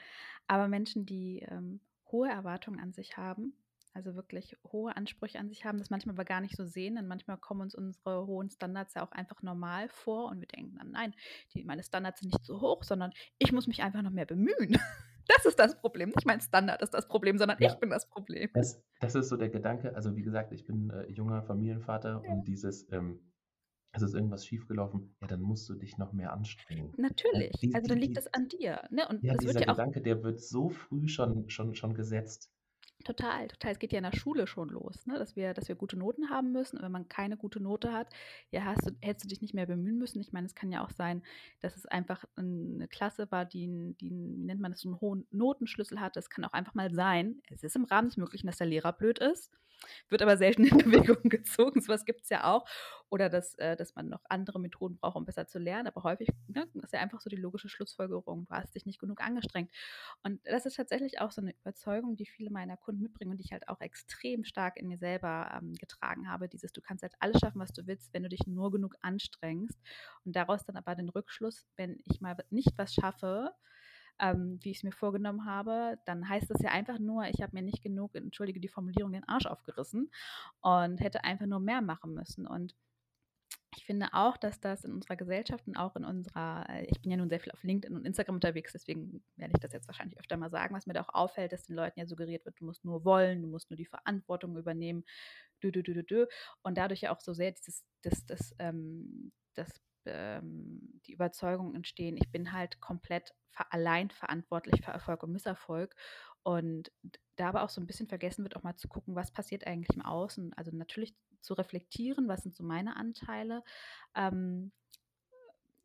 aber 0.47 0.69
Menschen, 0.69 1.07
die 1.07 1.41
ähm, 1.49 1.81
hohe 2.11 2.29
Erwartungen 2.29 2.81
an 2.81 2.93
sich 2.93 3.17
haben, 3.17 3.55
also 3.93 4.15
wirklich 4.15 4.57
hohe 4.65 4.97
Ansprüche 4.97 5.39
an 5.39 5.49
sich 5.49 5.65
haben, 5.65 5.79
das 5.79 5.91
manchmal 5.91 6.15
aber 6.15 6.25
gar 6.25 6.41
nicht 6.41 6.57
so 6.57 6.65
sehen, 6.65 6.97
denn 6.97 7.07
manchmal 7.07 7.39
kommen 7.39 7.61
uns 7.61 7.75
unsere 7.75 8.27
hohen 8.27 8.51
Standards 8.51 8.95
ja 8.95 9.03
auch 9.03 9.13
einfach 9.13 9.43
normal 9.43 9.89
vor 9.89 10.27
und 10.31 10.41
wir 10.41 10.47
denken 10.47 10.77
dann, 10.79 10.93
nein, 10.93 11.15
die, 11.53 11.65
meine 11.65 11.83
Standards 11.83 12.21
sind 12.21 12.33
nicht 12.33 12.45
so 12.45 12.61
hoch, 12.61 12.85
sondern 12.85 13.13
ich 13.39 13.53
muss 13.53 13.67
mich 13.67 13.83
einfach 13.83 14.03
noch 14.03 14.13
mehr 14.13 14.27
bemühen. 14.27 14.79
Das 15.37 15.47
ist 15.47 15.61
das 15.61 15.79
Problem. 15.79 16.09
Nicht 16.09 16.27
mein 16.27 16.41
Standard 16.41 16.83
ist 16.83 16.93
das 16.93 17.07
Problem, 17.07 17.39
sondern 17.39 17.57
ja. 17.61 17.69
ich 17.71 17.77
bin 17.77 17.89
das 17.89 18.09
Problem. 18.09 18.51
Das, 18.53 18.83
das, 18.99 19.15
ist 19.15 19.29
so 19.29 19.37
der 19.37 19.49
Gedanke. 19.49 19.95
Also 19.95 20.17
wie 20.17 20.23
gesagt, 20.23 20.51
ich 20.51 20.67
bin 20.67 20.91
äh, 20.91 21.07
junger 21.09 21.45
Familienvater 21.45 22.21
ja. 22.25 22.33
und 22.33 22.49
dieses, 22.49 22.91
ähm, 22.91 23.21
es 23.93 24.03
ist 24.03 24.15
irgendwas 24.15 24.47
schiefgelaufen, 24.47 25.15
ja, 25.21 25.27
dann 25.27 25.41
musst 25.41 25.69
du 25.69 25.75
dich 25.75 25.99
noch 25.99 26.13
mehr 26.13 26.33
anstrengen. 26.33 26.93
Natürlich, 26.97 27.53
die, 27.61 27.75
also 27.75 27.89
dann 27.89 27.99
liegt 27.99 28.17
es 28.17 28.33
an 28.33 28.49
dir. 28.49 28.83
Ne? 28.91 29.07
Und 29.09 29.23
ja, 29.23 29.35
dieser 29.35 29.61
ja 29.61 29.73
Gedanke, 29.73 30.01
der 30.01 30.23
wird 30.23 30.41
so 30.41 30.69
früh 30.69 31.09
schon, 31.09 31.49
schon, 31.51 31.75
schon 31.75 31.95
gesetzt. 31.95 32.51
Total, 33.05 33.49
total. 33.49 33.73
Es 33.73 33.79
geht 33.79 33.93
ja 33.93 33.99
in 33.99 34.05
der 34.05 34.15
Schule 34.17 34.47
schon 34.47 34.69
los, 34.69 35.07
ne? 35.07 35.19
dass, 35.19 35.35
wir, 35.35 35.55
dass 35.55 35.69
wir 35.69 35.75
gute 35.75 35.97
Noten 35.97 36.29
haben 36.29 36.53
müssen. 36.53 36.77
Und 36.77 36.83
wenn 36.85 36.93
man 36.93 37.09
keine 37.09 37.37
gute 37.37 37.59
Note 37.59 37.93
hat, 37.93 38.09
ja, 38.51 38.65
hast 38.65 38.87
du, 38.87 38.93
hättest 39.01 39.25
du 39.25 39.29
dich 39.29 39.41
nicht 39.41 39.55
mehr 39.55 39.67
bemühen 39.67 39.99
müssen. 39.99 40.21
Ich 40.21 40.33
meine, 40.33 40.47
es 40.47 40.55
kann 40.55 40.71
ja 40.71 40.85
auch 40.85 40.91
sein, 40.91 41.23
dass 41.61 41.77
es 41.77 41.87
einfach 41.87 42.25
eine 42.37 42.87
Klasse 42.89 43.31
war, 43.31 43.47
die, 43.47 43.95
die 44.01 44.11
wie 44.11 44.45
nennt 44.45 44.61
man 44.61 44.73
das, 44.73 44.83
so 44.83 44.91
einen 44.91 45.01
hohen 45.01 45.27
Notenschlüssel 45.31 45.99
hat. 45.99 46.17
Es 46.17 46.29
kann 46.29 46.45
auch 46.45 46.53
einfach 46.53 46.75
mal 46.75 46.93
sein, 46.93 47.41
es 47.51 47.65
ist 47.65 47.75
im 47.75 47.85
Rahmen 47.85 48.09
des 48.09 48.19
Möglichen, 48.19 48.47
dass 48.47 48.59
der 48.59 48.67
Lehrer 48.67 48.93
blöd 48.93 49.19
ist 49.19 49.51
wird 50.09 50.23
aber 50.23 50.37
selten 50.37 50.65
in 50.65 50.79
Bewegung 50.79 51.23
gezogen. 51.31 51.81
So 51.81 51.89
was 51.89 52.05
gibt 52.05 52.23
es 52.23 52.29
ja 52.29 52.45
auch. 52.45 52.67
Oder 53.09 53.29
dass, 53.29 53.55
äh, 53.57 53.77
dass 53.77 53.95
man 53.95 54.09
noch 54.09 54.23
andere 54.29 54.61
Methoden 54.61 54.97
braucht, 54.97 55.17
um 55.17 55.25
besser 55.25 55.47
zu 55.47 55.59
lernen. 55.59 55.89
Aber 55.89 56.03
häufig 56.05 56.29
ne, 56.49 56.69
ist 56.83 56.93
ja 56.93 57.01
einfach 57.01 57.21
so 57.21 57.29
die 57.29 57.37
logische 57.37 57.69
Schlussfolgerung, 57.69 58.47
du 58.47 58.55
hast 58.55 58.75
dich 58.75 58.87
nicht 58.87 59.01
genug 59.01 59.21
angestrengt. 59.21 59.71
Und 60.23 60.41
das 60.45 60.67
ist 60.67 60.77
tatsächlich 60.77 61.21
auch 61.21 61.31
so 61.33 61.41
eine 61.41 61.55
Überzeugung, 61.61 62.17
die 62.17 62.27
viele 62.27 62.51
meiner 62.51 62.77
Kunden 62.77 63.03
mitbringen 63.03 63.33
und 63.33 63.39
die 63.39 63.45
ich 63.45 63.53
halt 63.53 63.69
auch 63.69 63.81
extrem 63.81 64.45
stark 64.45 64.77
in 64.77 64.89
mir 64.89 64.99
selber 64.99 65.51
ähm, 65.61 65.75
getragen 65.75 66.29
habe. 66.29 66.49
Dieses, 66.49 66.73
du 66.73 66.81
kannst 66.81 67.03
halt 67.03 67.15
alles 67.19 67.41
schaffen, 67.41 67.61
was 67.61 67.73
du 67.73 67.87
willst, 67.87 68.13
wenn 68.15 68.23
du 68.23 68.29
dich 68.29 68.47
nur 68.47 68.71
genug 68.71 68.95
anstrengst. 69.03 69.79
Und 70.25 70.37
daraus 70.37 70.65
dann 70.65 70.77
aber 70.77 70.95
den 70.95 71.09
Rückschluss, 71.09 71.67
wenn 71.77 71.99
ich 72.05 72.21
mal 72.21 72.37
nicht 72.51 72.73
was 72.77 72.95
schaffe, 72.95 73.53
ähm, 74.21 74.59
wie 74.63 74.71
ich 74.71 74.79
es 74.79 74.83
mir 74.83 74.93
vorgenommen 74.93 75.45
habe, 75.47 75.99
dann 76.07 76.29
heißt 76.29 76.51
das 76.51 76.63
ja 76.63 76.71
einfach 76.71 76.99
nur, 76.99 77.25
ich 77.25 77.43
habe 77.43 77.55
mir 77.55 77.63
nicht 77.63 77.83
genug, 77.83 78.15
entschuldige 78.15 78.61
die 78.61 78.69
Formulierung, 78.69 79.13
den 79.13 79.29
Arsch 79.29 79.47
aufgerissen 79.47 80.11
und 80.61 81.01
hätte 81.01 81.25
einfach 81.25 81.47
nur 81.47 81.61
mehr 81.61 81.81
machen 81.81 82.15
müssen. 82.15 82.47
Und 82.47 82.75
ich 83.77 83.85
finde 83.85 84.09
auch, 84.13 84.37
dass 84.37 84.61
das 84.61 84.85
in 84.85 84.93
unserer 84.93 85.17
Gesellschaft 85.17 85.67
und 85.67 85.77
auch 85.77 85.95
in 85.97 86.05
unserer, 86.05 86.67
äh, 86.69 86.85
ich 86.87 87.01
bin 87.01 87.11
ja 87.11 87.17
nun 87.17 87.29
sehr 87.29 87.41
viel 87.41 87.53
auf 87.53 87.63
LinkedIn 87.63 87.97
und 87.97 88.05
Instagram 88.05 88.37
unterwegs, 88.37 88.73
deswegen 88.73 89.23
werde 89.37 89.53
ich 89.55 89.61
das 89.61 89.73
jetzt 89.73 89.87
wahrscheinlich 89.87 90.19
öfter 90.19 90.37
mal 90.37 90.51
sagen, 90.51 90.75
was 90.75 90.87
mir 90.87 90.93
da 90.93 91.03
auch 91.03 91.15
auffällt, 91.15 91.53
dass 91.53 91.67
den 91.67 91.77
Leuten 91.77 91.99
ja 92.01 92.07
suggeriert 92.07 92.45
wird, 92.45 92.61
du 92.61 92.65
musst 92.65 92.85
nur 92.85 93.05
wollen, 93.05 93.43
du 93.43 93.49
musst 93.49 93.71
nur 93.71 93.77
die 93.77 93.87
Verantwortung 93.87 94.57
übernehmen, 94.57 95.05
dü, 95.63 95.71
dü, 95.71 95.83
dü, 95.83 95.95
dü, 95.95 96.03
dü. 96.03 96.27
und 96.63 96.79
dadurch 96.79 97.03
ja 97.03 97.15
auch 97.15 97.21
so 97.21 97.33
sehr 97.33 97.53
dieses, 97.53 97.85
das, 98.03 98.27
das, 98.27 98.55
ähm, 98.59 99.33
das 99.55 99.81
ähm, 100.07 101.01
die 101.07 101.13
Überzeugung 101.13 101.75
entstehen, 101.75 102.17
ich 102.17 102.31
bin 102.31 102.53
halt 102.53 102.81
komplett 102.81 103.35
allein 103.71 104.11
verantwortlich 104.11 104.83
für 104.83 104.93
Erfolg 104.93 105.23
und 105.23 105.33
Misserfolg. 105.33 105.95
Und 106.43 106.91
da 107.37 107.49
aber 107.49 107.63
auch 107.63 107.69
so 107.69 107.81
ein 107.81 107.87
bisschen 107.87 108.09
vergessen 108.09 108.45
wird, 108.45 108.57
auch 108.57 108.63
mal 108.63 108.77
zu 108.77 108.89
gucken, 108.89 109.15
was 109.15 109.33
passiert 109.33 109.67
eigentlich 109.67 109.95
im 109.95 110.03
Außen. 110.03 110.55
Also 110.55 110.71
natürlich 110.75 111.15
zu 111.41 111.55
reflektieren, 111.55 112.29
was 112.29 112.43
sind 112.43 112.55
so 112.55 112.63
meine 112.63 112.97
Anteile, 112.97 113.63
ähm, 114.15 114.73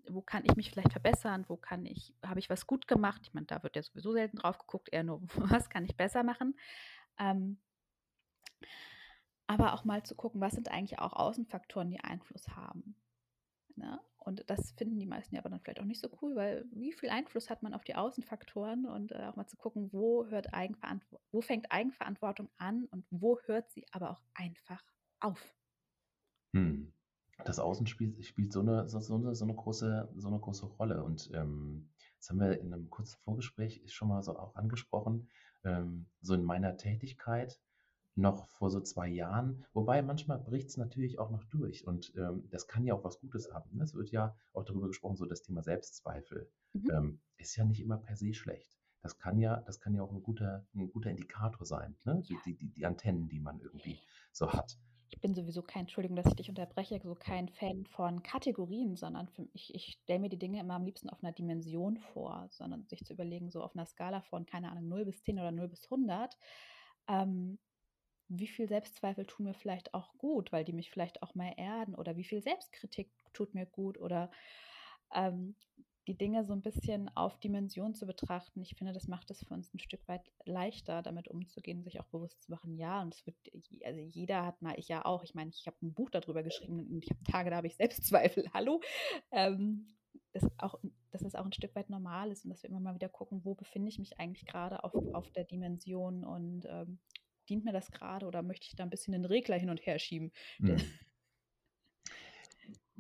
wo 0.07 0.22
kann 0.22 0.43
ich 0.45 0.55
mich 0.55 0.69
vielleicht 0.69 0.91
verbessern, 0.91 1.45
wo 1.48 1.57
kann 1.57 1.86
ich, 1.86 2.13
habe 2.24 2.39
ich 2.39 2.50
was 2.50 2.67
gut 2.67 2.88
gemacht? 2.88 3.22
Ich 3.24 3.34
meine, 3.34 3.48
da 3.48 3.63
wird 3.63 3.75
ja 3.75 3.81
sowieso 3.81 4.12
selten 4.12 4.38
drauf 4.38 4.60
geguckt, 4.60 4.89
eher 4.91 5.03
nur, 5.03 5.22
was 5.36 5.69
kann 5.69 5.86
ich 5.86 5.98
besser 5.98 6.24
machen. 6.24 6.55
Ähm, 7.17 7.57
aber 9.48 9.74
auch 9.74 9.84
mal 9.84 10.03
zu 10.03 10.15
gucken, 10.15 10.41
was 10.41 10.53
sind 10.53 10.69
eigentlich 10.69 11.00
auch 11.00 11.13
Außenfaktoren, 11.13 11.89
die 11.89 12.00
Einfluss 12.00 12.48
haben. 12.50 12.95
Ne? 13.77 14.00
Und 14.17 14.50
das 14.50 14.72
finden 14.72 15.00
die 15.00 15.05
meisten 15.05 15.36
ja 15.36 15.41
aber 15.41 15.50
dann 15.50 15.60
vielleicht 15.60 15.79
auch 15.79 15.86
nicht 15.86 16.01
so 16.01 16.10
cool, 16.22 16.36
weil 16.36 16.65
wie 16.72 16.94
viel 16.94 17.10
Einfluss 17.10 17.50
hat 17.50 17.62
man 17.62 17.74
auf 17.74 17.84
die 17.84 17.96
Außenfaktoren 17.96 18.86
und 18.86 19.12
äh, 19.12 19.25
auch 19.25 19.36
mal 19.36 19.48
zu 19.48 19.55
gucken, 19.58 19.94
wo 19.94 20.25
hört 20.27 20.48
wo 21.32 21.41
fängt 21.41 21.72
Eigenverantwortung 21.72 22.50
an 22.58 22.86
und 22.86 23.05
wo 23.12 23.39
hört 23.46 23.70
sie 23.72 23.86
aber 23.91 24.12
auch 24.12 24.22
einfach 24.34 24.84
auf. 25.20 25.55
Hm. 26.53 26.91
Das 27.44 27.60
Außen 27.60 27.86
spielt, 27.86 28.25
spielt 28.25 28.53
so, 28.53 28.62
eine, 28.62 28.88
so, 28.88 29.00
so, 29.00 29.15
eine, 29.15 29.36
so, 29.36 29.44
eine 29.44 29.53
große, 29.53 30.10
so 30.15 30.27
eine 30.29 30.39
große 30.39 30.65
Rolle. 30.65 31.03
Und 31.03 31.29
ähm, 31.34 31.89
das 32.17 32.29
haben 32.29 32.39
wir 32.39 32.60
in 32.60 32.74
einem 32.74 32.89
kurzen 32.89 33.20
Vorgespräch 33.20 33.84
schon 33.94 34.08
mal 34.08 34.24
so 34.24 34.38
auch 34.38 34.55
angesprochen. 34.55 35.29
Ähm, 35.65 36.08
so 36.22 36.34
in 36.34 36.44
meiner 36.44 36.77
Tätigkeit 36.77 37.60
noch 38.15 38.48
vor 38.50 38.69
so 38.69 38.79
zwei 38.79 39.07
Jahren, 39.07 39.65
wobei 39.74 40.01
manchmal 40.01 40.39
bricht 40.39 40.69
es 40.69 40.77
natürlich 40.77 41.19
auch 41.19 41.29
noch 41.29 41.43
durch 41.45 41.86
und 41.86 42.13
ähm, 42.15 42.48
das 42.50 42.67
kann 42.67 42.86
ja 42.86 42.93
auch 42.93 43.03
was 43.03 43.19
Gutes 43.19 43.53
haben. 43.53 43.75
Ne? 43.75 43.84
Es 43.84 43.93
wird 43.93 44.10
ja 44.12 44.36
auch 44.53 44.63
darüber 44.63 44.88
gesprochen, 44.88 45.17
so 45.17 45.25
das 45.25 45.41
Thema 45.41 45.62
Selbstzweifel 45.62 46.50
mhm. 46.74 46.91
ähm, 46.91 47.19
ist 47.38 47.55
ja 47.55 47.65
nicht 47.65 47.81
immer 47.81 47.98
per 47.98 48.15
se 48.15 48.34
schlecht. 48.34 48.77
Das 49.01 49.17
kann 49.17 49.38
ja, 49.38 49.57
das 49.67 49.79
kann 49.79 49.93
ja 49.93 50.01
auch 50.01 50.12
ein 50.12 50.24
guter, 50.24 50.65
ein 50.74 50.89
guter 50.89 51.12
Indikator 51.12 51.65
sein, 51.65 51.95
ne? 52.05 52.24
die, 52.27 52.38
die, 52.45 52.55
die 52.55 52.86
Antennen, 52.86 53.27
die 53.27 53.39
man 53.39 53.60
irgendwie 53.60 54.00
so 54.31 54.51
hat. 54.51 54.79
Ich 55.10 55.22
bin 55.22 55.36
sowieso 55.36 55.62
kein, 55.62 55.81
Entschuldigung, 55.81 56.15
dass 56.15 56.25
ich 56.25 56.36
dich 56.36 56.50
unterbreche, 56.50 57.00
so 57.03 57.13
kein 57.13 57.50
Fan 57.50 57.86
von 57.86 58.24
Kategorien, 58.24 58.95
sondern 58.95 59.27
für, 59.27 59.48
ich, 59.53 59.75
ich 59.75 60.00
stelle 60.01 60.19
mir 60.19 60.29
die 60.29 60.39
Dinge 60.39 60.60
immer 60.60 60.74
am 60.74 60.86
liebsten 60.86 61.10
auf 61.10 61.24
einer 61.24 61.34
Dimension 61.34 61.98
vor, 61.98 62.48
sondern 62.50 62.88
sich 62.88 63.03
zu 63.05 63.13
überlegen, 63.13 63.51
so 63.51 63.62
auf 63.62 63.75
einer 63.75 63.86
Skala 63.86 64.22
von, 64.22 64.45
keine 64.45 64.72
Ahnung, 64.72 64.88
0 64.88 65.05
bis 65.05 65.22
10 65.24 65.38
oder 65.39 65.51
0 65.51 65.67
bis 65.67 65.84
100. 65.84 66.36
Ähm, 67.07 67.60
wie 68.27 68.48
viel 68.48 68.67
Selbstzweifel 68.67 69.25
tun 69.25 69.46
mir 69.46 69.53
vielleicht 69.53 69.94
auch 69.94 70.17
gut, 70.17 70.51
weil 70.51 70.65
die 70.65 70.74
mich 70.74 70.89
vielleicht 70.89 71.22
auch 71.22 71.36
mal 71.36 71.53
erden 71.58 71.96
oder 71.96 72.17
wie 72.17 72.24
viel 72.24 72.41
Selbstkritik 72.41 73.10
tut 73.34 73.53
mir 73.53 73.65
gut 73.65 74.00
oder 74.00 74.32
ähm, 75.13 75.55
die 76.08 76.17
Dinge 76.17 76.44
so 76.46 76.53
ein 76.53 76.62
bisschen 76.62 77.10
auf 77.15 77.39
Dimension 77.39 77.96
zu 77.96 78.05
betrachten. 78.05 78.62
Ich 78.62 78.75
finde, 78.75 78.94
das 78.94 79.08
macht 79.08 79.32
es 79.32 79.44
für 79.44 79.53
uns 79.53 79.74
ein 79.74 79.79
Stück 79.79 80.08
weit 80.08 80.32
leichter, 80.46 81.01
damit 81.01 81.27
umzugehen, 81.27 81.84
sich 81.84 82.00
auch 82.00 82.08
bewusst 82.08 82.44
zu 82.44 82.51
machen. 82.51 82.77
Ja, 82.77 83.01
und 83.01 83.13
es 83.15 83.25
wird, 83.25 83.36
also 83.84 84.00
jeder 84.00 84.46
hat 84.46 84.62
mal, 84.62 84.77
ich 84.77 84.88
ja 84.88 85.03
auch, 85.03 85.24
ich 85.24 85.34
meine, 85.34 85.50
ich 85.50 85.65
habe 85.65 85.77
ein 85.82 85.94
Buch 85.94 86.10
darüber 86.12 86.44
geschrieben 86.44 86.79
und 86.79 87.03
ich 87.03 87.10
habe 87.10 87.24
Tage, 87.24 87.50
da 87.50 87.58
habe 87.58 87.67
ich 87.67 87.75
Selbstzweifel. 87.77 88.46
Hallo. 88.53 88.82
Ähm, 89.32 89.88
das, 90.32 90.44
auch, 90.58 90.75
dass 91.12 91.22
es 91.22 91.36
auch 91.36 91.46
ein 91.46 91.53
Stück 91.53 91.75
weit 91.75 91.89
normal 91.89 92.32
ist 92.32 92.46
und 92.46 92.51
dass 92.51 92.62
wir 92.62 92.70
immer 92.70 92.79
mal 92.79 92.96
wieder 92.96 93.10
gucken, 93.10 93.44
wo 93.44 93.55
befinde 93.55 93.89
ich 93.89 94.00
mich 94.00 94.20
eigentlich 94.20 94.46
gerade 94.46 94.84
auf, 94.84 94.94
auf 95.13 95.32
der 95.32 95.46
Dimension 95.46 96.24
und 96.24 96.65
ähm, 96.70 97.00
dient 97.45 97.65
mir 97.65 97.73
das 97.73 97.91
gerade 97.91 98.25
oder 98.25 98.41
möchte 98.41 98.67
ich 98.67 98.75
da 98.75 98.83
ein 98.83 98.89
bisschen 98.89 99.13
den 99.13 99.25
Regler 99.25 99.57
hin 99.57 99.69
und 99.69 99.85
her 99.85 99.99
schieben? 99.99 100.31
Mhm. 100.59 100.77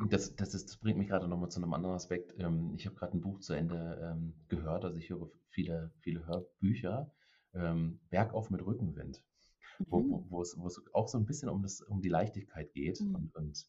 Das, 0.09 0.35
das, 0.35 0.53
ist, 0.53 0.67
das 0.67 0.77
bringt 0.77 0.97
mich 0.97 1.07
gerade 1.07 1.25
nochmal 1.25 1.49
zu 1.49 1.61
einem 1.61 1.73
anderen 1.73 1.95
Aspekt. 1.95 2.35
Ähm, 2.37 2.73
ich 2.75 2.85
habe 2.85 2.97
gerade 2.97 3.15
ein 3.15 3.21
Buch 3.21 3.39
zu 3.39 3.53
Ende 3.53 3.97
ähm, 4.03 4.33
gehört, 4.49 4.83
also 4.83 4.97
ich 4.97 5.09
höre 5.09 5.31
viele, 5.47 5.93
viele 6.01 6.25
Hörbücher. 6.27 7.13
Ähm, 7.53 8.01
Bergauf 8.09 8.49
mit 8.49 8.65
Rückenwind, 8.65 9.23
mhm. 9.79 9.85
wo, 9.87 10.03
wo, 10.09 10.25
wo, 10.29 10.41
es, 10.41 10.57
wo 10.57 10.67
es 10.67 10.81
auch 10.93 11.07
so 11.07 11.17
ein 11.17 11.25
bisschen 11.25 11.47
um, 11.47 11.63
das, 11.63 11.79
um 11.79 12.01
die 12.01 12.09
Leichtigkeit 12.09 12.73
geht. 12.73 12.99
Mhm. 12.99 13.15
Und, 13.15 13.35
und 13.35 13.65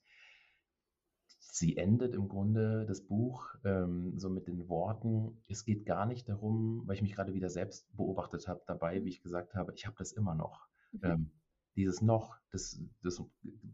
sie 1.52 1.76
endet 1.76 2.14
im 2.14 2.28
Grunde 2.28 2.84
das 2.86 3.02
Buch 3.02 3.54
ähm, 3.64 4.18
so 4.18 4.28
mit 4.28 4.46
den 4.46 4.68
Worten, 4.68 5.42
es 5.48 5.64
geht 5.64 5.86
gar 5.86 6.06
nicht 6.06 6.28
darum, 6.28 6.82
weil 6.86 6.96
ich 6.96 7.02
mich 7.02 7.14
gerade 7.14 7.34
wieder 7.34 7.50
selbst 7.50 7.94
beobachtet 7.96 8.48
habe 8.48 8.62
dabei, 8.66 9.04
wie 9.04 9.08
ich 9.08 9.22
gesagt 9.22 9.54
habe, 9.54 9.72
ich 9.74 9.86
habe 9.86 9.96
das 9.98 10.12
immer 10.12 10.34
noch. 10.34 10.66
Mhm. 10.92 11.00
Ähm, 11.02 11.30
dieses 11.76 12.00
noch, 12.00 12.36
das, 12.50 12.80
das 13.02 13.22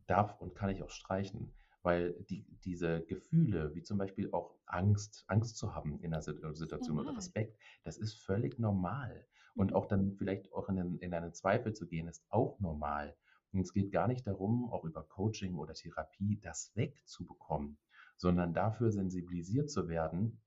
darf 0.06 0.40
und 0.40 0.54
kann 0.54 0.70
ich 0.70 0.82
auch 0.82 0.90
streichen, 0.90 1.52
weil 1.82 2.14
die, 2.28 2.44
diese 2.64 3.02
Gefühle, 3.02 3.74
wie 3.74 3.82
zum 3.82 3.98
Beispiel 3.98 4.30
auch 4.32 4.56
Angst, 4.66 5.24
Angst 5.28 5.56
zu 5.56 5.74
haben 5.74 6.00
in 6.00 6.12
einer 6.12 6.22
Situation 6.22 6.98
oder 6.98 7.16
Respekt, 7.16 7.58
das 7.84 7.98
ist 7.98 8.14
völlig 8.14 8.58
normal. 8.58 9.26
Und 9.54 9.70
mhm. 9.70 9.76
auch 9.76 9.86
dann 9.86 10.12
vielleicht 10.12 10.52
auch 10.52 10.68
in 10.68 10.78
einen, 10.78 10.98
in 10.98 11.14
einen 11.14 11.32
Zweifel 11.32 11.72
zu 11.74 11.86
gehen, 11.86 12.08
ist 12.08 12.24
auch 12.28 12.58
normal. 12.60 13.16
Und 13.52 13.60
es 13.60 13.72
geht 13.72 13.92
gar 13.92 14.08
nicht 14.08 14.26
darum, 14.26 14.70
auch 14.72 14.84
über 14.84 15.02
Coaching 15.02 15.56
oder 15.56 15.74
Therapie 15.74 16.38
das 16.40 16.72
wegzubekommen, 16.74 17.78
sondern 18.16 18.54
dafür 18.54 18.90
sensibilisiert 18.90 19.70
zu 19.70 19.88
werden, 19.88 20.40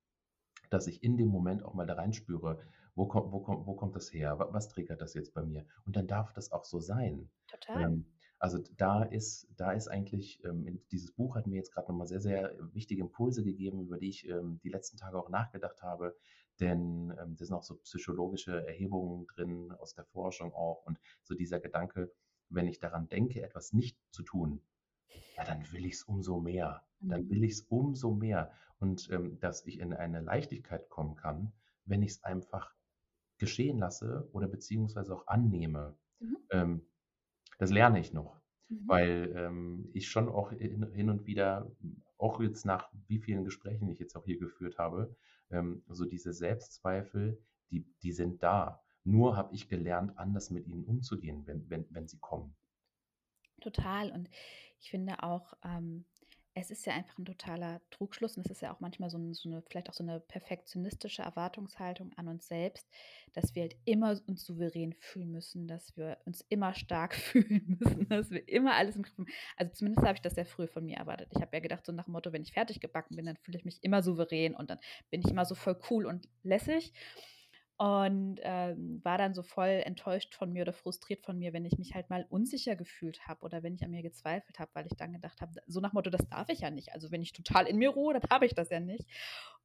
dass 0.69 0.87
ich 0.87 1.03
in 1.03 1.17
dem 1.17 1.27
Moment 1.27 1.63
auch 1.63 1.73
mal 1.73 1.85
da 1.85 1.93
reinspüre, 1.93 2.59
wo 2.95 3.05
kommt, 3.07 3.31
wo 3.31 3.39
kommt, 3.41 3.67
wo 3.67 3.75
kommt 3.75 3.95
das 3.95 4.11
her? 4.13 4.39
Was 4.51 4.69
triggert 4.69 5.01
das 5.01 5.13
jetzt 5.13 5.33
bei 5.33 5.43
mir? 5.43 5.65
Und 5.85 5.95
dann 5.95 6.07
darf 6.07 6.33
das 6.33 6.51
auch 6.51 6.63
so 6.63 6.79
sein. 6.79 7.29
Total. 7.47 7.83
Ähm, 7.83 8.05
also 8.39 8.59
da 8.77 9.03
ist, 9.03 9.47
da 9.55 9.71
ist 9.71 9.87
eigentlich, 9.87 10.43
ähm, 10.43 10.81
dieses 10.91 11.11
Buch 11.11 11.35
hat 11.35 11.47
mir 11.47 11.55
jetzt 11.55 11.73
gerade 11.73 11.87
nochmal 11.89 12.07
sehr, 12.07 12.21
sehr 12.21 12.55
wichtige 12.73 13.01
Impulse 13.01 13.43
gegeben, 13.43 13.81
über 13.81 13.97
die 13.97 14.09
ich 14.09 14.27
ähm, 14.27 14.59
die 14.63 14.69
letzten 14.69 14.97
Tage 14.97 15.17
auch 15.17 15.29
nachgedacht 15.29 15.81
habe. 15.81 16.15
Denn 16.59 17.13
ähm, 17.19 17.35
da 17.35 17.45
sind 17.45 17.55
auch 17.55 17.63
so 17.63 17.75
psychologische 17.77 18.65
Erhebungen 18.65 19.27
drin 19.27 19.71
aus 19.73 19.93
der 19.93 20.05
Forschung 20.05 20.53
auch 20.53 20.85
und 20.85 20.97
so 21.23 21.35
dieser 21.35 21.59
Gedanke, 21.59 22.11
wenn 22.49 22.67
ich 22.67 22.79
daran 22.79 23.07
denke, 23.09 23.41
etwas 23.41 23.73
nicht 23.73 23.97
zu 24.11 24.23
tun, 24.23 24.61
ja, 25.37 25.43
dann 25.43 25.71
will 25.71 25.85
ich 25.85 25.95
es 25.95 26.03
umso 26.03 26.39
mehr. 26.39 26.83
Dann 26.99 27.25
mhm. 27.25 27.29
will 27.29 27.43
ich 27.43 27.53
es 27.53 27.61
umso 27.61 28.13
mehr. 28.13 28.51
Und 28.79 29.09
ähm, 29.11 29.39
dass 29.39 29.65
ich 29.65 29.79
in 29.79 29.93
eine 29.93 30.21
Leichtigkeit 30.21 30.89
kommen 30.89 31.15
kann, 31.15 31.53
wenn 31.85 32.03
ich 32.03 32.11
es 32.11 32.23
einfach 32.23 32.73
geschehen 33.37 33.79
lasse 33.79 34.27
oder 34.31 34.47
beziehungsweise 34.47 35.13
auch 35.13 35.27
annehme. 35.27 35.97
Mhm. 36.19 36.37
Ähm, 36.51 36.81
das 37.57 37.71
lerne 37.71 37.99
ich 37.99 38.13
noch, 38.13 38.41
mhm. 38.69 38.87
weil 38.87 39.33
ähm, 39.35 39.89
ich 39.93 40.09
schon 40.09 40.29
auch 40.29 40.51
hin 40.51 41.09
und 41.09 41.25
wieder, 41.25 41.71
auch 42.17 42.39
jetzt 42.41 42.65
nach 42.65 42.89
wie 43.07 43.19
vielen 43.19 43.43
Gesprächen 43.43 43.89
ich 43.89 43.99
jetzt 43.99 44.15
auch 44.15 44.25
hier 44.25 44.39
geführt 44.39 44.77
habe, 44.77 45.15
ähm, 45.51 45.83
so 45.87 46.05
diese 46.05 46.33
Selbstzweifel, 46.33 47.41
die, 47.71 47.85
die 48.01 48.11
sind 48.11 48.41
da. 48.43 48.81
Nur 49.05 49.37
habe 49.37 49.53
ich 49.53 49.69
gelernt, 49.69 50.17
anders 50.17 50.49
mit 50.49 50.67
ihnen 50.67 50.83
umzugehen, 50.83 51.45
wenn, 51.45 51.69
wenn, 51.69 51.85
wenn 51.89 52.07
sie 52.07 52.17
kommen. 52.17 52.55
Total. 53.61 54.11
Und 54.11 54.29
ich 54.79 54.89
finde 54.89 55.23
auch, 55.23 55.53
ähm, 55.63 56.05
es 56.57 56.71
ist 56.71 56.85
ja 56.85 56.93
einfach 56.93 57.17
ein 57.17 57.25
totaler 57.25 57.81
Trugschluss 57.91 58.37
und 58.37 58.45
es 58.45 58.51
ist 58.51 58.61
ja 58.61 58.73
auch 58.73 58.79
manchmal 58.79 59.09
so, 59.09 59.19
so, 59.33 59.49
eine, 59.49 59.61
vielleicht 59.61 59.89
auch 59.89 59.93
so 59.93 60.03
eine 60.03 60.21
perfektionistische 60.21 61.21
Erwartungshaltung 61.21 62.13
an 62.15 62.29
uns 62.29 62.47
selbst, 62.47 62.89
dass 63.33 63.53
wir 63.55 63.63
halt 63.63 63.75
immer 63.83 64.17
uns 64.25 64.45
souverän 64.45 64.93
fühlen 64.93 65.31
müssen, 65.31 65.67
dass 65.67 65.97
wir 65.97 66.17
uns 66.25 66.45
immer 66.47 66.73
stark 66.73 67.13
fühlen 67.15 67.77
müssen, 67.77 68.07
dass 68.07 68.31
wir 68.31 68.47
immer 68.47 68.73
alles 68.75 68.95
im 68.95 69.03
Griff 69.03 69.17
haben. 69.17 69.27
Also 69.57 69.73
zumindest 69.73 70.05
habe 70.05 70.15
ich 70.15 70.21
das 70.21 70.35
sehr 70.35 70.45
früh 70.45 70.67
von 70.67 70.85
mir 70.85 70.95
erwartet. 70.95 71.27
Ich 71.35 71.41
habe 71.41 71.55
ja 71.57 71.59
gedacht, 71.59 71.85
so 71.85 71.91
nach 71.91 72.05
dem 72.05 72.13
Motto, 72.13 72.31
wenn 72.31 72.41
ich 72.43 72.53
fertig 72.53 72.79
gebacken 72.79 73.17
bin, 73.17 73.25
dann 73.25 73.37
fühle 73.37 73.57
ich 73.57 73.65
mich 73.65 73.83
immer 73.83 74.01
souverän 74.01 74.55
und 74.55 74.69
dann 74.69 74.79
bin 75.11 75.19
ich 75.19 75.29
immer 75.29 75.45
so 75.45 75.55
voll 75.55 75.77
cool 75.89 76.05
und 76.05 76.29
lässig 76.41 76.93
und 77.77 78.39
ähm, 78.43 79.01
war 79.03 79.17
dann 79.17 79.33
so 79.33 79.43
voll 79.43 79.81
enttäuscht 79.83 80.33
von 80.33 80.53
mir 80.53 80.61
oder 80.61 80.71
frustriert 80.71 81.25
von 81.25 81.37
mir, 81.37 81.51
wenn 81.51 81.65
ich 81.65 81.77
mich 81.77 81.93
halt 81.93 82.09
mal 82.09 82.25
unsicher 82.29 82.77
gefühlt 82.77 83.27
habe 83.27 83.41
oder 83.41 83.63
wenn 83.63 83.75
ich 83.75 83.83
an 83.83 83.91
mir 83.91 84.01
gezweifelt 84.01 84.59
habe, 84.59 84.71
weil 84.73 84.85
ich 84.85 84.95
dann 84.95 85.11
gedacht 85.11 85.41
habe, 85.41 85.51
so 85.67 85.81
nach 85.81 85.91
Motto, 85.91 86.09
das 86.09 86.25
darf 86.29 86.47
ich 86.47 86.61
ja 86.61 86.71
nicht. 86.71 86.93
Also 86.93 87.11
wenn 87.11 87.21
ich 87.21 87.33
total 87.33 87.67
in 87.67 87.77
mir 87.77 87.89
ruhe, 87.89 88.13
dann 88.13 88.29
habe 88.29 88.45
ich 88.45 88.53
das 88.53 88.69
ja 88.69 88.79
nicht. 88.79 89.05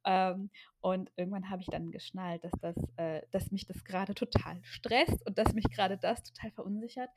Ähm, 0.03 0.49
und 0.81 1.09
irgendwann 1.15 1.49
habe 1.49 1.61
ich 1.61 1.67
dann 1.67 1.91
geschnallt, 1.91 2.43
dass, 2.43 2.51
das, 2.59 2.75
äh, 2.97 3.21
dass 3.31 3.51
mich 3.51 3.65
das 3.65 3.85
gerade 3.85 4.13
total 4.13 4.61
stresst 4.63 5.25
und 5.25 5.37
dass 5.37 5.53
mich 5.53 5.69
gerade 5.69 5.97
das 5.97 6.21
total 6.23 6.51
verunsichert 6.51 7.09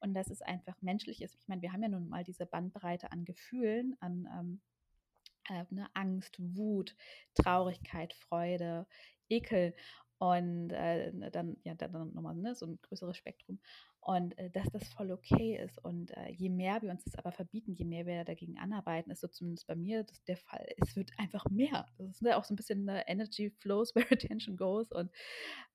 und 0.00 0.14
dass 0.14 0.30
es 0.30 0.40
einfach 0.40 0.80
menschlich 0.80 1.20
ist. 1.20 1.36
Ich 1.38 1.48
meine, 1.48 1.60
wir 1.60 1.72
haben 1.72 1.82
ja 1.82 1.88
nun 1.88 2.08
mal 2.08 2.24
diese 2.24 2.46
Bandbreite 2.46 3.12
an 3.12 3.26
Gefühlen, 3.26 3.96
an 4.00 4.26
ähm, 4.38 4.60
äh, 5.50 5.64
ne, 5.70 5.90
Angst, 5.92 6.36
Wut, 6.38 6.94
Traurigkeit, 7.34 8.14
Freude, 8.14 8.86
Ekel. 9.28 9.74
Und 10.18 10.70
äh, 10.72 11.12
dann, 11.30 11.58
ja, 11.64 11.74
dann 11.74 11.92
nochmal 12.12 12.34
ne, 12.34 12.54
so 12.54 12.66
ein 12.66 12.80
größeres 12.82 13.16
Spektrum. 13.16 13.60
Und 14.08 14.38
äh, 14.38 14.48
dass 14.48 14.66
das 14.70 14.88
voll 14.88 15.10
okay 15.10 15.62
ist. 15.62 15.84
Und 15.84 16.16
äh, 16.16 16.30
je 16.30 16.48
mehr 16.48 16.80
wir 16.80 16.90
uns 16.90 17.04
das 17.04 17.14
aber 17.16 17.30
verbieten, 17.30 17.74
je 17.74 17.84
mehr 17.84 18.06
wir 18.06 18.24
dagegen 18.24 18.58
anarbeiten, 18.58 19.12
ist 19.12 19.20
so 19.20 19.28
zumindest 19.28 19.66
bei 19.66 19.76
mir 19.76 20.02
das 20.02 20.24
der 20.24 20.38
Fall. 20.38 20.66
Es 20.78 20.96
wird 20.96 21.10
einfach 21.18 21.44
mehr. 21.50 21.86
Das 21.98 22.08
ist 22.12 22.22
ja 22.22 22.38
auch 22.38 22.44
so 22.44 22.54
ein 22.54 22.56
bisschen 22.56 22.88
eine 22.88 23.06
Energy 23.06 23.50
flows 23.50 23.94
where 23.94 24.10
attention 24.10 24.56
goes. 24.56 24.90
Und 24.92 25.10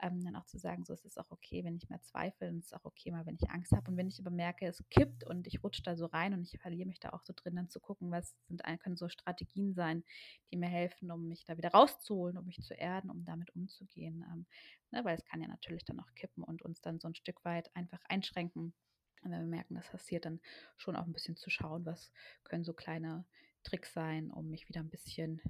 ähm, 0.02 0.24
dann 0.24 0.36
auch 0.36 0.48
zu 0.48 0.58
sagen, 0.58 0.84
so 0.84 0.94
es 0.94 1.06
ist 1.06 1.20
auch 1.20 1.30
okay, 1.30 1.64
wenn 1.64 1.76
ich 1.76 1.88
mehr 1.90 2.02
zweifle 2.02 2.50
und 2.50 2.58
es 2.58 2.66
ist 2.66 2.74
auch 2.74 2.86
okay 2.86 3.12
mal, 3.12 3.24
wenn 3.28 3.36
ich 3.36 3.52
Angst 3.52 3.72
habe. 3.72 3.92
Und 3.92 3.98
wenn 3.98 4.08
ich 4.08 4.20
aber 4.20 4.32
merke, 4.32 4.66
es 4.66 4.84
kippt 4.90 5.28
und 5.28 5.46
ich 5.46 5.64
rutsche 5.64 5.84
da 5.84 5.96
so 5.96 6.08
rein 6.08 6.34
und 6.34 6.42
ich 6.42 6.60
verliere 6.60 6.88
mich 6.88 7.00
da 7.00 7.10
auch 7.10 7.22
so 7.22 7.34
drin, 7.36 7.56
dann 7.56 7.70
zu 7.70 7.80
gucken, 7.80 8.10
was 8.10 8.36
sind, 8.48 8.64
können 8.80 8.98
so 8.98 9.10
Strategien 9.10 9.76
sein, 9.76 10.04
die 10.52 10.58
mir 10.58 10.70
helfen, 10.70 11.12
um 11.12 11.28
mich 11.28 11.46
da 11.46 11.56
wieder 11.56 11.70
rauszuholen, 11.70 12.40
um 12.40 12.46
mich 12.46 12.64
zu 12.64 12.74
erden, 12.74 13.12
um 13.12 13.26
damit 13.26 13.52
umzugehen. 13.56 14.26
Ähm, 14.28 14.48
ne, 14.94 15.04
weil 15.04 15.18
es 15.18 15.26
kann 15.26 15.42
ja 15.42 15.48
natürlich 15.48 15.84
dann 15.84 16.00
auch 16.00 16.14
kippen 16.16 16.44
und 16.44 16.62
uns 16.62 16.80
dann 16.82 17.00
so 17.00 17.08
ein 17.08 17.16
Stück 17.16 17.44
weit 17.44 17.76
einfach 17.76 18.00
einschränken. 18.08 18.74
Und 19.24 19.32
wenn 19.32 19.40
wir 19.40 19.48
merken, 19.48 19.76
das 19.76 19.90
passiert, 19.90 20.26
dann 20.26 20.40
schon 20.78 20.96
auch 20.96 21.06
ein 21.06 21.14
bisschen 21.14 21.36
zu 21.36 21.50
schauen, 21.50 21.86
was 21.86 22.12
können 22.44 22.64
so 22.64 22.74
kleine 22.74 23.26
Tricks 23.64 23.94
sein, 23.94 24.30
um 24.30 24.50
mich 24.50 24.70
wieder 24.70 24.82
ein 24.82 24.90
bisschen, 24.90 25.42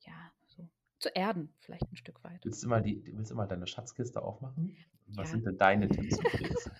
ja, 0.00 0.32
so 0.46 0.68
zu 0.98 1.08
erden, 1.10 1.54
vielleicht 1.58 1.90
ein 1.90 1.96
Stück 1.96 2.22
weit. 2.22 2.44
Willst 2.44 2.62
du 2.62 2.68
mal, 2.68 2.82
die, 2.82 3.02
willst 3.16 3.30
du 3.30 3.34
mal 3.34 3.46
deine 3.46 3.66
Schatzkiste 3.66 4.22
aufmachen? 4.22 4.76
Was 5.14 5.28
ja. 5.28 5.32
sind 5.36 5.46
denn 5.46 5.56
deine 5.56 5.88
Tipps 5.88 6.18
und 6.18 6.26
Tricks? 6.26 6.70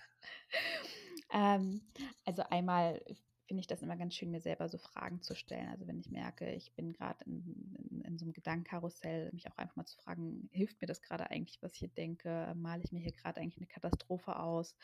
ähm, 1.33 1.81
also 2.25 2.43
einmal 2.43 3.01
finde 3.51 3.59
ich 3.59 3.67
das 3.67 3.81
immer 3.81 3.97
ganz 3.97 4.15
schön, 4.15 4.31
mir 4.31 4.39
selber 4.39 4.69
so 4.69 4.77
Fragen 4.77 5.21
zu 5.21 5.35
stellen. 5.35 5.67
Also 5.67 5.85
wenn 5.85 5.99
ich 5.99 6.09
merke, 6.09 6.49
ich 6.53 6.73
bin 6.73 6.93
gerade 6.93 7.25
in, 7.25 7.75
in, 7.89 7.99
in, 7.99 8.17
so 8.17 8.23
einem 8.23 8.31
Gedankenkarussell, 8.31 9.29
mich 9.33 9.45
auch 9.51 9.57
einfach 9.57 9.75
mal 9.75 9.85
zu 9.85 9.97
fragen, 9.97 10.47
hilft 10.53 10.79
mir 10.79 10.87
das 10.87 11.01
gerade 11.01 11.29
eigentlich, 11.29 11.61
was 11.61 11.73
ich 11.73 11.79
hier 11.79 11.89
denke? 11.89 12.53
Male 12.55 12.81
ich 12.81 12.93
mir 12.93 13.01
hier 13.01 13.11
gerade 13.11 13.41
eigentlich 13.41 13.57
eine 13.57 13.67
Katastrophe 13.67 14.39
aus? 14.39 14.77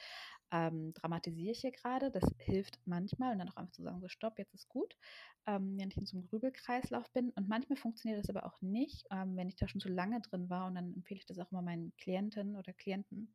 Ähm, 0.51 0.91
dramatisiere 0.95 1.53
ich 1.53 1.61
hier 1.61 1.71
gerade? 1.71 2.11
Das 2.11 2.25
hilft 2.39 2.77
manchmal 2.83 3.31
und 3.31 3.39
dann 3.39 3.47
auch 3.47 3.55
einfach 3.55 3.71
zu 3.71 3.83
sagen, 3.83 4.01
so 4.01 4.09
stopp, 4.09 4.37
jetzt 4.37 4.53
ist 4.53 4.67
gut, 4.67 4.97
ähm, 5.45 5.77
wenn 5.77 5.87
ich 5.87 5.95
in 5.95 6.05
so 6.05 6.17
einem 6.17 6.27
Grübelkreislauf 6.27 7.09
bin. 7.13 7.29
Und 7.29 7.47
manchmal 7.47 7.77
funktioniert 7.77 8.21
das 8.21 8.29
aber 8.29 8.45
auch 8.45 8.61
nicht, 8.61 9.07
ähm, 9.11 9.37
wenn 9.37 9.47
ich 9.47 9.55
da 9.55 9.69
schon 9.69 9.79
so 9.79 9.87
lange 9.87 10.19
drin 10.19 10.49
war 10.49 10.67
und 10.67 10.75
dann 10.75 10.93
empfehle 10.93 11.21
ich 11.21 11.25
das 11.25 11.39
auch 11.39 11.53
immer 11.53 11.61
meinen 11.61 11.95
Klienten 11.95 12.57
oder 12.57 12.73
Klienten 12.73 13.33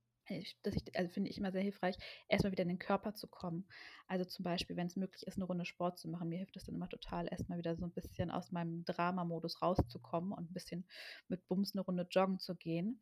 das 0.63 0.75
ich, 0.75 0.97
also 0.97 1.11
finde 1.11 1.31
ich 1.31 1.39
immer 1.39 1.53
sehr 1.53 1.63
hilfreich, 1.63 1.97
erstmal 2.29 2.53
wieder 2.53 2.63
in 2.63 2.69
den 2.69 2.79
Körper 2.79 3.15
zu 3.15 3.27
kommen. 3.27 3.67
Also 4.07 4.25
zum 4.25 4.45
Beispiel, 4.45 4.77
wenn 4.77 4.87
es 4.87 4.97
möglich 4.97 5.27
ist, 5.27 5.37
eine 5.37 5.45
Runde 5.45 5.65
Sport 5.65 5.99
zu 5.99 6.09
machen. 6.09 6.29
Mir 6.29 6.39
hilft 6.39 6.57
es 6.57 6.65
dann 6.65 6.75
immer 6.75 6.89
total, 6.89 7.29
erstmal 7.31 7.59
wieder 7.59 7.77
so 7.77 7.85
ein 7.85 7.93
bisschen 7.93 8.31
aus 8.31 8.53
meinem 8.53 8.85
Drama-Modus 8.85 9.63
rauszukommen 9.63 10.33
und 10.33 10.51
ein 10.51 10.55
bisschen 10.55 10.87
mit 11.29 11.47
Bums 11.49 11.75
eine 11.75 11.83
Runde 11.83 12.07
joggen 12.11 12.39
zu 12.39 12.55
gehen. 12.55 13.01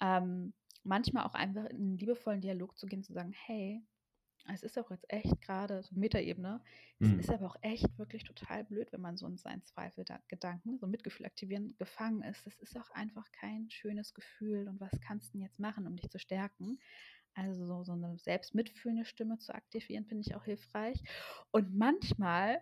Ähm, 0.00 0.54
manchmal 0.82 1.24
auch 1.24 1.34
einfach 1.34 1.64
in 1.66 1.76
einen 1.76 1.98
liebevollen 1.98 2.40
Dialog 2.40 2.76
zu 2.76 2.86
gehen, 2.86 3.02
zu 3.02 3.12
sagen, 3.12 3.32
hey, 3.32 3.82
es 4.52 4.62
ist 4.62 4.78
auch 4.78 4.90
jetzt 4.90 5.10
echt 5.10 5.40
gerade 5.40 5.82
so 5.82 5.94
Metaebene. 5.94 6.60
Es 7.00 7.08
mhm. 7.08 7.18
ist 7.18 7.30
aber 7.30 7.46
auch 7.46 7.56
echt 7.62 7.98
wirklich 7.98 8.24
total 8.24 8.64
blöd, 8.64 8.92
wenn 8.92 9.00
man 9.00 9.16
so 9.16 9.26
in 9.26 9.36
seinen 9.36 9.64
Zweifelgedanken, 9.64 10.78
so 10.78 10.86
Mitgefühl 10.86 11.26
aktivieren, 11.26 11.74
gefangen 11.78 12.22
ist. 12.22 12.46
Das 12.46 12.58
ist 12.58 12.76
auch 12.76 12.90
einfach 12.90 13.30
kein 13.32 13.70
schönes 13.70 14.12
Gefühl. 14.12 14.68
Und 14.68 14.80
was 14.80 14.92
kannst 15.00 15.28
du 15.28 15.38
denn 15.38 15.42
jetzt 15.42 15.58
machen, 15.58 15.86
um 15.86 15.96
dich 15.96 16.10
zu 16.10 16.18
stärken? 16.18 16.78
Also 17.34 17.66
so, 17.66 17.84
so 17.84 17.92
eine 17.92 18.18
selbstmitfühlende 18.18 19.04
Stimme 19.04 19.38
zu 19.38 19.54
aktivieren, 19.54 20.04
finde 20.04 20.24
ich 20.26 20.34
auch 20.36 20.44
hilfreich. 20.44 21.02
Und 21.50 21.74
manchmal 21.74 22.60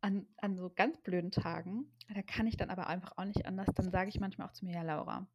an, 0.00 0.26
an 0.38 0.56
so 0.56 0.70
ganz 0.74 0.98
blöden 0.98 1.30
Tagen, 1.30 1.92
da 2.12 2.22
kann 2.22 2.46
ich 2.46 2.56
dann 2.56 2.70
aber 2.70 2.86
einfach 2.86 3.12
auch 3.16 3.24
nicht 3.24 3.46
anders, 3.46 3.68
dann 3.74 3.90
sage 3.90 4.08
ich 4.08 4.20
manchmal 4.20 4.48
auch 4.48 4.52
zu 4.52 4.64
mir, 4.64 4.74
ja, 4.74 4.82
Laura, 4.82 5.28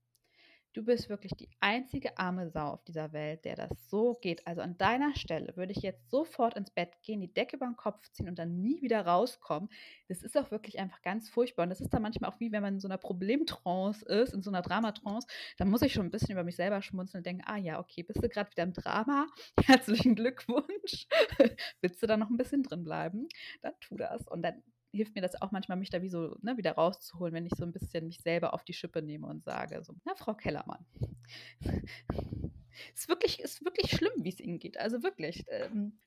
Du 0.73 0.83
bist 0.83 1.07
wirklich 1.07 1.33
die 1.33 1.49
einzige 1.59 2.17
arme 2.17 2.49
Sau 2.49 2.69
auf 2.69 2.83
dieser 2.83 3.13
Welt, 3.13 3.45
der 3.45 3.55
das 3.55 3.69
so 3.91 4.15
geht. 4.15 4.47
Also 4.47 4.61
an 4.61 4.75
deiner 4.75 5.15
Stelle 5.15 5.55
würde 5.55 5.71
ich 5.71 5.83
jetzt 5.83 6.09
sofort 6.09 6.57
ins 6.57 6.71
Bett 6.71 6.89
gehen, 7.03 7.21
die 7.21 7.31
Decke 7.31 7.57
über 7.57 7.67
den 7.67 7.75
Kopf 7.75 8.09
ziehen 8.09 8.27
und 8.27 8.39
dann 8.39 8.59
nie 8.59 8.81
wieder 8.81 9.05
rauskommen. 9.05 9.69
Das 10.07 10.23
ist 10.23 10.35
auch 10.35 10.49
wirklich 10.49 10.79
einfach 10.79 11.03
ganz 11.03 11.29
furchtbar. 11.29 11.63
Und 11.63 11.69
das 11.69 11.79
ist 11.79 11.93
dann 11.93 12.01
manchmal 12.01 12.31
auch 12.31 12.39
wie, 12.39 12.51
wenn 12.51 12.63
man 12.63 12.73
in 12.73 12.79
so 12.79 12.87
einer 12.87 12.97
Problemtrance 12.97 14.03
ist, 14.03 14.33
in 14.33 14.41
so 14.41 14.49
einer 14.49 14.63
Dramatrance. 14.63 15.27
Dann 15.59 15.69
muss 15.69 15.83
ich 15.83 15.93
schon 15.93 16.07
ein 16.07 16.11
bisschen 16.11 16.31
über 16.31 16.43
mich 16.43 16.55
selber 16.55 16.81
schmunzeln 16.81 17.19
und 17.19 17.27
denken, 17.27 17.43
ah 17.45 17.57
ja, 17.57 17.79
okay, 17.79 18.01
bist 18.01 18.23
du 18.23 18.27
gerade 18.27 18.49
wieder 18.49 18.63
im 18.63 18.73
Drama? 18.73 19.27
Herzlichen 19.63 20.15
Glückwunsch. 20.15 21.07
Willst 21.81 22.01
du 22.01 22.07
da 22.07 22.17
noch 22.17 22.31
ein 22.31 22.37
bisschen 22.37 22.63
drin 22.63 22.83
bleiben? 22.83 23.29
Dann 23.61 23.73
tu 23.79 23.95
das. 23.95 24.27
Und 24.27 24.41
dann 24.41 24.63
hilft 24.93 25.15
mir 25.15 25.21
das 25.21 25.41
auch 25.41 25.51
manchmal, 25.51 25.77
mich 25.77 25.89
da 25.89 26.01
wie 26.01 26.09
so 26.09 26.37
ne, 26.41 26.57
wieder 26.57 26.73
rauszuholen, 26.73 27.33
wenn 27.33 27.45
ich 27.45 27.53
so 27.57 27.63
ein 27.63 27.71
bisschen 27.71 28.05
mich 28.05 28.21
selber 28.21 28.53
auf 28.53 28.63
die 28.63 28.73
Schippe 28.73 29.01
nehme 29.01 29.27
und 29.27 29.43
sage, 29.43 29.83
so, 29.83 29.95
na, 30.05 30.13
Frau 30.15 30.35
Kellermann. 30.35 30.85
ist 32.93 33.09
wirklich, 33.09 33.39
ist 33.39 33.65
wirklich 33.65 33.91
schlimm, 33.91 34.13
wie 34.17 34.29
es 34.29 34.39
Ihnen 34.39 34.59
geht. 34.59 34.77
Also 34.77 35.01
wirklich. 35.03 35.45
Ähm, 35.49 35.97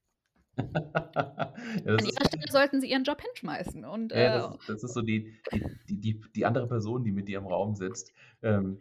ja, 0.56 0.64
an 0.74 1.98
ihrer 1.98 2.24
Stelle 2.26 2.50
sollten 2.50 2.80
Sie 2.80 2.90
Ihren 2.90 3.04
Job 3.04 3.20
hinschmeißen. 3.20 3.84
Und, 3.84 4.12
ja, 4.12 4.38
das, 4.38 4.54
äh, 4.54 4.58
das, 4.68 4.84
ist 4.84 4.94
so 4.94 5.02
die, 5.02 5.36
die, 5.88 6.00
die, 6.00 6.20
die, 6.34 6.46
andere 6.46 6.66
Person, 6.66 7.04
die 7.04 7.12
mit 7.12 7.28
dir 7.28 7.38
im 7.38 7.46
Raum 7.46 7.74
sitzt. 7.74 8.12
Ähm, 8.42 8.78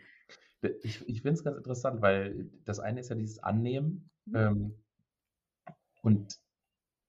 ich 0.84 1.08
ich 1.08 1.22
finde 1.22 1.34
es 1.34 1.44
ganz 1.44 1.58
interessant, 1.58 2.02
weil 2.02 2.50
das 2.64 2.80
eine 2.80 3.00
ist 3.00 3.10
ja 3.10 3.16
dieses 3.16 3.40
Annehmen. 3.40 4.10
Mhm. 4.26 4.36
Ähm, 4.36 4.76
und 6.02 6.40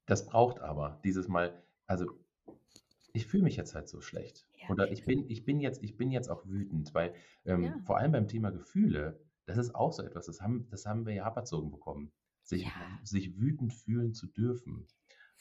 das 0.07 0.27
braucht 0.27 0.61
aber 0.61 1.01
dieses 1.05 1.29
Mal, 1.29 1.63
also 1.87 2.07
ich 3.17 3.27
fühle 3.27 3.45
mich 3.45 3.57
jetzt 3.57 3.75
halt 3.75 3.89
so 3.89 4.03
schlecht. 4.03 4.47
Ja, 4.61 4.69
Oder 4.69 4.93
ich 4.93 5.05
bin, 5.05 5.29
ich 5.31 5.45
bin 5.45 5.59
jetzt, 5.59 5.83
ich 5.83 5.97
bin 5.97 6.11
jetzt 6.11 6.29
auch 6.29 6.45
wütend, 6.47 6.93
weil 6.95 7.15
ähm, 7.47 7.63
ja. 7.63 7.79
vor 7.87 7.97
allem 7.97 8.13
beim 8.13 8.29
Thema 8.29 8.51
Gefühle, 8.51 9.19
das 9.47 9.57
ist 9.57 9.75
auch 9.75 9.93
so 9.93 10.03
etwas, 10.03 10.27
das 10.27 10.43
haben, 10.43 10.69
das 10.71 10.85
haben 10.85 11.07
wir 11.07 11.15
ja 11.15 11.25
aberzogen 11.25 11.71
bekommen, 11.71 12.13
sich, 12.43 12.65
ja. 12.65 12.73
sich 13.03 13.41
wütend 13.41 13.73
fühlen 13.73 14.13
zu 14.13 14.27
dürfen. 14.27 14.87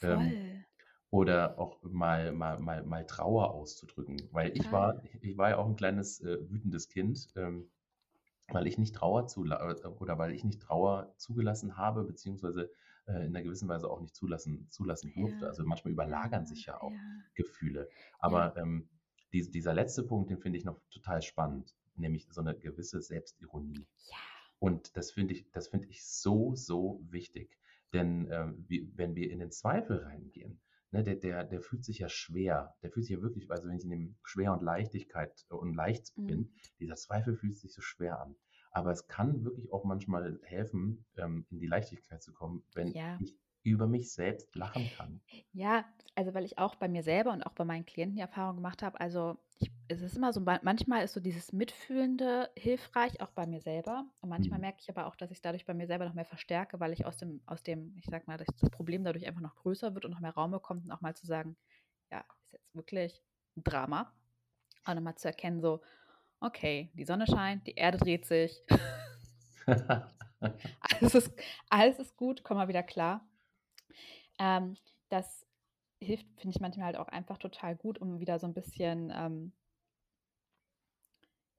Ähm, 0.00 0.64
oder 1.10 1.58
auch 1.58 1.82
mal, 1.82 2.32
mal, 2.32 2.58
mal, 2.58 2.82
mal 2.82 3.06
Trauer 3.06 3.52
auszudrücken. 3.52 4.16
Weil 4.32 4.56
ich 4.56 4.72
war, 4.72 5.02
ich 5.20 5.36
war 5.36 5.50
ja 5.50 5.58
auch 5.58 5.66
ein 5.66 5.76
kleines 5.76 6.20
äh, 6.20 6.38
wütendes 6.50 6.88
Kind, 6.88 7.28
ähm, 7.36 7.70
weil 8.48 8.66
ich 8.66 8.78
nicht 8.78 8.94
Trauer 8.94 9.26
zu 9.26 9.42
oder 9.42 10.18
weil 10.18 10.32
ich 10.32 10.44
nicht 10.44 10.62
Trauer 10.62 11.14
zugelassen 11.18 11.76
habe, 11.76 12.04
beziehungsweise 12.04 12.70
äh, 13.06 13.12
in 13.12 13.34
einer 13.34 13.42
gewissen 13.42 13.68
Weise 13.68 13.88
auch 13.88 14.00
nicht 14.00 14.14
zulassen, 14.14 14.68
zulassen 14.70 15.12
durfte. 15.14 15.42
Ja. 15.42 15.48
Also 15.48 15.64
manchmal 15.64 15.92
überlagern 15.92 16.46
sich 16.46 16.66
ja 16.66 16.80
auch 16.80 16.92
ja. 16.92 17.22
Gefühle. 17.34 17.88
Aber 18.18 18.56
ähm, 18.56 18.88
die, 19.32 19.50
dieser 19.50 19.74
letzte 19.74 20.02
Punkt, 20.02 20.30
den 20.30 20.38
finde 20.38 20.58
ich 20.58 20.64
noch 20.64 20.80
total 20.90 21.22
spannend, 21.22 21.74
nämlich 21.96 22.26
so 22.30 22.40
eine 22.40 22.56
gewisse 22.56 23.00
Selbstironie. 23.00 23.86
Ja. 24.10 24.16
Und 24.58 24.96
das 24.96 25.10
finde 25.10 25.34
ich, 25.34 25.50
das 25.52 25.68
finde 25.68 25.88
ich 25.88 26.04
so, 26.04 26.54
so 26.54 27.00
wichtig. 27.10 27.56
Denn 27.92 28.28
äh, 28.30 28.52
wie, 28.68 28.90
wenn 28.94 29.14
wir 29.14 29.30
in 29.30 29.38
den 29.38 29.50
Zweifel 29.50 29.98
reingehen, 29.98 30.60
ne, 30.90 31.04
der, 31.04 31.16
der, 31.16 31.44
der 31.44 31.60
fühlt 31.60 31.84
sich 31.84 31.98
ja 31.98 32.08
schwer. 32.08 32.74
Der 32.82 32.90
fühlt 32.90 33.06
sich 33.06 33.16
ja 33.16 33.22
wirklich, 33.22 33.50
also 33.50 33.68
wenn 33.68 33.76
ich 33.76 33.84
in 33.84 33.90
dem 33.90 34.16
Schwer 34.22 34.52
und 34.52 34.62
Leichtigkeit 34.62 35.44
und 35.50 35.74
leicht 35.74 36.16
mhm. 36.16 36.26
bin, 36.26 36.52
dieser 36.80 36.96
Zweifel 36.96 37.36
fühlt 37.36 37.56
sich 37.56 37.72
so 37.72 37.82
schwer 37.82 38.20
an. 38.20 38.34
Aber 38.76 38.90
es 38.90 39.08
kann 39.08 39.42
wirklich 39.42 39.72
auch 39.72 39.84
manchmal 39.84 40.38
helfen, 40.42 41.06
ähm, 41.16 41.46
in 41.50 41.60
die 41.60 41.66
Leichtigkeit 41.66 42.22
zu 42.22 42.34
kommen, 42.34 42.62
wenn 42.74 42.88
ja. 42.88 43.18
ich 43.22 43.34
über 43.62 43.86
mich 43.86 44.12
selbst 44.12 44.54
lachen 44.54 44.90
kann. 44.96 45.22
Ja, 45.52 45.86
also 46.14 46.34
weil 46.34 46.44
ich 46.44 46.58
auch 46.58 46.74
bei 46.74 46.86
mir 46.86 47.02
selber 47.02 47.32
und 47.32 47.42
auch 47.42 47.54
bei 47.54 47.64
meinen 47.64 47.86
Klienten 47.86 48.16
die 48.16 48.20
Erfahrung 48.20 48.56
gemacht 48.56 48.82
habe, 48.82 49.00
also 49.00 49.38
ich, 49.58 49.72
es 49.88 50.02
ist 50.02 50.14
immer 50.18 50.34
so, 50.34 50.40
manchmal 50.40 51.02
ist 51.04 51.14
so 51.14 51.20
dieses 51.20 51.54
Mitfühlende 51.54 52.50
hilfreich, 52.54 53.22
auch 53.22 53.30
bei 53.30 53.46
mir 53.46 53.62
selber. 53.62 54.04
Und 54.20 54.28
manchmal 54.28 54.58
mhm. 54.58 54.66
merke 54.66 54.80
ich 54.82 54.90
aber 54.90 55.06
auch, 55.06 55.16
dass 55.16 55.30
ich 55.30 55.40
dadurch 55.40 55.64
bei 55.64 55.72
mir 55.72 55.86
selber 55.86 56.04
noch 56.04 56.14
mehr 56.14 56.26
verstärke, 56.26 56.78
weil 56.78 56.92
ich 56.92 57.06
aus 57.06 57.16
dem, 57.16 57.40
aus 57.46 57.62
dem, 57.62 57.96
ich 57.96 58.04
sag 58.04 58.28
mal, 58.28 58.36
dass 58.36 58.48
das 58.60 58.68
Problem 58.68 59.04
dadurch 59.04 59.26
einfach 59.26 59.40
noch 59.40 59.56
größer 59.56 59.94
wird 59.94 60.04
und 60.04 60.10
noch 60.10 60.20
mehr 60.20 60.34
Raum 60.34 60.50
bekommt 60.50 60.84
und 60.84 60.92
auch 60.92 61.00
mal 61.00 61.16
zu 61.16 61.26
sagen, 61.26 61.56
ja, 62.10 62.22
ist 62.44 62.52
jetzt 62.52 62.74
wirklich 62.74 63.22
ein 63.56 63.64
Drama. 63.64 64.12
Und 64.86 64.94
dann 64.94 65.02
mal 65.02 65.16
zu 65.16 65.28
erkennen, 65.28 65.62
so, 65.62 65.80
okay, 66.40 66.90
die 66.94 67.04
Sonne 67.04 67.26
scheint, 67.26 67.66
die 67.66 67.74
Erde 67.74 67.98
dreht 67.98 68.26
sich. 68.26 68.62
alles, 70.80 71.14
ist, 71.14 71.32
alles 71.68 71.98
ist 71.98 72.16
gut, 72.16 72.42
komm 72.42 72.56
mal 72.56 72.68
wieder 72.68 72.82
klar. 72.82 73.26
Ähm, 74.38 74.76
das 75.08 75.46
hilft, 76.00 76.26
finde 76.38 76.54
ich 76.54 76.60
manchmal 76.60 76.86
halt 76.86 76.96
auch 76.96 77.08
einfach 77.08 77.38
total 77.38 77.74
gut, 77.74 77.98
um 77.98 78.20
wieder 78.20 78.38
so 78.38 78.46
ein 78.46 78.54
bisschen, 78.54 79.12
ähm, 79.14 79.52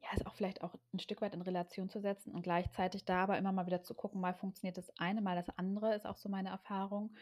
ja, 0.01 0.09
es 0.15 0.25
auch 0.25 0.35
vielleicht 0.35 0.61
auch 0.61 0.75
ein 0.93 0.99
Stück 0.99 1.21
weit 1.21 1.33
in 1.33 1.41
Relation 1.41 1.89
zu 1.89 1.99
setzen 1.99 2.33
und 2.33 2.43
gleichzeitig 2.43 3.03
da 3.03 3.23
aber 3.23 3.37
immer 3.37 3.51
mal 3.51 3.65
wieder 3.65 3.83
zu 3.83 3.93
gucken, 3.93 4.21
mal 4.21 4.33
funktioniert 4.33 4.77
das 4.77 4.89
eine, 4.97 5.21
mal 5.21 5.35
das 5.35 5.49
andere, 5.57 5.95
ist 5.95 6.05
auch 6.05 6.17
so 6.17 6.29
meine 6.29 6.49
Erfahrung. 6.49 7.13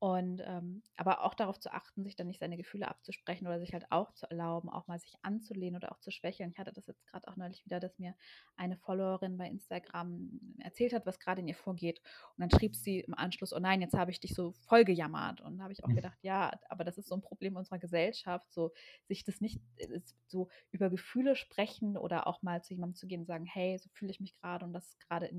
Und 0.00 0.42
ähm, 0.46 0.82
aber 0.96 1.24
auch 1.24 1.34
darauf 1.34 1.60
zu 1.60 1.70
achten, 1.74 2.04
sich 2.04 2.16
dann 2.16 2.26
nicht 2.26 2.40
seine 2.40 2.56
Gefühle 2.56 2.88
abzusprechen 2.88 3.46
oder 3.46 3.60
sich 3.60 3.74
halt 3.74 3.84
auch 3.90 4.14
zu 4.14 4.28
erlauben, 4.30 4.70
auch 4.70 4.86
mal 4.86 4.98
sich 4.98 5.12
anzulehnen 5.20 5.76
oder 5.76 5.92
auch 5.92 6.00
zu 6.00 6.10
schwächeln. 6.10 6.50
Ich 6.52 6.58
hatte 6.58 6.72
das 6.72 6.86
jetzt 6.86 7.06
gerade 7.06 7.28
auch 7.28 7.36
neulich 7.36 7.66
wieder, 7.66 7.80
dass 7.80 7.98
mir 7.98 8.14
eine 8.56 8.78
Followerin 8.78 9.36
bei 9.36 9.46
Instagram 9.46 10.40
erzählt 10.58 10.94
hat, 10.94 11.04
was 11.04 11.20
gerade 11.20 11.42
in 11.42 11.48
ihr 11.48 11.54
vorgeht. 11.54 12.00
Und 12.34 12.40
dann 12.40 12.50
schrieb 12.50 12.76
sie 12.76 13.00
im 13.00 13.12
Anschluss, 13.12 13.52
oh 13.52 13.58
nein, 13.58 13.82
jetzt 13.82 13.92
habe 13.92 14.10
ich 14.10 14.20
dich 14.20 14.34
so 14.34 14.52
voll 14.52 14.86
gejammert. 14.86 15.42
Und 15.42 15.58
da 15.58 15.64
habe 15.64 15.74
ich 15.74 15.84
auch 15.84 15.88
hm. 15.88 15.96
gedacht, 15.96 16.18
ja, 16.22 16.50
aber 16.70 16.84
das 16.84 16.96
ist 16.96 17.08
so 17.08 17.14
ein 17.14 17.20
Problem 17.20 17.56
unserer 17.56 17.78
Gesellschaft, 17.78 18.50
so 18.50 18.72
sich 19.06 19.22
das 19.24 19.42
nicht 19.42 19.60
äh, 19.76 20.00
so 20.28 20.48
über 20.70 20.88
Gefühle 20.88 21.36
sprechen 21.36 21.98
oder 21.98 22.26
auch 22.26 22.40
mal 22.40 22.62
zu 22.62 22.72
jemandem 22.72 22.94
zu 22.96 23.06
gehen 23.06 23.20
und 23.20 23.26
sagen, 23.26 23.44
hey, 23.44 23.76
so 23.76 23.90
fühle 23.92 24.12
ich 24.12 24.20
mich 24.20 24.34
gerade 24.34 24.64
und 24.64 24.72
das 24.72 24.98
gerade 24.98 25.30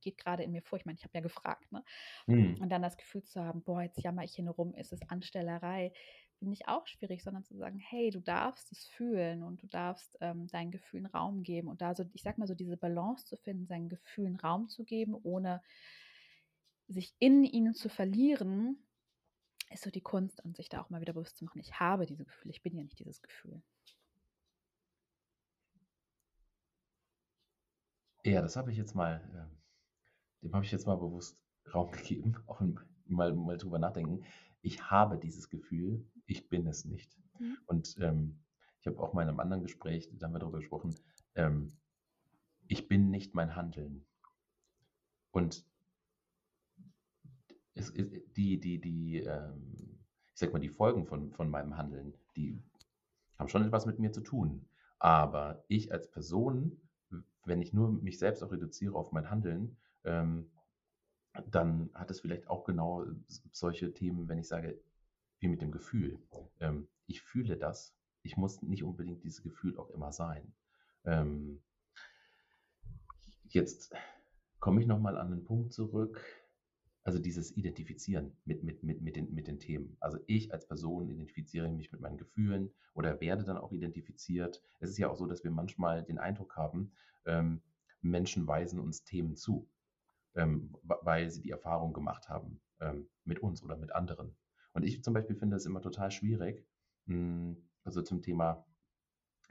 geht 0.00 0.18
gerade 0.18 0.44
in 0.44 0.52
mir 0.52 0.62
vor. 0.62 0.78
Ich 0.78 0.84
meine, 0.84 0.98
ich 0.98 1.04
habe 1.04 1.14
ja 1.14 1.20
gefragt, 1.20 1.72
ne? 1.72 1.82
Mhm. 2.26 2.58
Und 2.60 2.68
dann 2.68 2.82
das 2.82 2.96
Gefühl 2.96 3.24
zu 3.24 3.42
haben, 3.42 3.62
boah, 3.64 3.82
jetzt 3.82 4.03
jammer 4.04 4.24
ich 4.24 4.34
hier 4.34 4.44
nur 4.44 4.54
rum, 4.54 4.74
ist 4.74 4.92
es 4.92 5.00
Anstellerei, 5.08 5.92
finde 6.38 6.54
ich 6.54 6.68
auch 6.68 6.86
schwierig, 6.86 7.22
sondern 7.22 7.44
zu 7.44 7.56
sagen, 7.56 7.78
hey, 7.78 8.10
du 8.10 8.20
darfst 8.20 8.70
es 8.72 8.86
fühlen 8.86 9.42
und 9.42 9.62
du 9.62 9.66
darfst 9.66 10.16
ähm, 10.20 10.46
deinen 10.48 10.70
Gefühlen 10.70 11.06
Raum 11.06 11.42
geben 11.42 11.68
und 11.68 11.80
da 11.80 11.94
so, 11.94 12.04
ich 12.12 12.22
sag 12.22 12.38
mal 12.38 12.46
so, 12.46 12.54
diese 12.54 12.76
Balance 12.76 13.24
zu 13.24 13.36
finden, 13.36 13.66
seinen 13.66 13.88
Gefühlen 13.88 14.36
Raum 14.36 14.68
zu 14.68 14.84
geben, 14.84 15.14
ohne 15.22 15.62
sich 16.86 17.14
in 17.18 17.44
ihnen 17.44 17.74
zu 17.74 17.88
verlieren, 17.88 18.78
ist 19.70 19.84
so 19.84 19.90
die 19.90 20.02
Kunst 20.02 20.44
und 20.44 20.56
sich 20.56 20.68
da 20.68 20.82
auch 20.82 20.90
mal 20.90 21.00
wieder 21.00 21.14
bewusst 21.14 21.38
zu 21.38 21.44
machen, 21.44 21.60
ich 21.60 21.80
habe 21.80 22.06
diese 22.06 22.24
Gefühle, 22.24 22.52
ich 22.52 22.62
bin 22.62 22.76
ja 22.76 22.82
nicht 22.82 22.98
dieses 22.98 23.22
Gefühl. 23.22 23.62
Ja, 28.24 28.40
das 28.40 28.56
habe 28.56 28.70
ich 28.70 28.78
jetzt 28.78 28.94
mal, 28.94 29.20
äh, 29.34 30.42
dem 30.42 30.54
habe 30.54 30.64
ich 30.64 30.72
jetzt 30.72 30.86
mal 30.86 30.96
bewusst 30.96 31.38
Raum 31.72 31.90
gegeben, 31.92 32.36
auch 32.46 32.60
mal, 33.06 33.34
mal 33.34 33.56
drüber 33.56 33.78
nachdenken. 33.78 34.24
Ich 34.62 34.90
habe 34.90 35.18
dieses 35.18 35.48
Gefühl, 35.48 36.04
ich 36.26 36.48
bin 36.48 36.66
es 36.66 36.84
nicht. 36.84 37.16
Mhm. 37.38 37.58
Und 37.66 37.96
ähm, 38.00 38.38
ich 38.80 38.86
habe 38.86 38.98
auch 39.00 39.12
mal 39.12 39.22
in 39.22 39.28
einem 39.28 39.40
anderen 39.40 39.62
Gespräch, 39.62 40.10
da 40.18 40.26
haben 40.26 40.34
wir 40.34 40.38
darüber 40.38 40.58
gesprochen, 40.58 40.94
ähm, 41.34 41.72
ich 42.68 42.88
bin 42.88 43.10
nicht 43.10 43.34
mein 43.34 43.56
Handeln. 43.56 44.04
Und 45.30 45.64
es, 47.74 47.92
die, 47.92 48.60
die, 48.60 48.80
die, 48.80 49.18
ähm, 49.18 49.74
ich 50.32 50.38
sag 50.38 50.52
mal, 50.52 50.60
die 50.60 50.68
Folgen 50.68 51.06
von, 51.06 51.32
von 51.32 51.50
meinem 51.50 51.76
Handeln, 51.76 52.14
die 52.36 52.62
haben 53.38 53.48
schon 53.48 53.64
etwas 53.64 53.84
mit 53.84 53.98
mir 53.98 54.12
zu 54.12 54.22
tun. 54.22 54.66
Aber 54.98 55.64
ich 55.68 55.92
als 55.92 56.10
Person 56.10 56.80
wenn 57.44 57.60
ich 57.60 57.72
nur 57.72 57.90
mich 57.90 58.18
selbst 58.18 58.42
auch 58.42 58.52
reduziere 58.52 58.94
auf 58.94 59.12
mein 59.12 59.30
Handeln, 59.30 59.76
ähm, 60.04 60.50
dann 61.50 61.90
hat 61.94 62.10
es 62.10 62.20
vielleicht 62.20 62.48
auch 62.48 62.64
genau 62.64 63.06
solche 63.52 63.92
Themen, 63.92 64.28
wenn 64.28 64.38
ich 64.38 64.48
sage, 64.48 64.80
wie 65.40 65.48
mit 65.48 65.60
dem 65.60 65.72
Gefühl. 65.72 66.18
Ähm, 66.60 66.88
ich 67.06 67.22
fühle 67.22 67.56
das. 67.56 67.94
Ich 68.22 68.36
muss 68.36 68.62
nicht 68.62 68.84
unbedingt 68.84 69.24
dieses 69.24 69.42
Gefühl 69.42 69.76
auch 69.78 69.90
immer 69.90 70.12
sein. 70.12 70.54
Ähm, 71.04 71.60
jetzt 73.48 73.94
komme 74.60 74.80
ich 74.80 74.86
nochmal 74.86 75.18
an 75.18 75.30
den 75.30 75.44
Punkt 75.44 75.72
zurück, 75.72 76.20
also 77.02 77.18
dieses 77.18 77.54
Identifizieren 77.54 78.34
mit, 78.46 78.62
mit, 78.62 78.82
mit, 78.82 79.02
mit, 79.02 79.16
den, 79.16 79.34
mit 79.34 79.46
den 79.46 79.58
Themen. 79.58 79.96
Also 80.00 80.18
ich 80.26 80.52
als 80.52 80.66
Person 80.66 81.10
identifiziere 81.10 81.68
mich 81.68 81.92
mit 81.92 82.00
meinen 82.00 82.16
Gefühlen 82.16 82.72
oder 82.94 83.20
werde 83.20 83.44
dann 83.44 83.58
auch 83.58 83.72
identifiziert. 83.72 84.62
Es 84.80 84.88
ist 84.88 84.98
ja 84.98 85.10
auch 85.10 85.16
so, 85.16 85.26
dass 85.26 85.44
wir 85.44 85.50
manchmal 85.50 86.02
den 86.02 86.18
Eindruck 86.18 86.56
haben, 86.56 86.92
ähm, 87.26 87.60
Menschen 88.00 88.46
weisen 88.46 88.80
uns 88.80 89.04
Themen 89.04 89.36
zu, 89.36 89.68
ähm, 90.34 90.74
weil 90.82 91.30
sie 91.30 91.42
die 91.42 91.50
Erfahrung 91.50 91.92
gemacht 91.92 92.28
haben 92.28 92.60
ähm, 92.80 93.08
mit 93.24 93.40
uns 93.40 93.62
oder 93.62 93.76
mit 93.76 93.92
anderen. 93.92 94.36
Und 94.72 94.84
ich 94.84 95.02
zum 95.02 95.14
Beispiel 95.14 95.36
finde 95.36 95.56
es 95.56 95.66
immer 95.66 95.80
total 95.80 96.10
schwierig, 96.10 96.66
mh, 97.06 97.16
hm, 97.16 97.68
also 97.84 98.02
zum 98.02 98.22
Thema, 98.22 98.66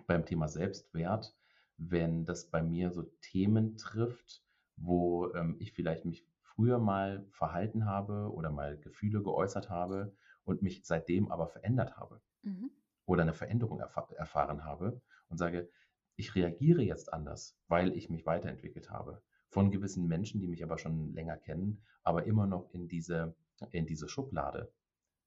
beim 0.08 0.26
Thema 0.26 0.48
Selbstwert, 0.48 1.36
wenn 1.78 2.26
das 2.26 2.50
bei 2.50 2.62
mir 2.62 2.92
so 2.92 3.04
Themen 3.22 3.78
trifft, 3.78 4.44
wo 4.76 5.32
ähm, 5.34 5.56
ich 5.60 5.74
vielleicht 5.74 6.06
mich 6.06 6.28
früher 6.42 6.80
mal 6.80 7.26
verhalten 7.32 7.86
habe 7.86 8.32
oder 8.32 8.52
mal 8.52 8.78
Gefühle 8.80 9.24
geäußert 9.24 9.70
habe 9.70 10.16
und 10.44 10.62
mich 10.62 10.86
seitdem 10.86 11.32
aber 11.32 11.48
verändert 11.48 11.98
habe 11.98 12.22
mhm. 12.42 12.72
oder 13.06 13.24
eine 13.24 13.34
Veränderung 13.34 13.80
erf 13.80 13.96
erfahren 14.16 14.64
habe 14.64 15.02
und 15.30 15.38
sage, 15.38 15.70
ich 16.16 16.36
reagiere 16.36 16.84
jetzt 16.84 17.12
anders, 17.12 17.58
weil 17.68 17.96
ich 17.98 18.10
mich 18.10 18.26
weiterentwickelt 18.26 18.92
habe. 18.92 19.24
Von 19.54 19.70
gewissen 19.70 20.08
Menschen, 20.08 20.42
die 20.42 20.48
mich 20.48 20.64
aber 20.64 20.80
schon 20.80 21.14
länger 21.14 21.38
kennen, 21.38 21.80
aber 22.02 22.26
immer 22.26 22.48
noch 22.48 22.74
in 22.74 22.88
diese, 22.88 23.36
in 23.70 23.86
diese 23.86 24.10
Schublade 24.10 24.74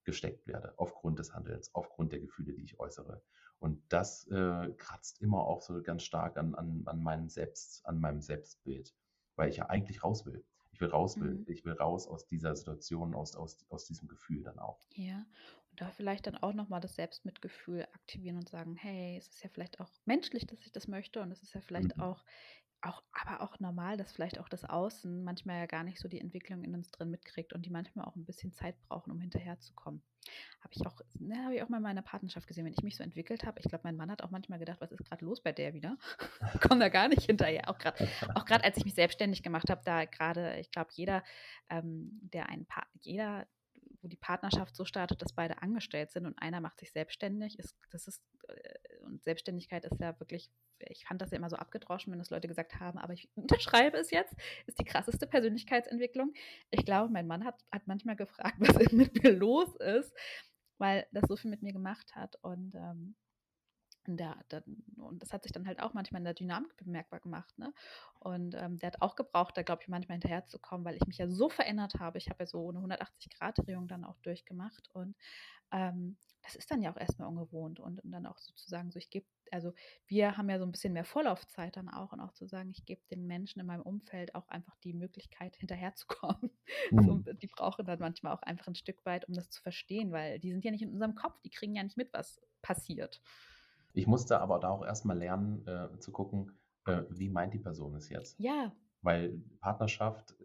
gesteckt 0.02 0.48
werde, 0.48 0.74
aufgrund 0.78 1.20
des 1.20 1.32
Handelns, 1.32 1.72
aufgrund 1.76 2.10
der 2.10 2.18
Gefühle, 2.18 2.52
die 2.52 2.64
ich 2.64 2.80
äußere. 2.80 3.22
Und 3.60 3.80
das 3.88 4.26
äh, 4.26 4.72
kratzt 4.78 5.22
immer 5.22 5.44
auch 5.44 5.62
so 5.62 5.80
ganz 5.80 6.02
stark 6.02 6.38
an, 6.38 6.56
an, 6.56 6.82
an, 6.86 7.02
meinem 7.04 7.28
Selbst, 7.28 7.86
an 7.86 8.00
meinem 8.00 8.20
Selbstbild, 8.20 8.96
weil 9.36 9.48
ich 9.48 9.58
ja 9.58 9.66
eigentlich 9.68 10.02
raus 10.02 10.26
will. 10.26 10.44
Ich 10.72 10.80
will 10.80 10.88
raus 10.88 11.20
will. 11.20 11.34
Mhm. 11.34 11.44
Ich 11.46 11.64
will 11.64 11.74
raus 11.74 12.08
aus 12.08 12.26
dieser 12.26 12.56
Situation, 12.56 13.14
aus, 13.14 13.36
aus, 13.36 13.64
aus 13.68 13.84
diesem 13.84 14.08
Gefühl 14.08 14.42
dann 14.42 14.58
auch. 14.58 14.80
Ja, 14.94 15.24
und 15.70 15.80
da 15.80 15.88
vielleicht 15.90 16.26
dann 16.26 16.36
auch 16.36 16.52
nochmal 16.52 16.80
das 16.80 16.96
Selbstmitgefühl 16.96 17.86
aktivieren 17.92 18.38
und 18.38 18.48
sagen, 18.48 18.74
hey, 18.74 19.16
es 19.16 19.28
ist 19.28 19.44
ja 19.44 19.50
vielleicht 19.50 19.78
auch 19.78 19.88
menschlich, 20.04 20.48
dass 20.48 20.60
ich 20.62 20.72
das 20.72 20.88
möchte 20.88 21.22
und 21.22 21.30
es 21.30 21.44
ist 21.44 21.54
ja 21.54 21.60
vielleicht 21.60 21.96
mhm. 21.96 22.02
auch 22.02 22.24
auch, 22.82 23.02
aber 23.12 23.42
auch 23.42 23.58
normal, 23.60 23.96
dass 23.96 24.12
vielleicht 24.12 24.38
auch 24.38 24.48
das 24.48 24.64
Außen 24.64 25.24
manchmal 25.24 25.60
ja 25.60 25.66
gar 25.66 25.82
nicht 25.82 25.98
so 25.98 26.08
die 26.08 26.20
Entwicklung 26.20 26.62
in 26.62 26.74
uns 26.74 26.90
drin 26.90 27.10
mitkriegt 27.10 27.52
und 27.52 27.64
die 27.64 27.70
manchmal 27.70 28.04
auch 28.04 28.16
ein 28.16 28.24
bisschen 28.24 28.52
Zeit 28.52 28.80
brauchen, 28.82 29.10
um 29.10 29.20
hinterherzukommen. 29.20 30.02
Habe 30.60 30.74
ich 30.74 30.86
auch, 30.86 31.00
ne, 31.18 31.44
habe 31.44 31.54
ich 31.54 31.62
auch 31.62 31.68
mal 31.68 31.78
in 31.78 31.82
meiner 31.82 32.02
Partnerschaft 32.02 32.46
gesehen, 32.46 32.64
wenn 32.64 32.72
ich 32.72 32.82
mich 32.82 32.96
so 32.96 33.02
entwickelt 33.02 33.44
habe. 33.44 33.60
Ich 33.60 33.68
glaube, 33.68 33.82
mein 33.84 33.96
Mann 33.96 34.10
hat 34.10 34.22
auch 34.22 34.30
manchmal 34.30 34.58
gedacht, 34.58 34.80
was 34.80 34.92
ist 34.92 35.04
gerade 35.04 35.24
los 35.24 35.40
bei 35.40 35.52
der 35.52 35.74
wieder? 35.74 35.96
Komme 36.68 36.80
da 36.80 36.88
gar 36.88 37.08
nicht 37.08 37.22
hinterher. 37.22 37.68
Auch 37.68 37.78
gerade, 37.78 38.08
auch 38.34 38.44
gerade 38.44 38.64
als 38.64 38.76
ich 38.76 38.84
mich 38.84 38.94
selbstständig 38.94 39.42
gemacht 39.42 39.70
habe, 39.70 39.82
da 39.84 40.04
gerade, 40.04 40.58
ich 40.58 40.70
glaube, 40.70 40.90
jeder, 40.94 41.22
ähm, 41.70 42.20
der 42.32 42.48
ein 42.48 42.66
pa 42.66 42.86
jeder, 43.00 43.46
wo 44.02 44.08
die 44.08 44.16
Partnerschaft 44.16 44.76
so 44.76 44.84
startet, 44.84 45.22
dass 45.22 45.32
beide 45.32 45.62
angestellt 45.62 46.10
sind 46.10 46.26
und 46.26 46.38
einer 46.38 46.60
macht 46.60 46.78
sich 46.78 46.92
selbstständig, 46.92 47.58
ist, 47.58 47.76
das 47.90 48.06
ist, 48.06 48.22
äh, 48.48 48.74
und 49.06 49.22
Selbstständigkeit 49.22 49.84
ist 49.84 50.00
ja 50.00 50.18
wirklich 50.20 50.50
ich 50.80 51.04
fand 51.06 51.22
das 51.22 51.30
ja 51.30 51.38
immer 51.38 51.50
so 51.50 51.56
abgedroschen, 51.56 52.12
wenn 52.12 52.18
das 52.18 52.30
Leute 52.30 52.48
gesagt 52.48 52.80
haben, 52.80 52.98
aber 52.98 53.12
ich 53.12 53.28
unterschreibe 53.34 53.98
es 53.98 54.10
jetzt, 54.10 54.34
ist 54.66 54.78
die 54.78 54.84
krasseste 54.84 55.26
Persönlichkeitsentwicklung. 55.26 56.32
Ich 56.70 56.84
glaube, 56.84 57.12
mein 57.12 57.26
Mann 57.26 57.44
hat, 57.44 57.64
hat 57.70 57.86
manchmal 57.86 58.16
gefragt, 58.16 58.56
was 58.58 58.92
mit 58.92 59.22
mir 59.22 59.32
los 59.32 59.74
ist, 59.76 60.12
weil 60.78 61.06
das 61.12 61.24
so 61.28 61.36
viel 61.36 61.50
mit 61.50 61.62
mir 61.62 61.72
gemacht 61.72 62.14
hat. 62.14 62.36
Und, 62.42 62.74
ähm, 62.74 63.14
der, 64.08 64.36
der, 64.50 64.62
und 64.98 65.22
das 65.22 65.32
hat 65.32 65.42
sich 65.42 65.52
dann 65.52 65.66
halt 65.66 65.80
auch 65.80 65.94
manchmal 65.94 66.20
in 66.20 66.24
der 66.24 66.34
Dynamik 66.34 66.76
bemerkbar 66.76 67.20
gemacht. 67.20 67.58
Ne? 67.58 67.72
Und 68.20 68.54
ähm, 68.54 68.78
der 68.78 68.88
hat 68.88 69.02
auch 69.02 69.16
gebraucht, 69.16 69.56
da 69.56 69.62
glaube 69.62 69.82
ich 69.82 69.88
manchmal 69.88 70.16
hinterherzukommen, 70.16 70.84
weil 70.84 70.96
ich 70.96 71.06
mich 71.06 71.18
ja 71.18 71.28
so 71.28 71.48
verändert 71.48 71.94
habe. 71.98 72.18
Ich 72.18 72.28
habe 72.28 72.44
ja 72.44 72.46
so 72.46 72.68
eine 72.68 72.80
180-Grad-Drehung 72.80 73.88
dann 73.88 74.04
auch 74.04 74.18
durchgemacht. 74.20 74.90
Und 74.92 75.16
ähm, 75.72 76.16
das 76.42 76.54
ist 76.54 76.70
dann 76.70 76.82
ja 76.82 76.92
auch 76.92 76.96
erstmal 76.96 77.28
ungewohnt. 77.28 77.80
Und, 77.80 78.04
und 78.04 78.12
dann 78.12 78.26
auch 78.26 78.38
sozusagen 78.38 78.90
so, 78.90 78.98
ich 78.98 79.10
gebe 79.10 79.26
also 79.52 79.72
wir 80.06 80.36
haben 80.36 80.50
ja 80.50 80.58
so 80.58 80.64
ein 80.64 80.72
bisschen 80.72 80.92
mehr 80.92 81.04
Vorlaufzeit 81.04 81.76
dann 81.76 81.88
auch 81.88 82.12
und 82.12 82.20
auch 82.20 82.32
zu 82.32 82.46
sagen, 82.46 82.70
ich 82.70 82.84
gebe 82.84 83.00
den 83.10 83.26
Menschen 83.26 83.60
in 83.60 83.66
meinem 83.66 83.82
Umfeld 83.82 84.34
auch 84.34 84.48
einfach 84.48 84.74
die 84.82 84.92
Möglichkeit, 84.92 85.56
hinterherzukommen. 85.56 86.50
Mhm. 86.90 87.02
So, 87.02 87.32
die 87.32 87.46
brauchen 87.46 87.86
dann 87.86 87.98
manchmal 87.98 88.32
auch 88.32 88.42
einfach 88.42 88.66
ein 88.66 88.74
Stück 88.74 89.04
weit, 89.06 89.26
um 89.28 89.34
das 89.34 89.50
zu 89.50 89.62
verstehen, 89.62 90.12
weil 90.12 90.38
die 90.38 90.50
sind 90.50 90.64
ja 90.64 90.70
nicht 90.70 90.82
in 90.82 90.92
unserem 90.92 91.14
Kopf, 91.14 91.40
die 91.40 91.50
kriegen 91.50 91.74
ja 91.74 91.82
nicht 91.82 91.96
mit, 91.96 92.12
was 92.12 92.40
passiert. 92.60 93.20
Ich 93.96 94.06
musste 94.06 94.40
aber 94.40 94.58
da 94.58 94.68
auch 94.68 94.84
erstmal 94.84 95.16
lernen, 95.16 95.66
äh, 95.66 95.98
zu 95.98 96.12
gucken, 96.12 96.52
äh, 96.84 97.02
wie 97.08 97.30
meint 97.30 97.54
die 97.54 97.58
Person 97.58 97.94
es 97.94 98.10
jetzt? 98.10 98.38
Ja. 98.38 98.70
Weil 99.00 99.40
Partnerschaft, 99.60 100.36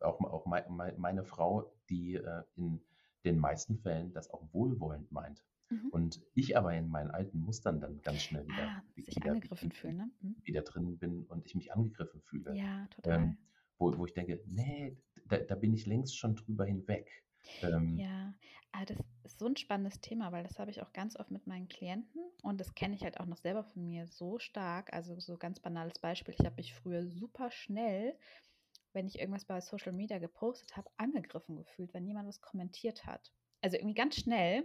auch, 0.00 0.18
auch 0.20 0.46
me 0.46 0.64
me 0.70 0.94
meine 0.96 1.24
Frau, 1.24 1.70
die 1.90 2.14
äh, 2.14 2.42
in 2.56 2.80
den 3.26 3.38
meisten 3.38 3.78
Fällen 3.78 4.12
das 4.14 4.30
auch 4.30 4.42
wohlwollend 4.52 5.12
meint. 5.12 5.44
Mhm. 5.68 5.90
Und 5.90 6.22
ich 6.34 6.56
aber 6.56 6.72
in 6.72 6.88
meinen 6.88 7.10
alten 7.10 7.38
Mustern 7.40 7.78
dann 7.78 8.00
ganz 8.00 8.22
schnell 8.22 8.46
wieder, 8.46 8.68
ah, 8.68 8.82
sich 8.94 9.14
wieder, 9.14 9.32
angegriffen 9.32 9.70
fühlen, 9.70 9.96
ne? 9.98 10.10
Mhm. 10.22 10.36
wieder 10.44 10.62
drin 10.62 10.98
bin 10.98 11.26
und 11.26 11.44
ich 11.44 11.54
mich 11.54 11.74
angegriffen 11.74 12.22
fühle. 12.22 12.54
Ja, 12.56 12.86
total. 12.86 13.20
Ähm, 13.20 13.36
wo, 13.76 13.96
wo 13.98 14.06
ich 14.06 14.14
denke, 14.14 14.42
nee, 14.46 14.96
da, 15.26 15.36
da 15.36 15.54
bin 15.56 15.74
ich 15.74 15.84
längst 15.84 16.16
schon 16.16 16.36
drüber 16.36 16.64
hinweg. 16.64 17.22
Ähm, 17.60 17.98
ja, 17.98 18.34
aber 18.72 18.86
das 18.86 18.98
ist 19.28 19.38
so 19.38 19.46
ein 19.46 19.56
spannendes 19.56 20.00
Thema, 20.00 20.32
weil 20.32 20.44
das 20.44 20.58
habe 20.58 20.70
ich 20.70 20.82
auch 20.82 20.92
ganz 20.92 21.16
oft 21.16 21.30
mit 21.30 21.46
meinen 21.46 21.68
Klienten 21.68 22.22
und 22.42 22.60
das 22.60 22.74
kenne 22.74 22.94
ich 22.94 23.02
halt 23.02 23.20
auch 23.20 23.26
noch 23.26 23.36
selber 23.36 23.64
von 23.64 23.86
mir 23.86 24.06
so 24.06 24.38
stark. 24.38 24.92
Also 24.92 25.18
so 25.20 25.36
ganz 25.38 25.60
banales 25.60 25.98
Beispiel, 25.98 26.34
ich 26.38 26.44
habe 26.44 26.56
mich 26.56 26.74
früher 26.74 27.06
super 27.06 27.50
schnell, 27.50 28.16
wenn 28.92 29.06
ich 29.06 29.18
irgendwas 29.18 29.44
bei 29.44 29.60
Social 29.60 29.92
Media 29.92 30.18
gepostet 30.18 30.76
habe, 30.76 30.90
angegriffen 30.96 31.56
gefühlt, 31.56 31.94
wenn 31.94 32.06
jemand 32.06 32.28
was 32.28 32.40
kommentiert 32.40 33.06
hat 33.06 33.32
also 33.62 33.76
irgendwie 33.76 33.94
ganz 33.94 34.16
schnell. 34.16 34.64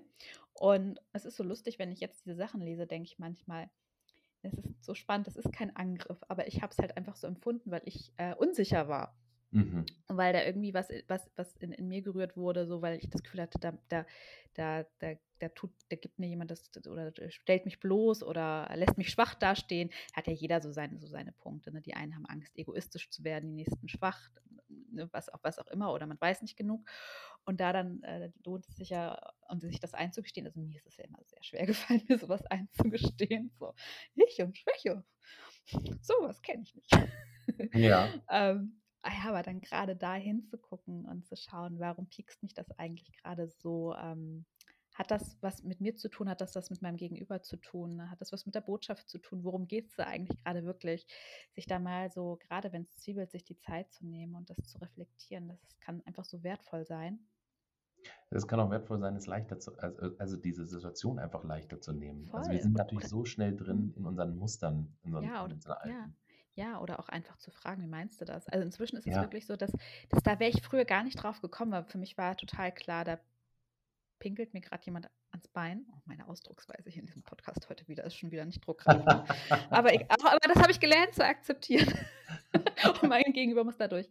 Und 0.53 0.99
es 1.13 1.25
ist 1.25 1.35
so 1.35 1.43
lustig, 1.43 1.79
wenn 1.79 1.91
ich 1.91 1.99
jetzt 1.99 2.25
diese 2.25 2.35
Sachen 2.35 2.61
lese, 2.61 2.87
denke 2.87 3.07
ich 3.07 3.19
manchmal, 3.19 3.69
es 4.41 4.53
ist 4.53 4.83
so 4.83 4.93
spannend, 4.93 5.27
das 5.27 5.37
ist 5.37 5.51
kein 5.53 5.75
Angriff, 5.75 6.21
aber 6.27 6.47
ich 6.47 6.61
habe 6.61 6.71
es 6.71 6.77
halt 6.77 6.97
einfach 6.97 7.15
so 7.15 7.27
empfunden, 7.27 7.71
weil 7.71 7.81
ich 7.85 8.11
äh, 8.17 8.35
unsicher 8.35 8.87
war. 8.87 9.15
Mhm. 9.53 9.85
Weil 10.07 10.33
da 10.33 10.43
irgendwie 10.43 10.73
was, 10.73 10.89
was, 11.07 11.29
was 11.35 11.55
in, 11.57 11.71
in, 11.71 11.87
mir 11.87 12.01
gerührt 12.01 12.35
wurde, 12.35 12.65
so 12.65 12.81
weil 12.81 12.97
ich 12.97 13.09
das 13.11 13.21
Gefühl 13.21 13.41
hatte, 13.41 13.59
da, 13.59 13.77
da, 13.87 14.05
da, 14.55 14.83
da, 14.97 15.13
da 15.37 15.49
tut, 15.49 15.71
da 15.89 15.95
gibt 15.95 16.17
mir 16.17 16.27
jemand 16.27 16.49
das 16.49 16.71
oder 16.87 17.13
stellt 17.29 17.65
mich 17.65 17.79
bloß 17.79 18.23
oder 18.23 18.67
lässt 18.75 18.97
mich 18.97 19.11
schwach 19.11 19.35
dastehen. 19.35 19.91
Hat 20.13 20.25
ja 20.25 20.33
jeder 20.33 20.59
so 20.59 20.71
seine, 20.71 20.97
so 20.97 21.05
seine 21.05 21.33
Punkte. 21.33 21.71
Ne? 21.71 21.81
Die 21.81 21.93
einen 21.93 22.15
haben 22.15 22.25
Angst, 22.25 22.57
egoistisch 22.57 23.11
zu 23.11 23.23
werden, 23.23 23.49
die 23.49 23.63
nächsten 23.63 23.87
schwach, 23.87 24.31
ne? 24.69 25.07
was, 25.11 25.29
auch, 25.29 25.39
was 25.43 25.59
auch 25.59 25.67
immer, 25.67 25.93
oder 25.93 26.07
man 26.07 26.19
weiß 26.19 26.41
nicht 26.41 26.57
genug. 26.57 26.89
Und 27.45 27.59
da 27.59 27.73
dann 27.73 28.01
äh, 28.01 28.31
lohnt 28.43 28.67
es 28.67 28.77
sich 28.77 28.89
ja, 28.89 29.19
um 29.49 29.59
sich 29.59 29.79
das 29.79 29.93
einzugestehen. 29.93 30.47
Also 30.47 30.59
mir 30.59 30.77
ist 30.77 30.87
es 30.87 30.97
ja 30.97 31.03
immer 31.03 31.19
sehr 31.25 31.43
schwer 31.43 31.65
gefallen, 31.67 32.01
mir 32.07 32.17
sowas 32.17 32.43
einzugestehen. 32.47 33.51
So, 33.59 33.73
ich 34.15 34.41
und 34.41 34.57
Schwäche. 34.57 35.03
Sowas 36.01 36.41
kenne 36.41 36.63
ich 36.63 36.75
nicht. 36.75 36.91
Ja. 37.73 38.09
ähm, 38.29 38.81
ja, 39.09 39.29
aber 39.29 39.43
dann 39.43 39.61
gerade 39.61 39.95
da 39.95 40.15
hinzugucken 40.15 41.05
und 41.05 41.25
zu 41.25 41.35
schauen, 41.35 41.79
warum 41.79 42.07
piekst 42.07 42.41
mich 42.43 42.53
das 42.53 42.71
eigentlich 42.77 43.11
gerade 43.13 43.47
so? 43.47 43.93
Ähm, 43.95 44.45
hat 44.93 45.09
das 45.09 45.37
was 45.41 45.63
mit 45.63 45.81
mir 45.81 45.95
zu 45.95 46.07
tun? 46.07 46.29
Hat 46.29 46.39
das 46.39 46.55
was 46.55 46.69
mit 46.69 46.81
meinem 46.81 46.97
Gegenüber 46.97 47.41
zu 47.41 47.57
tun? 47.57 48.09
Hat 48.09 48.21
das 48.21 48.31
was 48.31 48.45
mit 48.45 48.53
der 48.53 48.61
Botschaft 48.61 49.09
zu 49.09 49.17
tun? 49.17 49.43
Worum 49.43 49.67
geht 49.67 49.89
es 49.89 49.95
da 49.95 50.03
eigentlich 50.03 50.37
gerade 50.43 50.63
wirklich? 50.65 51.07
Sich 51.53 51.65
da 51.65 51.79
mal 51.79 52.11
so, 52.11 52.37
gerade 52.47 52.71
wenn 52.71 52.83
es 52.83 52.95
zwiebelt, 52.97 53.31
sich 53.31 53.43
die 53.43 53.57
Zeit 53.57 53.91
zu 53.91 54.05
nehmen 54.05 54.35
und 54.35 54.49
das 54.49 54.57
zu 54.67 54.77
reflektieren, 54.77 55.47
das 55.47 55.59
kann 55.79 56.01
einfach 56.05 56.25
so 56.25 56.43
wertvoll 56.43 56.85
sein. 56.85 57.27
Es 58.29 58.47
kann 58.47 58.59
auch 58.59 58.69
wertvoll 58.69 58.99
sein, 58.99 59.15
es 59.15 59.27
leichter 59.27 59.59
zu, 59.59 59.75
also, 59.77 60.15
also 60.17 60.37
diese 60.37 60.65
Situation 60.65 61.19
einfach 61.19 61.43
leichter 61.43 61.79
zu 61.79 61.93
nehmen. 61.93 62.27
Voll. 62.27 62.39
Also 62.39 62.51
wir 62.51 62.61
sind 62.61 62.73
natürlich 62.73 63.07
so 63.07 63.25
schnell 63.25 63.55
drin 63.55 63.87
mhm. 63.87 63.93
in 63.95 64.05
unseren 64.05 64.37
Mustern, 64.37 64.95
in 65.03 65.15
unseren, 65.15 65.33
ja, 65.33 65.43
oder, 65.43 65.51
in 65.51 65.55
unseren 65.55 65.77
alten. 65.77 65.89
Ja. 65.89 66.13
Ja, 66.55 66.79
oder 66.79 66.99
auch 66.99 67.09
einfach 67.09 67.37
zu 67.37 67.49
fragen, 67.49 67.81
wie 67.81 67.87
meinst 67.87 68.21
du 68.21 68.25
das? 68.25 68.47
Also 68.47 68.63
inzwischen 68.63 68.97
ist 68.97 69.07
es 69.07 69.15
wirklich 69.15 69.47
so, 69.47 69.55
dass, 69.55 69.71
dass 70.09 70.21
da 70.21 70.39
wäre 70.39 70.51
ich 70.51 70.61
früher 70.61 70.85
gar 70.85 71.03
nicht 71.03 71.15
drauf 71.15 71.41
gekommen, 71.41 71.71
weil 71.71 71.85
für 71.85 71.97
mich 71.97 72.17
war 72.17 72.37
total 72.37 72.71
klar, 72.71 73.03
da 73.03 73.19
pinkelt 74.19 74.53
mir 74.53 74.61
gerade 74.61 74.85
jemand 74.85 75.09
ans 75.31 75.47
Bein. 75.47 75.85
Oh, 75.91 75.97
meine 76.05 76.27
Ausdrucksweise 76.27 76.89
hier 76.89 77.01
in 77.01 77.07
diesem 77.07 77.23
Podcast 77.23 77.67
heute 77.69 77.87
wieder 77.87 78.03
ist 78.03 78.15
schon 78.15 78.31
wieder 78.31 78.45
nicht 78.45 78.65
druckreif. 78.65 79.03
Aber, 79.69 79.93
ich, 79.93 80.09
aber, 80.09 80.37
das 80.41 80.61
habe 80.61 80.71
ich 80.71 80.79
gelernt 80.79 81.15
zu 81.15 81.25
akzeptieren. 81.25 81.91
und 83.01 83.09
mein 83.09 83.33
Gegenüber 83.33 83.63
muss 83.63 83.77
da 83.77 83.87
durch. 83.87 84.07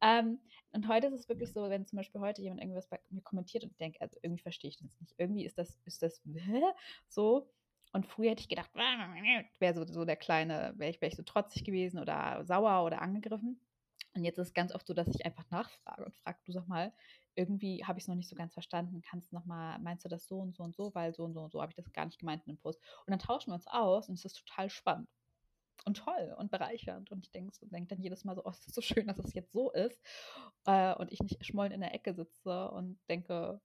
Ähm, 0.00 0.40
und 0.72 0.88
heute 0.88 1.08
ist 1.08 1.12
es 1.12 1.28
wirklich 1.28 1.52
so, 1.52 1.68
wenn 1.68 1.86
zum 1.86 1.98
Beispiel 1.98 2.20
heute 2.20 2.40
jemand 2.40 2.62
irgendwas 2.62 2.88
bei 2.88 2.98
mir 3.10 3.20
kommentiert 3.20 3.64
und 3.64 3.78
denkt, 3.78 4.00
also 4.00 4.18
irgendwie 4.22 4.42
verstehe 4.42 4.70
ich 4.70 4.78
das 4.78 4.98
nicht. 5.00 5.14
Irgendwie 5.18 5.44
ist 5.44 5.58
das, 5.58 5.78
ist 5.84 6.02
das 6.02 6.22
so 7.08 7.48
und 7.92 8.06
früher 8.06 8.30
hätte 8.30 8.42
ich 8.42 8.48
gedacht, 8.48 8.70
wäre 9.58 9.74
so, 9.74 9.84
so 9.86 10.04
der 10.04 10.16
kleine, 10.16 10.72
wäre 10.76 10.90
ich, 10.90 11.00
wär 11.00 11.08
ich 11.08 11.16
so 11.16 11.22
trotzig 11.22 11.64
gewesen 11.64 11.98
oder 11.98 12.44
sauer 12.44 12.84
oder 12.84 13.02
angegriffen. 13.02 13.60
Und 14.14 14.24
jetzt 14.24 14.38
ist 14.38 14.48
es 14.48 14.54
ganz 14.54 14.74
oft 14.74 14.86
so, 14.86 14.94
dass 14.94 15.08
ich 15.08 15.24
einfach 15.24 15.48
nachfrage 15.50 16.04
und 16.04 16.14
frage, 16.14 16.38
du 16.44 16.52
sag 16.52 16.66
mal, 16.68 16.92
irgendwie 17.34 17.84
habe 17.84 17.98
ich 17.98 18.04
es 18.04 18.08
noch 18.08 18.14
nicht 18.14 18.28
so 18.28 18.36
ganz 18.36 18.52
verstanden. 18.52 19.02
Kannst 19.02 19.32
du 19.32 19.36
nochmal, 19.36 19.78
meinst 19.78 20.04
du 20.04 20.08
das 20.08 20.26
so 20.26 20.38
und 20.38 20.54
so 20.54 20.62
und 20.62 20.74
so, 20.74 20.94
weil 20.94 21.14
so 21.14 21.24
und 21.24 21.34
so 21.34 21.40
und 21.40 21.52
so 21.52 21.62
habe 21.62 21.70
ich 21.70 21.76
das 21.76 21.92
gar 21.92 22.04
nicht 22.04 22.18
gemeint 22.18 22.42
in 22.46 22.54
dem 22.54 22.58
Post. 22.58 22.80
Und 23.06 23.10
dann 23.10 23.18
tauschen 23.18 23.50
wir 23.50 23.54
uns 23.54 23.66
aus 23.66 24.08
und 24.08 24.14
es 24.14 24.24
ist 24.24 24.44
total 24.46 24.68
spannend 24.68 25.08
und 25.84 25.96
toll 25.96 26.34
und 26.38 26.50
bereichernd. 26.50 27.10
Und 27.10 27.24
ich 27.24 27.30
denke 27.30 27.52
denk 27.68 27.88
dann 27.88 28.00
jedes 28.00 28.24
Mal 28.24 28.34
so, 28.34 28.44
oh, 28.44 28.50
es 28.50 28.66
ist 28.66 28.74
so 28.74 28.82
schön, 28.82 29.06
dass 29.06 29.18
es 29.18 29.34
jetzt 29.34 29.52
so 29.52 29.70
ist. 29.70 30.00
Äh, 30.66 30.94
und 30.94 31.10
ich 31.10 31.20
nicht 31.20 31.44
schmollen 31.44 31.72
in 31.72 31.80
der 31.80 31.94
Ecke 31.94 32.14
sitze 32.14 32.70
und 32.70 32.98
denke, 33.08 33.60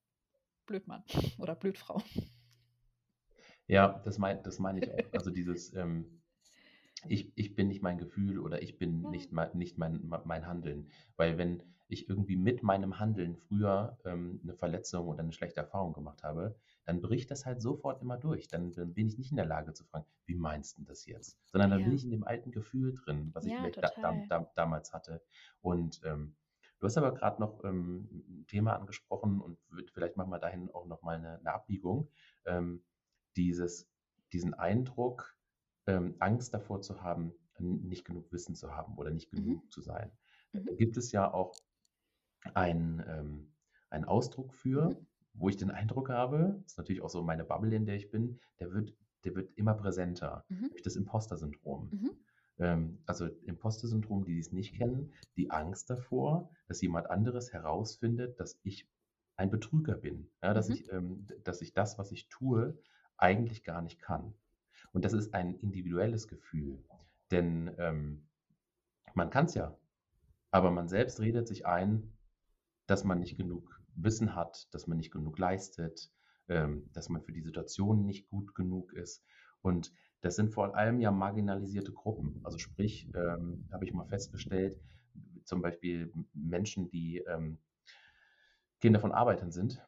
Blödmann 0.66 1.04
oder 1.40 1.56
Blödfrau. 1.56 2.02
Ja, 3.68 4.02
das 4.06 4.18
meine 4.18 4.42
das 4.42 4.60
mein 4.60 4.78
ich 4.78 4.90
auch. 4.90 4.98
Also 5.14 5.30
dieses, 5.32 5.74
ähm, 5.74 6.22
ich, 7.08 7.32
ich 7.36 7.56
bin 7.56 7.68
nicht 7.68 7.82
mein 7.82 7.98
Gefühl 7.98 8.40
oder 8.40 8.62
ich 8.62 8.78
bin 8.78 9.02
nicht, 9.10 9.32
mein, 9.32 9.56
nicht 9.58 9.78
mein, 9.78 10.02
mein 10.26 10.48
Handeln. 10.48 10.90
Weil 11.16 11.38
wenn 11.38 11.64
ich 11.90 12.10
irgendwie 12.10 12.36
mit 12.36 12.64
meinem 12.64 13.00
Handeln 13.00 13.36
früher 13.36 13.98
ähm, 14.04 14.40
eine 14.44 14.54
Verletzung 14.54 15.08
oder 15.08 15.20
eine 15.20 15.32
schlechte 15.32 15.62
Erfahrung 15.62 15.94
gemacht 15.94 16.24
habe, 16.24 16.56
dann 16.86 17.02
bricht 17.02 17.32
das 17.32 17.46
halt 17.46 17.62
sofort 17.62 18.02
immer 18.02 18.18
durch. 18.18 18.48
Dann, 18.48 18.72
dann 18.74 18.94
bin 18.94 19.08
ich 19.08 19.18
nicht 19.18 19.32
in 19.32 19.38
der 19.38 19.46
Lage 19.46 19.74
zu 19.74 19.86
fragen, 19.86 20.06
wie 20.26 20.36
meinst 20.36 20.78
du 20.78 20.84
das 20.84 21.06
jetzt? 21.06 21.38
Sondern 21.46 21.70
dann 21.70 21.80
ja. 21.80 21.86
bin 21.86 21.96
ich 21.96 22.04
in 22.04 22.12
dem 22.12 22.26
alten 22.26 22.52
Gefühl 22.52 22.94
drin, 22.94 23.30
was 23.34 23.46
ich 23.46 23.54
ja, 23.54 23.60
vielleicht 23.60 23.78
da, 23.78 23.92
da, 24.02 24.26
da, 24.28 24.52
damals 24.56 24.94
hatte. 24.94 25.22
Und 25.62 26.02
ähm, 26.04 26.36
du 26.80 26.88
hast 26.88 26.98
aber 26.98 27.14
gerade 27.14 27.40
noch 27.42 27.64
ähm, 27.64 28.10
ein 28.12 28.46
Thema 28.48 28.76
angesprochen 28.76 29.40
und 29.40 29.58
vielleicht 29.94 30.18
machen 30.18 30.32
wir 30.32 30.40
dahin 30.40 30.70
auch 30.72 30.86
nochmal 30.86 31.18
eine, 31.18 31.40
eine 31.40 31.54
Abbiegung. 31.54 32.10
Ähm, 32.46 32.82
dieses, 33.38 33.90
diesen 34.34 34.54
Eindruck, 34.54 35.36
ähm, 35.86 36.16
Angst 36.20 36.54
davor 36.54 36.82
zu 36.82 37.02
haben, 37.02 37.34
nicht 37.60 38.06
genug 38.06 38.32
Wissen 38.32 38.56
zu 38.56 38.76
haben 38.76 38.98
oder 38.98 39.12
nicht 39.12 39.32
genug 39.32 39.64
mhm. 39.64 39.70
zu 39.70 39.82
sein. 39.82 40.12
Mhm. 40.54 40.66
Da 40.66 40.74
gibt 40.74 40.98
es 40.98 41.12
ja 41.12 41.32
auch 41.32 41.56
einen, 42.54 43.04
ähm, 43.08 43.54
einen 43.90 44.06
Ausdruck 44.06 44.54
für, 44.54 44.90
mhm. 44.90 45.08
wo 45.34 45.50
ich 45.50 45.58
den 45.58 45.72
Eindruck 45.72 46.10
habe, 46.10 46.60
das 46.64 46.74
ist 46.74 46.78
natürlich 46.78 47.02
auch 47.02 47.10
so 47.10 47.24
meine 47.24 47.46
Bubble, 47.46 47.76
in 47.76 47.86
der 47.86 47.96
ich 47.96 48.12
bin, 48.12 48.40
der 48.60 48.72
wird, 48.74 48.94
der 49.24 49.36
wird 49.36 49.58
immer 49.58 49.74
präsenter 49.74 50.46
mhm. 50.50 50.70
durch 50.70 50.82
das 50.82 50.96
Imposter-Syndrom. 50.96 51.90
Mhm. 51.92 52.12
Ähm, 52.60 53.00
also 53.06 53.26
Imposter-Syndrom, 53.26 54.26
die 54.26 54.40
es 54.40 54.52
nicht 54.52 54.76
kennen, 54.76 55.14
die 55.36 55.52
Angst 55.52 55.90
davor, 55.90 56.50
dass 56.68 56.82
jemand 56.82 57.10
anderes 57.10 57.54
herausfindet, 57.54 58.40
dass 58.40 58.60
ich 58.64 58.90
ein 59.36 59.52
Betrüger 59.52 59.96
bin, 59.96 60.32
ja, 60.42 60.54
dass, 60.54 60.70
mhm. 60.70 60.76
ich, 60.76 60.92
ähm, 60.92 61.28
dass 61.44 61.62
ich 61.62 61.74
das, 61.74 61.98
was 62.00 62.12
ich 62.12 62.28
tue, 62.30 62.78
eigentlich 63.18 63.64
gar 63.64 63.82
nicht 63.82 64.02
kann. 64.02 64.34
Und 64.92 65.06
das 65.06 65.14
ist 65.14 65.34
ein 65.34 65.56
individuelles 65.56 66.28
Gefühl, 66.28 66.84
denn 67.32 67.74
ähm, 67.78 68.28
man 69.14 69.30
kann 69.30 69.46
es 69.46 69.54
ja, 69.54 69.78
aber 70.52 70.72
man 70.72 70.88
selbst 70.88 71.20
redet 71.20 71.48
sich 71.48 71.66
ein, 71.66 72.14
dass 72.86 73.04
man 73.04 73.20
nicht 73.20 73.38
genug 73.38 73.82
Wissen 73.96 74.36
hat, 74.36 74.74
dass 74.74 74.88
man 74.88 74.98
nicht 74.98 75.12
genug 75.12 75.38
leistet, 75.40 76.12
ähm, 76.48 76.90
dass 76.94 77.10
man 77.10 77.22
für 77.22 77.34
die 77.34 77.42
Situation 77.42 78.06
nicht 78.06 78.30
gut 78.30 78.56
genug 78.56 78.94
ist. 78.94 79.24
Und 79.62 79.92
das 80.22 80.36
sind 80.36 80.54
vor 80.54 80.76
allem 80.76 81.00
ja 81.00 81.12
marginalisierte 81.12 81.92
Gruppen. 81.92 82.40
Also 82.44 82.58
sprich, 82.58 83.10
ähm, 83.14 83.68
habe 83.72 83.86
ich 83.86 83.94
mal 83.94 84.06
festgestellt, 84.06 84.80
zum 85.44 85.62
Beispiel 85.62 86.12
Menschen, 86.34 86.90
die 86.90 87.18
ähm, 87.20 87.58
Kinder 88.80 89.00
von 89.00 89.12
Arbeitern 89.12 89.52
sind, 89.52 89.82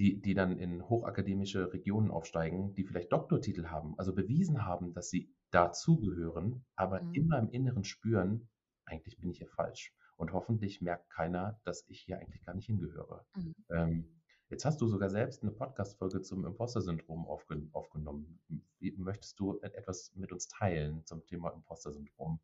die, 0.00 0.20
die 0.20 0.32
dann 0.32 0.58
in 0.58 0.88
hochakademische 0.88 1.72
Regionen 1.74 2.10
aufsteigen, 2.10 2.74
die 2.74 2.84
vielleicht 2.84 3.12
Doktortitel 3.12 3.66
haben, 3.66 3.98
also 3.98 4.14
bewiesen 4.14 4.64
haben, 4.64 4.94
dass 4.94 5.10
sie 5.10 5.30
dazugehören, 5.50 6.64
aber 6.74 7.02
mhm. 7.02 7.14
immer 7.14 7.38
im 7.38 7.50
Inneren 7.50 7.84
spüren, 7.84 8.48
eigentlich 8.86 9.18
bin 9.18 9.30
ich 9.30 9.38
hier 9.38 9.48
falsch. 9.48 9.94
Und 10.16 10.32
hoffentlich 10.32 10.80
merkt 10.80 11.10
keiner, 11.10 11.60
dass 11.64 11.84
ich 11.88 12.00
hier 12.00 12.18
eigentlich 12.18 12.42
gar 12.44 12.54
nicht 12.54 12.66
hingehöre. 12.66 13.26
Mhm. 13.36 13.54
Ähm, 13.68 14.20
jetzt 14.48 14.64
hast 14.64 14.80
du 14.80 14.86
sogar 14.86 15.10
selbst 15.10 15.42
eine 15.42 15.52
Podcast-Folge 15.52 16.22
zum 16.22 16.46
Imposter-Syndrom 16.46 17.26
aufgen 17.26 17.68
aufgenommen. 17.72 18.40
Wie, 18.78 18.92
möchtest 18.96 19.38
du 19.38 19.60
etwas 19.60 20.12
mit 20.14 20.32
uns 20.32 20.48
teilen 20.48 21.04
zum 21.04 21.24
Thema 21.26 21.50
Imposter-Syndrom? 21.50 22.40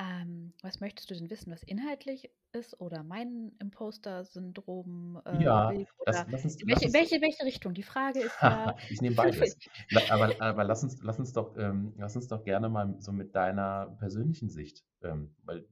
Ähm, 0.00 0.52
was 0.62 0.78
möchtest 0.80 1.10
du 1.10 1.14
denn 1.14 1.28
wissen, 1.28 1.50
was 1.52 1.64
inhaltlich 1.64 2.30
ist 2.52 2.80
oder 2.80 3.02
mein 3.02 3.52
Imposter-Syndrom? 3.58 5.20
Äh, 5.24 5.42
ja, 5.42 5.72
das, 6.06 6.24
lass 6.30 6.44
uns, 6.44 6.56
welche, 6.64 6.86
uns, 6.86 6.94
welche, 6.94 7.20
welche 7.20 7.44
Richtung? 7.44 7.74
Die 7.74 7.82
Frage 7.82 8.20
ist 8.20 8.36
ja. 8.40 8.76
ich 8.90 9.00
nehme 9.00 9.16
beides. 9.16 9.56
aber, 10.08 10.40
aber 10.40 10.64
lass, 10.64 10.84
uns, 10.84 11.02
lass, 11.02 11.18
uns 11.18 11.32
doch, 11.32 11.56
ähm, 11.58 11.94
lass 11.96 12.14
uns 12.14 12.28
doch 12.28 12.44
gerne 12.44 12.68
mal 12.68 12.94
so 13.00 13.10
mit 13.10 13.34
deiner 13.34 13.96
persönlichen 13.98 14.50
Sicht, 14.50 14.84
ähm, 15.02 15.34
weil 15.42 15.66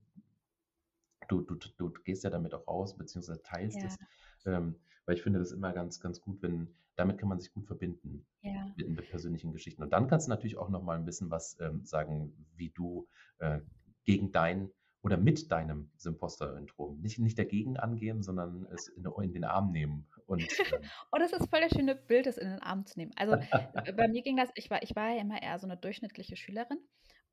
du, 1.28 1.42
du, 1.42 1.54
du 1.54 1.90
gehst 2.04 2.24
ja 2.24 2.30
damit 2.30 2.52
auch 2.52 2.66
raus, 2.66 2.96
beziehungsweise 2.96 3.42
teilst 3.42 3.78
ja. 3.78 3.86
es. 3.86 3.96
Ähm, 4.44 4.76
weil 5.04 5.14
ich 5.14 5.22
finde 5.22 5.38
das 5.38 5.52
immer 5.52 5.72
ganz, 5.72 6.00
ganz 6.00 6.20
gut, 6.20 6.42
wenn, 6.42 6.74
damit 6.96 7.18
kann 7.18 7.28
man 7.28 7.38
sich 7.38 7.52
gut 7.52 7.66
verbinden 7.66 8.26
ja. 8.42 8.72
mit, 8.76 8.88
mit, 8.88 9.08
persönlichen 9.08 9.52
Geschichten. 9.52 9.82
Und 9.82 9.90
dann 9.90 10.08
kannst 10.08 10.26
du 10.26 10.30
natürlich 10.30 10.58
auch 10.58 10.68
nochmal 10.68 10.98
ein 10.98 11.04
bisschen 11.04 11.30
was 11.30 11.56
ähm, 11.60 11.84
sagen, 11.84 12.32
wie 12.56 12.70
du 12.70 13.06
äh, 13.38 13.60
gegen 14.06 14.32
dein 14.32 14.70
oder 15.02 15.16
mit 15.16 15.52
deinem 15.52 15.90
Imposter-Syndrom. 16.04 17.00
Nicht, 17.00 17.18
nicht 17.18 17.38
dagegen 17.38 17.76
angehen, 17.76 18.22
sondern 18.22 18.66
es 18.72 18.88
in, 18.88 19.06
in 19.22 19.32
den 19.32 19.44
Arm 19.44 19.70
nehmen. 19.70 20.08
Und, 20.26 20.40
ähm 20.72 20.80
oh, 21.12 21.18
das 21.18 21.32
ist 21.32 21.48
voll 21.48 21.60
das 21.60 21.70
schöne 21.70 21.94
Bild, 21.94 22.26
das 22.26 22.38
in 22.38 22.48
den 22.48 22.60
Arm 22.60 22.86
zu 22.86 22.98
nehmen. 22.98 23.12
Also 23.14 23.36
bei 23.96 24.08
mir 24.08 24.22
ging 24.22 24.36
das, 24.36 24.50
ich 24.54 24.68
war, 24.68 24.82
ich 24.82 24.96
war 24.96 25.10
ja 25.10 25.20
immer 25.20 25.40
eher 25.40 25.58
so 25.58 25.66
eine 25.66 25.76
durchschnittliche 25.76 26.36
Schülerin 26.36 26.78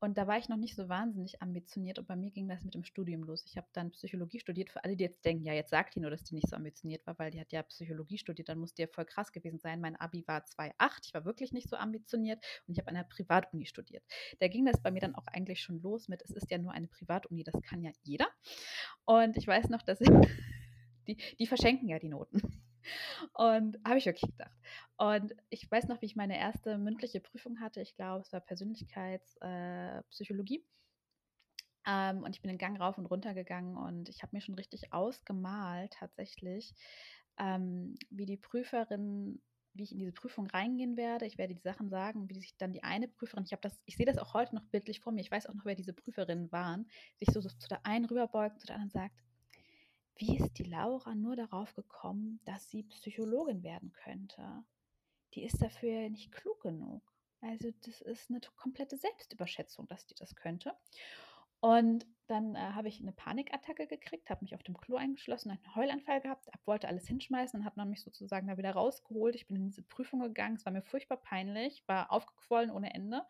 und 0.04 0.18
da 0.18 0.26
war 0.26 0.36
ich 0.36 0.50
noch 0.50 0.58
nicht 0.58 0.76
so 0.76 0.90
wahnsinnig 0.90 1.40
ambitioniert 1.40 1.98
und 1.98 2.06
bei 2.06 2.14
mir 2.14 2.30
ging 2.30 2.46
das 2.46 2.62
mit 2.62 2.74
dem 2.74 2.84
Studium 2.84 3.24
los. 3.24 3.42
Ich 3.46 3.56
habe 3.56 3.66
dann 3.72 3.90
Psychologie 3.90 4.38
studiert. 4.38 4.68
Für 4.68 4.84
alle, 4.84 4.96
die 4.96 5.04
jetzt 5.04 5.24
denken, 5.24 5.44
ja, 5.44 5.54
jetzt 5.54 5.70
sagt 5.70 5.94
die 5.94 6.00
nur, 6.00 6.10
dass 6.10 6.24
die 6.24 6.34
nicht 6.34 6.46
so 6.46 6.56
ambitioniert 6.56 7.06
war, 7.06 7.18
weil 7.18 7.30
die 7.30 7.40
hat 7.40 7.52
ja 7.52 7.62
Psychologie 7.62 8.18
studiert, 8.18 8.50
dann 8.50 8.58
muss 8.58 8.74
die 8.74 8.82
ja 8.82 8.88
voll 8.88 9.06
krass 9.06 9.32
gewesen 9.32 9.58
sein. 9.58 9.80
Mein 9.80 9.96
Abi 9.96 10.22
war 10.26 10.44
2,8, 10.44 11.06
ich 11.06 11.14
war 11.14 11.24
wirklich 11.24 11.52
nicht 11.52 11.70
so 11.70 11.76
ambitioniert 11.76 12.44
und 12.66 12.74
ich 12.74 12.78
habe 12.78 12.90
an 12.90 12.96
einer 12.96 13.08
Privatuni 13.08 13.64
studiert. 13.64 14.04
Da 14.40 14.48
ging 14.48 14.66
das 14.66 14.82
bei 14.82 14.90
mir 14.90 15.00
dann 15.00 15.14
auch 15.14 15.26
eigentlich 15.26 15.62
schon 15.62 15.80
los 15.80 16.06
mit, 16.08 16.20
es 16.20 16.32
ist 16.32 16.50
ja 16.50 16.58
nur 16.58 16.72
eine 16.72 16.86
Privatuni, 16.86 17.42
das 17.42 17.60
kann 17.62 17.80
ja 17.80 17.90
jeder. 18.02 18.26
Und 19.06 19.38
ich 19.38 19.46
weiß 19.46 19.70
noch, 19.70 19.80
dass 19.80 20.02
ich, 20.02 20.08
die, 21.08 21.16
die 21.38 21.46
verschenken 21.46 21.88
ja 21.88 21.98
die 21.98 22.10
Noten. 22.10 22.42
Und 23.32 23.78
habe 23.86 23.98
ich 23.98 24.04
wirklich 24.04 24.30
gedacht. 24.30 24.52
Und 24.96 25.34
ich 25.50 25.70
weiß 25.70 25.88
noch, 25.88 26.00
wie 26.02 26.06
ich 26.06 26.16
meine 26.16 26.38
erste 26.38 26.78
mündliche 26.78 27.20
Prüfung 27.20 27.60
hatte. 27.60 27.80
Ich 27.80 27.94
glaube, 27.96 28.22
es 28.22 28.32
war 28.32 28.40
Persönlichkeitspsychologie. 28.40 30.58
Äh, 30.58 30.64
Ähm, 31.86 32.22
und 32.22 32.34
ich 32.34 32.40
bin 32.42 32.48
den 32.48 32.58
Gang 32.58 32.80
rauf 32.80 32.96
und 32.98 33.06
runter 33.06 33.34
gegangen 33.34 33.76
und 33.76 34.08
ich 34.08 34.22
habe 34.22 34.34
mir 34.34 34.40
schon 34.40 34.54
richtig 34.54 34.92
ausgemalt, 34.92 35.92
tatsächlich, 35.94 36.74
ähm, 37.38 37.96
wie 38.10 38.24
die 38.26 38.36
Prüferin, 38.38 39.42
wie 39.74 39.82
ich 39.82 39.92
in 39.92 39.98
diese 39.98 40.12
Prüfung 40.12 40.46
reingehen 40.46 40.96
werde. 40.96 41.26
Ich 41.26 41.36
werde 41.36 41.54
die 41.54 41.60
Sachen 41.60 41.90
sagen, 41.90 42.28
wie 42.30 42.40
sich 42.40 42.56
dann 42.56 42.72
die 42.72 42.84
eine 42.84 43.08
Prüferin, 43.08 43.44
ich 43.44 43.52
habe 43.52 43.60
das, 43.62 43.82
ich 43.86 43.96
sehe 43.96 44.06
das 44.06 44.16
auch 44.18 44.32
heute 44.34 44.54
noch 44.54 44.64
bildlich 44.66 45.00
vor 45.00 45.12
mir, 45.12 45.20
ich 45.20 45.30
weiß 45.30 45.46
auch 45.46 45.54
noch, 45.54 45.64
wer 45.66 45.74
diese 45.74 45.92
Prüferinnen 45.92 46.50
waren, 46.52 46.86
sich 47.18 47.28
so, 47.30 47.40
so 47.40 47.48
zu 47.50 47.68
der 47.68 47.84
einen 47.84 48.06
rüberbeugt, 48.06 48.60
zu 48.60 48.66
der 48.66 48.76
anderen 48.76 48.90
sagt, 48.90 49.22
wie 50.16 50.38
ist 50.38 50.58
die 50.58 50.64
Laura 50.64 51.14
nur 51.14 51.36
darauf 51.36 51.74
gekommen, 51.74 52.40
dass 52.44 52.70
sie 52.70 52.84
Psychologin 52.84 53.62
werden 53.62 53.92
könnte? 53.92 54.64
Die 55.34 55.44
ist 55.44 55.60
dafür 55.60 56.08
nicht 56.10 56.32
klug 56.32 56.60
genug. 56.60 57.02
Also 57.40 57.70
das 57.82 58.00
ist 58.00 58.30
eine 58.30 58.40
komplette 58.56 58.96
Selbstüberschätzung, 58.96 59.86
dass 59.88 60.06
die 60.06 60.14
das 60.14 60.34
könnte. 60.34 60.74
Und 61.60 62.06
dann 62.26 62.54
äh, 62.54 62.58
habe 62.58 62.88
ich 62.88 63.00
eine 63.00 63.12
Panikattacke 63.12 63.86
gekriegt, 63.86 64.28
habe 64.30 64.44
mich 64.44 64.54
auf 64.54 64.62
dem 64.62 64.76
Klo 64.76 64.96
eingeschlossen, 64.96 65.50
einen 65.50 65.74
Heulanfall 65.74 66.20
gehabt, 66.20 66.46
hab, 66.52 66.66
wollte 66.66 66.88
alles 66.88 67.06
hinschmeißen 67.06 67.60
und 67.60 67.64
habe 67.64 67.82
mich 67.86 68.02
sozusagen 68.02 68.46
da 68.48 68.58
wieder 68.58 68.72
rausgeholt. 68.72 69.34
Ich 69.34 69.46
bin 69.46 69.56
in 69.56 69.64
diese 69.64 69.82
Prüfung 69.82 70.20
gegangen, 70.20 70.56
es 70.56 70.64
war 70.66 70.72
mir 70.72 70.82
furchtbar 70.82 71.16
peinlich, 71.16 71.82
war 71.86 72.12
aufgequollen 72.12 72.70
ohne 72.70 72.94
Ende 72.94 73.22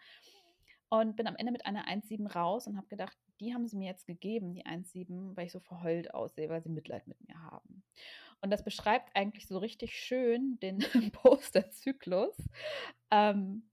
und 0.89 1.17
bin 1.17 1.27
am 1.27 1.37
Ende 1.37 1.53
mit 1.53 1.67
einer 1.67 1.87
1,7 1.87 2.33
raus 2.33 2.67
und 2.67 2.77
habe 2.77 2.89
gedacht, 2.89 3.17
die 3.41 3.55
haben 3.55 3.67
sie 3.67 3.77
mir 3.77 3.89
jetzt 3.89 4.07
gegeben, 4.07 4.53
die 4.53 4.65
1,7, 4.65 5.37
weil 5.37 5.47
ich 5.47 5.53
so 5.53 5.61
verheult 5.61 6.13
aussehe, 6.15 6.49
weil 6.49 6.63
sie 6.63 6.71
Mitleid 6.71 7.07
mit 7.07 7.21
mir 7.27 7.41
haben. 7.41 7.85
Und 8.41 8.51
das 8.51 8.65
beschreibt 8.65 9.15
eigentlich 9.15 9.47
so 9.47 9.59
richtig 9.59 9.99
schön 9.99 10.59
den 10.61 10.79
Posterzyklus. 11.13 12.37
Ähm, 13.11 13.69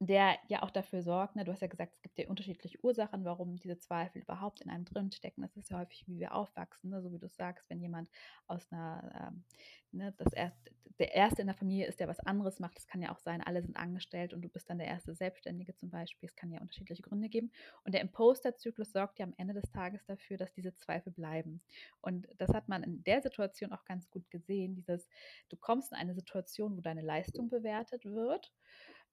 der 0.00 0.36
ja 0.48 0.62
auch 0.62 0.70
dafür 0.70 1.02
sorgt, 1.02 1.34
ne, 1.34 1.44
du 1.44 1.52
hast 1.52 1.60
ja 1.60 1.66
gesagt, 1.66 1.94
es 1.94 2.02
gibt 2.02 2.18
ja 2.18 2.28
unterschiedliche 2.28 2.78
Ursachen, 2.84 3.24
warum 3.24 3.56
diese 3.56 3.78
Zweifel 3.78 4.22
überhaupt 4.22 4.60
in 4.60 4.70
einem 4.70 4.84
drin 4.84 5.10
stecken. 5.10 5.42
Das 5.42 5.56
ist 5.56 5.70
ja 5.70 5.78
häufig, 5.78 6.06
wie 6.06 6.20
wir 6.20 6.34
aufwachsen, 6.34 6.90
ne, 6.90 7.02
so 7.02 7.12
wie 7.12 7.18
du 7.18 7.28
sagst, 7.28 7.68
wenn 7.68 7.80
jemand 7.80 8.08
aus 8.46 8.70
einer, 8.70 9.30
ähm, 9.32 9.44
ne, 9.90 10.14
das 10.16 10.32
erst, 10.32 10.56
der 11.00 11.14
Erste 11.14 11.42
in 11.42 11.46
der 11.48 11.56
Familie 11.56 11.86
ist, 11.86 12.00
der 12.00 12.08
was 12.08 12.20
anderes 12.20 12.58
macht. 12.60 12.76
Das 12.76 12.86
kann 12.86 13.02
ja 13.02 13.12
auch 13.12 13.18
sein, 13.18 13.40
alle 13.40 13.62
sind 13.62 13.76
angestellt 13.76 14.34
und 14.34 14.42
du 14.42 14.48
bist 14.48 14.68
dann 14.68 14.78
der 14.78 14.88
erste 14.88 15.14
Selbstständige 15.14 15.74
zum 15.74 15.90
Beispiel. 15.90 16.28
Es 16.28 16.34
kann 16.34 16.50
ja 16.50 16.60
unterschiedliche 16.60 17.02
Gründe 17.02 17.28
geben. 17.28 17.52
Und 17.84 17.94
der 17.94 18.00
Imposter-Zyklus 18.00 18.92
sorgt 18.92 19.18
ja 19.20 19.26
am 19.26 19.34
Ende 19.36 19.54
des 19.54 19.70
Tages 19.70 20.04
dafür, 20.06 20.36
dass 20.36 20.52
diese 20.52 20.74
Zweifel 20.74 21.12
bleiben. 21.12 21.62
Und 22.00 22.26
das 22.38 22.50
hat 22.50 22.68
man 22.68 22.82
in 22.82 23.04
der 23.04 23.22
Situation 23.22 23.72
auch 23.72 23.84
ganz 23.84 24.10
gut 24.10 24.28
gesehen, 24.30 24.74
dieses, 24.74 25.08
du 25.48 25.56
kommst 25.56 25.92
in 25.92 25.98
eine 25.98 26.14
Situation, 26.14 26.76
wo 26.76 26.80
deine 26.80 27.02
Leistung 27.02 27.48
bewertet 27.48 28.04
wird. 28.04 28.52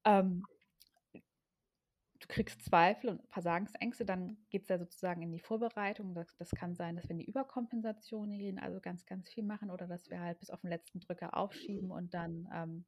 Ähm, 0.05 0.43
du 2.28 2.34
kriegst 2.34 2.63
Zweifel 2.63 3.09
und 3.11 3.21
Versagensängste, 3.30 4.05
dann 4.05 4.38
geht 4.49 4.63
es 4.63 4.69
ja 4.69 4.80
sozusagen 4.80 5.21
in 5.21 5.32
die 5.32 5.39
Vorbereitung. 5.39 6.15
Das, 6.15 6.36
das, 6.38 6.49
kann 6.51 6.76
sein, 6.76 6.95
dass 6.95 7.05
wir 7.05 7.11
in 7.11 7.19
die 7.19 7.30
Überkompensation 7.30 8.32
gehen, 8.32 8.59
also 8.59 8.80
ganz, 8.80 9.05
ganz 9.05 9.30
viel 9.30 9.43
machen 9.43 9.69
oder 9.69 9.88
dass 9.88 10.09
wir 10.09 10.19
halt 10.19 10.39
bis 10.39 10.49
auf 10.49 10.61
den 10.61 10.69
letzten 10.69 10.99
Drücker 10.99 11.38
aufschieben 11.38 11.91
und 11.91 12.13
dann 12.13 12.49
ähm, 12.53 12.86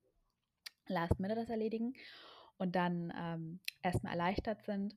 last 0.88 1.20
minute 1.20 1.42
das 1.42 1.50
erledigen 1.50 1.94
und 2.58 2.76
dann 2.76 3.14
ähm, 3.16 3.60
erstmal 3.84 4.14
erleichtert 4.14 4.64
sind. 4.64 4.96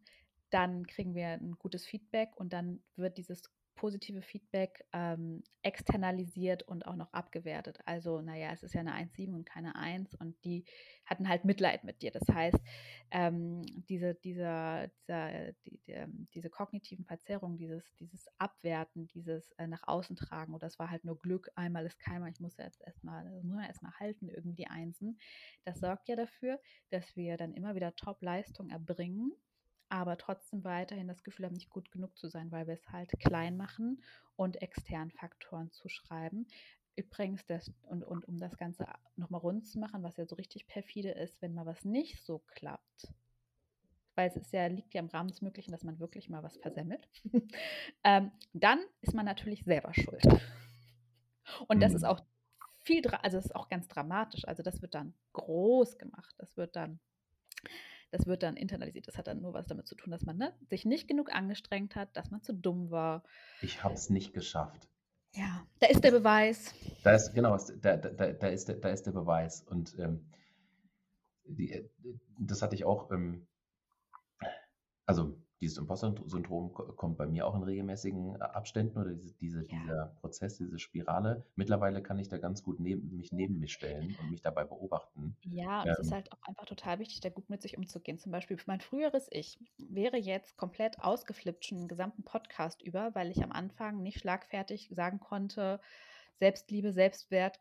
Dann 0.49 0.86
kriegen 0.86 1.14
wir 1.14 1.28
ein 1.28 1.57
gutes 1.59 1.86
Feedback 1.86 2.30
und 2.36 2.53
dann 2.53 2.82
wird 2.97 3.18
dieses 3.18 3.43
positive 3.81 4.20
Feedback 4.20 4.85
ähm, 4.93 5.43
externalisiert 5.62 6.62
und 6.64 6.87
auch 6.87 6.97
noch 6.97 7.11
abgewertet. 7.14 7.78
Also, 7.87 8.20
naja, 8.20 8.51
es 8.53 8.62
ist 8.62 8.74
ja 8.74 8.83
eine 8.83 8.93
1,7 8.95 9.35
und 9.35 9.47
keine 9.47 9.74
1 9.74 10.16
und 10.16 10.37
die 10.45 10.66
hatten 11.07 11.26
halt 11.26 11.47
Mitleid 11.47 11.83
mit 11.83 12.03
dir. 12.03 12.11
Das 12.11 12.28
heißt, 12.28 12.59
ähm, 13.11 13.62
diese, 13.89 14.14
dieser, 14.16 14.89
dieser, 14.89 15.53
die, 15.64 15.81
die, 15.87 15.93
ähm, 15.93 16.26
diese 16.35 16.51
kognitiven 16.51 17.07
Verzerrungen, 17.07 17.57
dieses, 17.57 17.97
dieses 17.97 18.28
Abwerten, 18.37 19.07
dieses 19.09 19.51
äh, 19.53 19.66
nach 19.66 19.89
außen 19.89 20.14
tragen, 20.14 20.53
oder 20.53 20.66
das 20.66 20.78
war 20.78 20.91
halt 20.91 21.07
nur 21.07 21.18
Glück, 21.18 21.51
einmal 21.55 21.87
ist 21.87 21.99
keinmal, 21.99 22.31
ich 22.31 22.41
muss 22.41 22.59
ja 22.59 22.66
jetzt 22.66 22.83
erstmal, 22.83 23.24
muss 23.43 23.64
halten, 23.99 24.28
irgendwie 24.28 24.57
die 24.57 24.68
Einsen. 24.68 25.18
Das 25.64 25.81
sorgt 25.81 26.09
ja 26.09 26.16
dafür, 26.16 26.61
dass 26.91 27.16
wir 27.16 27.39
dann 27.39 27.55
immer 27.55 27.74
wieder 27.74 27.97
Top-Leistung 27.97 28.68
erbringen 28.68 29.33
aber 29.91 30.16
trotzdem 30.16 30.64
weiterhin 30.64 31.09
das 31.09 31.22
Gefühl 31.22 31.47
haben, 31.47 31.55
nicht 31.55 31.70
gut 31.70 31.91
genug 31.91 32.16
zu 32.16 32.28
sein, 32.28 32.51
weil 32.51 32.66
wir 32.66 32.74
es 32.74 32.88
halt 32.91 33.11
klein 33.18 33.57
machen 33.57 34.03
und 34.36 34.62
externen 34.62 35.11
Faktoren 35.11 35.70
zuschreiben. 35.72 36.47
Übrigens, 36.97 37.45
das, 37.47 37.72
und, 37.82 38.05
und 38.05 38.26
um 38.26 38.38
das 38.38 38.57
Ganze 38.57 38.86
nochmal 39.16 39.41
rund 39.41 39.66
zu 39.66 39.78
machen, 39.78 40.03
was 40.03 40.16
ja 40.16 40.26
so 40.26 40.36
richtig 40.36 40.66
perfide 40.66 41.11
ist, 41.11 41.43
wenn 41.43 41.55
mal 41.55 41.66
was 41.66 41.84
nicht 41.84 42.24
so 42.24 42.38
klappt, 42.38 43.12
weil 44.14 44.28
es 44.28 44.36
ist 44.36 44.53
ja, 44.53 44.66
liegt 44.66 44.95
ja 44.95 45.01
im 45.01 45.09
Rahmen 45.09 45.28
des 45.28 45.43
Möglichen, 45.43 45.72
dass 45.72 45.84
man 45.84 45.99
wirklich 45.99 46.28
mal 46.28 46.43
was 46.43 46.57
versemmelt, 46.59 47.09
ähm, 48.05 48.30
dann 48.53 48.80
ist 49.01 49.14
man 49.14 49.24
natürlich 49.24 49.64
selber 49.64 49.93
schuld. 49.95 50.22
Und 51.68 51.80
das 51.80 51.95
ist 51.95 52.03
mhm. 52.03 52.09
auch 52.09 52.20
viel, 52.82 53.07
also 53.09 53.36
das 53.36 53.47
ist 53.47 53.55
auch 53.57 53.68
ganz 53.68 53.88
dramatisch. 53.88 54.47
Also 54.47 54.62
das 54.62 54.82
wird 54.82 54.95
dann 54.95 55.14
groß 55.32 55.99
gemacht. 55.99 56.34
Das 56.38 56.57
wird 56.57 56.76
dann 56.76 57.01
das 58.11 58.27
wird 58.27 58.43
dann 58.43 58.57
internalisiert. 58.57 59.07
Das 59.09 59.17
hat 59.17 59.27
dann 59.27 59.41
nur 59.41 59.53
was 59.53 59.67
damit 59.67 59.87
zu 59.87 59.95
tun, 59.95 60.11
dass 60.11 60.25
man 60.25 60.37
ne, 60.37 60.53
sich 60.69 60.85
nicht 60.85 61.09
genug 61.09 61.33
angestrengt 61.33 61.97
hat, 61.97 62.17
dass 62.17 62.31
man 62.31 62.43
zu 62.43 62.53
dumm 62.53 62.91
war. 62.91 63.25
Ich 63.63 63.85
habe 63.85 63.95
es 63.95 64.11
nicht 64.11 64.33
geschafft. 64.33 64.89
Ja, 65.35 65.65
da 65.79 65.87
ist 65.87 66.03
der 66.03 66.11
Beweis. 66.11 66.75
Da 67.05 67.15
ist, 67.15 67.33
genau, 67.35 67.57
da, 67.81 67.97
da, 67.97 68.33
da, 68.33 68.49
ist, 68.49 68.69
der, 68.69 68.77
da 68.77 68.89
ist 68.89 69.07
der 69.07 69.13
Beweis. 69.13 69.63
Und 69.63 69.97
ähm, 69.99 70.29
die, 71.45 71.73
äh, 71.73 71.89
das 72.39 72.63
hatte 72.63 72.75
ich 72.75 72.85
auch, 72.85 73.11
ähm, 73.13 73.47
also 75.07 75.41
dieses 75.61 75.77
Imposter-Syndrom 75.79 76.73
kommt 76.73 77.19
bei 77.19 77.27
mir 77.27 77.47
auch 77.47 77.55
in 77.55 77.63
regelmäßigen 77.63 78.37
äh, 78.37 78.39
Abständen 78.39 78.99
oder 78.99 79.13
diese, 79.13 79.35
diese, 79.35 79.61
ja. 79.61 79.79
dieser 79.83 80.07
Prozess, 80.21 80.57
diese 80.57 80.79
Spirale. 80.79 81.45
Mittlerweile 81.55 82.03
kann 82.03 82.19
ich 82.19 82.29
da 82.29 82.39
ganz 82.39 82.63
gut 82.63 82.81
neben, 82.81 83.17
mich 83.17 83.31
neben 83.33 83.59
mich 83.59 83.73
stellen 83.73 84.17
und 84.21 84.31
mich 84.31 84.41
dabei 84.41 84.65
beobachten. 84.65 85.37
Ja, 85.43 85.83
und 85.83 85.89
ähm, 85.89 85.93
es 85.93 85.99
ist 85.99 86.07
ähm. 86.09 86.15
halt 86.15 86.33
auch 86.33 86.43
einfach 86.43 86.65
total 86.65 86.99
wichtig, 86.99 87.21
da 87.21 87.29
gut 87.29 87.51
mit 87.51 87.61
sich 87.61 87.77
umzugehen. 87.77 88.19
Zum 88.19 88.33
Beispiel 88.33 88.59
mein 88.67 88.81
früheres 88.81 89.29
Ich 89.31 89.59
wäre 89.79 90.17
jetzt 90.17 90.57
komplett 90.57 90.99
ausgeflippt 91.01 91.65
schon 91.67 91.79
den 91.79 91.89
gesamten 91.89 92.23
Podcast 92.23 92.83
über, 92.83 93.15
weil 93.15 93.31
ich 93.31 93.43
am 93.43 93.53
Anfang 93.53 94.03
nicht 94.03 94.21
schlagfertig 94.21 94.91
sagen 94.95 95.21
konnte, 95.21 95.81
Selbstliebe, 96.39 96.93
Selbstwert, 96.93 97.61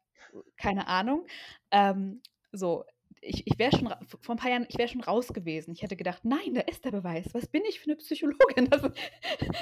keine 0.56 0.88
Ahnung. 0.88 1.26
Ähm, 1.72 2.22
so, 2.52 2.86
ich, 3.22 3.46
ich 3.46 3.60
wäre 3.60 3.76
schon 3.76 3.94
vor 4.22 4.36
ein 4.36 4.38
paar 4.38 4.52
Jahren, 4.52 4.66
ich 4.70 4.78
wäre 4.78 4.88
schon 4.88 5.02
raus 5.02 5.28
gewesen. 5.34 5.72
Ich 5.74 5.82
hätte 5.82 5.96
gedacht, 5.96 6.24
nein, 6.24 6.54
da 6.54 6.62
ist 6.62 6.86
der 6.86 6.92
Beweis. 6.92 7.28
Was 7.34 7.48
bin 7.48 7.64
ich 7.68 7.80
für 7.80 7.88
eine 7.88 7.98
Psychologin, 7.98 8.66
dass, 8.70 8.82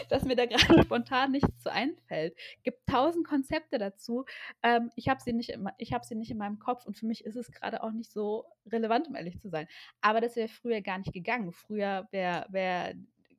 dass 0.09 0.23
mir 0.25 0.35
da 0.35 0.45
gerade 0.45 0.81
spontan 0.83 1.31
nichts 1.31 1.59
zu 1.59 1.71
einfällt. 1.71 2.37
Gibt 2.63 2.87
tausend 2.87 3.27
Konzepte 3.27 3.77
dazu. 3.77 4.25
Ähm, 4.63 4.91
ich 4.95 5.09
habe 5.09 5.21
sie 5.21 5.33
nicht, 5.33 5.57
ich 5.77 5.93
habe 5.93 6.05
sie 6.05 6.15
nicht 6.15 6.31
in 6.31 6.37
meinem 6.37 6.59
Kopf 6.59 6.85
und 6.85 6.97
für 6.97 7.05
mich 7.05 7.25
ist 7.25 7.35
es 7.35 7.51
gerade 7.51 7.83
auch 7.83 7.91
nicht 7.91 8.11
so 8.11 8.45
relevant, 8.67 9.07
um 9.07 9.15
ehrlich 9.15 9.39
zu 9.39 9.49
sein. 9.49 9.67
Aber 10.01 10.21
das 10.21 10.35
wäre 10.35 10.49
früher 10.49 10.81
gar 10.81 10.97
nicht 10.99 11.13
gegangen. 11.13 11.51
Früher 11.51 12.07
wäre 12.11 12.45
wär 12.49 12.95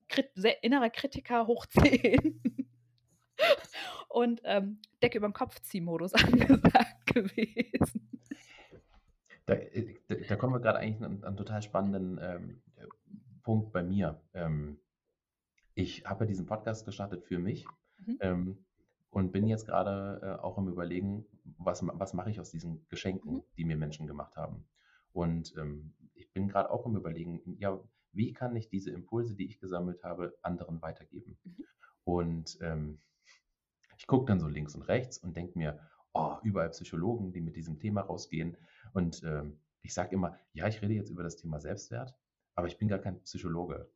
Krit 0.09 0.31
innerer 0.63 0.91
Kritiker 0.91 1.47
hoch 1.47 1.67
10 1.67 2.41
und 4.09 4.41
ähm, 4.45 4.81
Decke 5.03 5.19
über 5.19 5.29
den 5.29 5.35
Kopf 5.35 5.61
zieh 5.61 5.81
Modus 5.81 6.15
angesagt 6.15 7.07
gewesen. 7.07 8.18
Da, 9.49 9.55
äh, 9.55 9.95
da, 10.09 10.15
da 10.15 10.37
kommen 10.37 10.53
wir 10.53 10.61
gerade 10.61 10.79
eigentlich 10.79 11.03
an 11.03 11.25
einen 11.25 11.37
total 11.37 11.63
spannenden 11.63 12.19
ähm, 12.21 12.63
Punkt 13.43 13.73
bei 13.73 13.83
mir. 13.83 14.21
Ähm, 14.35 14.79
ich 15.75 16.05
habe 16.05 16.25
ja 16.25 16.29
diesen 16.29 16.45
Podcast 16.45 16.85
gestartet 16.85 17.25
für 17.25 17.39
mich 17.39 17.67
mhm. 18.05 18.19
ähm, 18.21 18.67
und 19.09 19.33
bin 19.33 19.49
jetzt 19.49 19.65
gerade 19.65 20.21
äh, 20.23 20.43
auch 20.43 20.59
im 20.59 20.69
Überlegen, 20.69 21.25
was, 21.57 21.83
was 21.83 22.13
mache 22.13 22.31
ich 22.31 22.41
aus 22.41 22.51
diesen 22.51 22.87
Geschenken, 22.89 23.37
mhm. 23.37 23.43
die 23.57 23.65
mir 23.65 23.79
Menschen 23.79 24.07
gemacht 24.07 24.37
haben. 24.37 24.67
Und 25.13 25.55
ähm, 25.57 25.95
ich 26.15 26.31
bin 26.35 26.49
gerade 26.49 26.71
auch 26.71 26.85
im 26.85 26.97
Überlegen, 26.97 27.41
ja, 27.59 27.81
wie 28.13 28.35
kann 28.35 28.55
ich 28.55 28.69
diese 28.69 28.91
Impulse, 28.91 29.35
die 29.35 29.47
ich 29.47 29.61
gesammelt 29.61 30.05
habe, 30.05 30.37
anderen 30.43 30.83
weitergeben? 30.83 31.39
Mhm. 31.45 31.65
Und 32.05 32.59
ähm, 32.61 33.01
ich 33.97 34.07
gucke 34.07 34.27
dann 34.27 34.41
so 34.41 34.47
links 34.47 34.75
und 34.75 34.83
rechts 34.83 35.17
und 35.17 35.35
denke 35.35 35.57
mir, 35.59 35.81
oh, 36.15 36.37
überall 36.43 36.71
Psychologen, 36.71 37.33
die 37.33 37.41
mit 37.41 37.57
diesem 37.57 37.79
Thema 37.79 38.03
rausgehen. 38.03 38.57
Und 38.93 39.23
ähm, 39.25 39.59
ich 39.83 39.95
sage 39.95 40.15
immer, 40.15 40.37
ja, 40.53 40.67
ich 40.67 40.81
rede 40.83 40.95
jetzt 40.95 41.11
über 41.11 41.23
das 41.23 41.37
Thema 41.37 41.61
Selbstwert, 41.61 42.15
aber 42.55 42.67
ich 42.67 42.79
bin 42.79 42.89
gar 42.89 42.99
kein 42.99 43.21
Psychologe. 43.23 43.91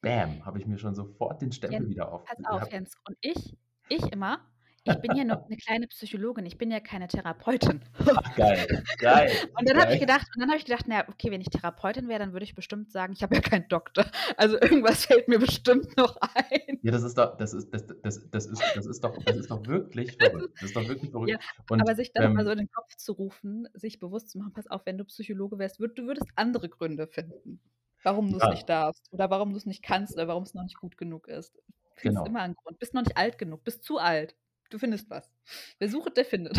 Bam, 0.00 0.44
habe 0.46 0.58
ich 0.58 0.66
mir 0.66 0.78
schon 0.78 0.94
sofort 0.94 1.42
den 1.42 1.52
Stempel 1.52 1.80
Jens, 1.80 1.90
wieder 1.90 2.10
auf. 2.10 2.24
Pass 2.24 2.38
auf, 2.46 2.72
Jens. 2.72 2.96
Und 3.06 3.18
ich, 3.20 3.58
ich 3.88 4.12
immer, 4.12 4.49
ich 4.84 4.96
bin 5.00 5.16
ja 5.16 5.24
nur 5.24 5.44
eine 5.44 5.56
kleine 5.56 5.86
Psychologin, 5.88 6.46
ich 6.46 6.56
bin 6.56 6.70
ja 6.70 6.80
keine 6.80 7.06
Therapeutin. 7.06 7.82
Ach, 7.98 8.36
geil, 8.36 8.82
geil. 8.98 9.30
Und 9.58 9.68
dann 9.68 9.78
habe 9.78 9.92
ich 9.92 10.00
gedacht, 10.00 10.26
und 10.34 10.40
dann 10.40 10.48
habe 10.48 10.58
ich 10.58 10.64
gedacht, 10.64 10.88
naja, 10.88 11.04
okay, 11.08 11.30
wenn 11.30 11.40
ich 11.40 11.48
Therapeutin 11.48 12.08
wäre, 12.08 12.20
dann 12.20 12.32
würde 12.32 12.44
ich 12.44 12.54
bestimmt 12.54 12.90
sagen, 12.90 13.12
ich 13.12 13.22
habe 13.22 13.34
ja 13.34 13.40
keinen 13.40 13.68
Doktor. 13.68 14.06
Also 14.36 14.58
irgendwas 14.60 15.04
fällt 15.04 15.28
mir 15.28 15.38
bestimmt 15.38 15.96
noch 15.96 16.16
ein. 16.20 16.78
Ja, 16.82 16.92
das 16.92 17.02
ist 17.02 17.18
doch, 17.18 17.36
das 17.36 17.52
ist, 17.52 17.72
das, 17.74 17.86
das, 17.86 18.30
das 18.30 18.46
ist, 18.46 18.62
das 18.74 18.86
ist 18.86 19.04
doch, 19.04 19.16
das 19.24 19.36
ist 19.36 19.50
doch 19.50 19.66
wirklich 19.66 20.12
verrückt. 20.18 20.54
Das 20.54 20.62
ist 20.62 20.76
doch 20.76 20.88
wirklich 20.88 21.10
verrückt. 21.10 21.30
Ja, 21.30 21.38
und, 21.68 21.80
aber 21.80 21.94
sich 21.94 22.12
das 22.12 22.24
ähm, 22.24 22.34
mal 22.34 22.44
so 22.44 22.50
in 22.50 22.58
den 22.58 22.70
Kopf 22.70 22.96
zu 22.96 23.12
rufen, 23.12 23.68
sich 23.74 23.98
bewusst 24.00 24.30
zu 24.30 24.38
machen, 24.38 24.52
pass 24.54 24.66
auf, 24.66 24.86
wenn 24.86 24.96
du 24.96 25.04
Psychologe 25.04 25.58
wärst, 25.58 25.80
würd, 25.80 25.98
du 25.98 26.06
würdest 26.06 26.26
andere 26.36 26.68
Gründe 26.68 27.06
finden. 27.06 27.60
warum 28.02 28.30
du 28.30 28.38
es 28.38 28.48
nicht 28.48 28.68
darfst 28.68 29.12
oder 29.12 29.28
warum 29.30 29.50
du 29.50 29.56
es 29.56 29.66
nicht 29.66 29.82
kannst 29.82 30.14
oder 30.14 30.28
warum 30.28 30.44
es 30.44 30.54
noch 30.54 30.62
nicht 30.62 30.78
gut 30.78 30.96
genug 30.96 31.28
ist. 31.28 31.54
Du 31.56 31.62
findest 31.96 32.24
genau. 32.24 32.26
immer 32.26 32.40
einen 32.40 32.54
Grund. 32.54 32.78
Bist 32.78 32.94
noch 32.94 33.02
nicht 33.02 33.16
alt 33.16 33.36
genug, 33.36 33.62
bist 33.64 33.84
zu 33.84 33.98
alt. 33.98 34.34
Du 34.70 34.78
findest 34.78 35.10
was. 35.10 35.30
Wer 35.78 35.88
sucht, 35.88 36.16
der 36.16 36.24
findet. 36.24 36.56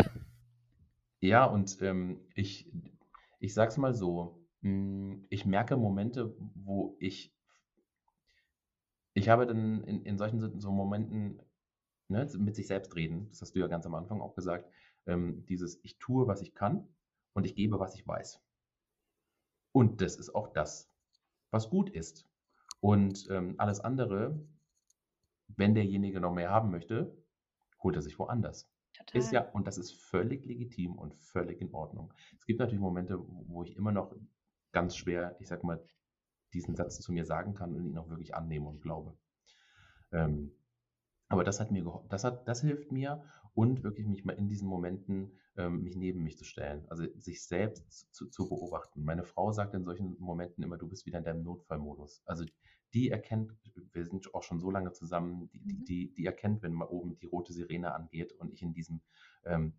Ja, 1.20 1.44
und 1.44 1.80
ähm, 1.82 2.20
ich, 2.34 2.70
ich 3.38 3.54
sag's 3.54 3.76
mal 3.76 3.94
so, 3.94 4.44
hm, 4.60 5.24
ich 5.30 5.46
merke 5.46 5.76
Momente, 5.76 6.34
wo 6.54 6.96
ich, 7.00 7.32
ich 9.14 9.28
habe 9.28 9.46
dann 9.46 9.82
in, 9.84 10.02
in 10.04 10.18
solchen 10.18 10.60
so 10.60 10.72
Momenten 10.72 11.40
ne, 12.08 12.28
mit 12.38 12.56
sich 12.56 12.66
selbst 12.66 12.96
reden, 12.96 13.28
das 13.30 13.40
hast 13.40 13.54
du 13.54 13.60
ja 13.60 13.66
ganz 13.68 13.86
am 13.86 13.94
Anfang 13.94 14.20
auch 14.20 14.34
gesagt, 14.34 14.68
ähm, 15.06 15.46
dieses 15.46 15.80
ich 15.84 15.98
tue, 15.98 16.26
was 16.26 16.42
ich 16.42 16.54
kann 16.54 16.88
und 17.32 17.46
ich 17.46 17.54
gebe, 17.54 17.78
was 17.78 17.94
ich 17.94 18.06
weiß. 18.06 18.40
Und 19.72 20.00
das 20.00 20.16
ist 20.16 20.34
auch 20.34 20.52
das, 20.52 20.90
was 21.50 21.70
gut 21.70 21.88
ist. 21.88 22.28
Und 22.80 23.28
ähm, 23.30 23.54
alles 23.58 23.80
andere, 23.80 24.38
wenn 25.46 25.74
derjenige 25.74 26.20
noch 26.20 26.32
mehr 26.32 26.50
haben 26.50 26.70
möchte, 26.70 27.16
holt 27.82 27.96
er 27.96 28.02
sich 28.02 28.18
woanders. 28.18 28.70
Total. 28.96 29.18
Ist 29.18 29.32
ja, 29.32 29.50
und 29.50 29.66
das 29.66 29.78
ist 29.78 29.92
völlig 29.92 30.44
legitim 30.44 30.98
und 30.98 31.14
völlig 31.14 31.60
in 31.60 31.72
Ordnung. 31.72 32.12
Es 32.38 32.46
gibt 32.46 32.60
natürlich 32.60 32.80
Momente, 32.80 33.18
wo 33.18 33.62
ich 33.62 33.76
immer 33.76 33.92
noch 33.92 34.14
ganz 34.72 34.96
schwer, 34.96 35.36
ich 35.40 35.48
sag 35.48 35.64
mal, 35.64 35.82
diesen 36.52 36.76
Satz 36.76 37.00
zu 37.00 37.12
mir 37.12 37.24
sagen 37.24 37.54
kann 37.54 37.74
und 37.74 37.86
ihn 37.86 37.98
auch 37.98 38.08
wirklich 38.08 38.34
annehme 38.34 38.68
und 38.68 38.82
glaube. 38.82 39.16
Ähm, 40.12 40.52
aber 41.28 41.44
das 41.44 41.60
hat 41.60 41.70
mir 41.70 41.84
das 42.10 42.24
hat, 42.24 42.46
das 42.46 42.60
hilft 42.60 42.92
mir 42.92 43.24
und 43.54 43.82
wirklich 43.82 44.06
mich 44.06 44.24
mal 44.24 44.32
in 44.32 44.48
diesen 44.48 44.68
Momenten 44.68 45.38
ähm, 45.56 45.82
mich 45.82 45.96
neben 45.96 46.22
mich 46.22 46.38
zu 46.38 46.44
stellen, 46.44 46.84
also 46.88 47.04
sich 47.18 47.46
selbst 47.46 48.12
zu, 48.14 48.26
zu, 48.28 48.48
beobachten. 48.48 49.04
Meine 49.04 49.24
Frau 49.24 49.52
sagt 49.52 49.74
in 49.74 49.84
solchen 49.84 50.16
Momenten 50.18 50.62
immer, 50.62 50.78
du 50.78 50.88
bist 50.88 51.06
wieder 51.06 51.18
in 51.18 51.24
deinem 51.24 51.42
Notfallmodus. 51.42 52.22
Also 52.24 52.44
die 52.94 53.10
erkennt, 53.10 53.54
wir 53.92 54.04
sind 54.04 54.34
auch 54.34 54.42
schon 54.42 54.60
so 54.60 54.70
lange 54.70 54.92
zusammen, 54.92 55.48
die, 55.48 55.60
die, 55.60 55.74
mhm. 55.74 55.84
die, 55.84 56.14
die 56.14 56.26
erkennt, 56.26 56.62
wenn 56.62 56.72
mal 56.72 56.88
oben 56.88 57.18
die 57.18 57.26
rote 57.26 57.52
Sirene 57.52 57.94
angeht 57.94 58.32
und 58.32 58.52
ich 58.52 58.62
in 58.62 58.72
diesem 58.72 59.00
ähm, 59.44 59.74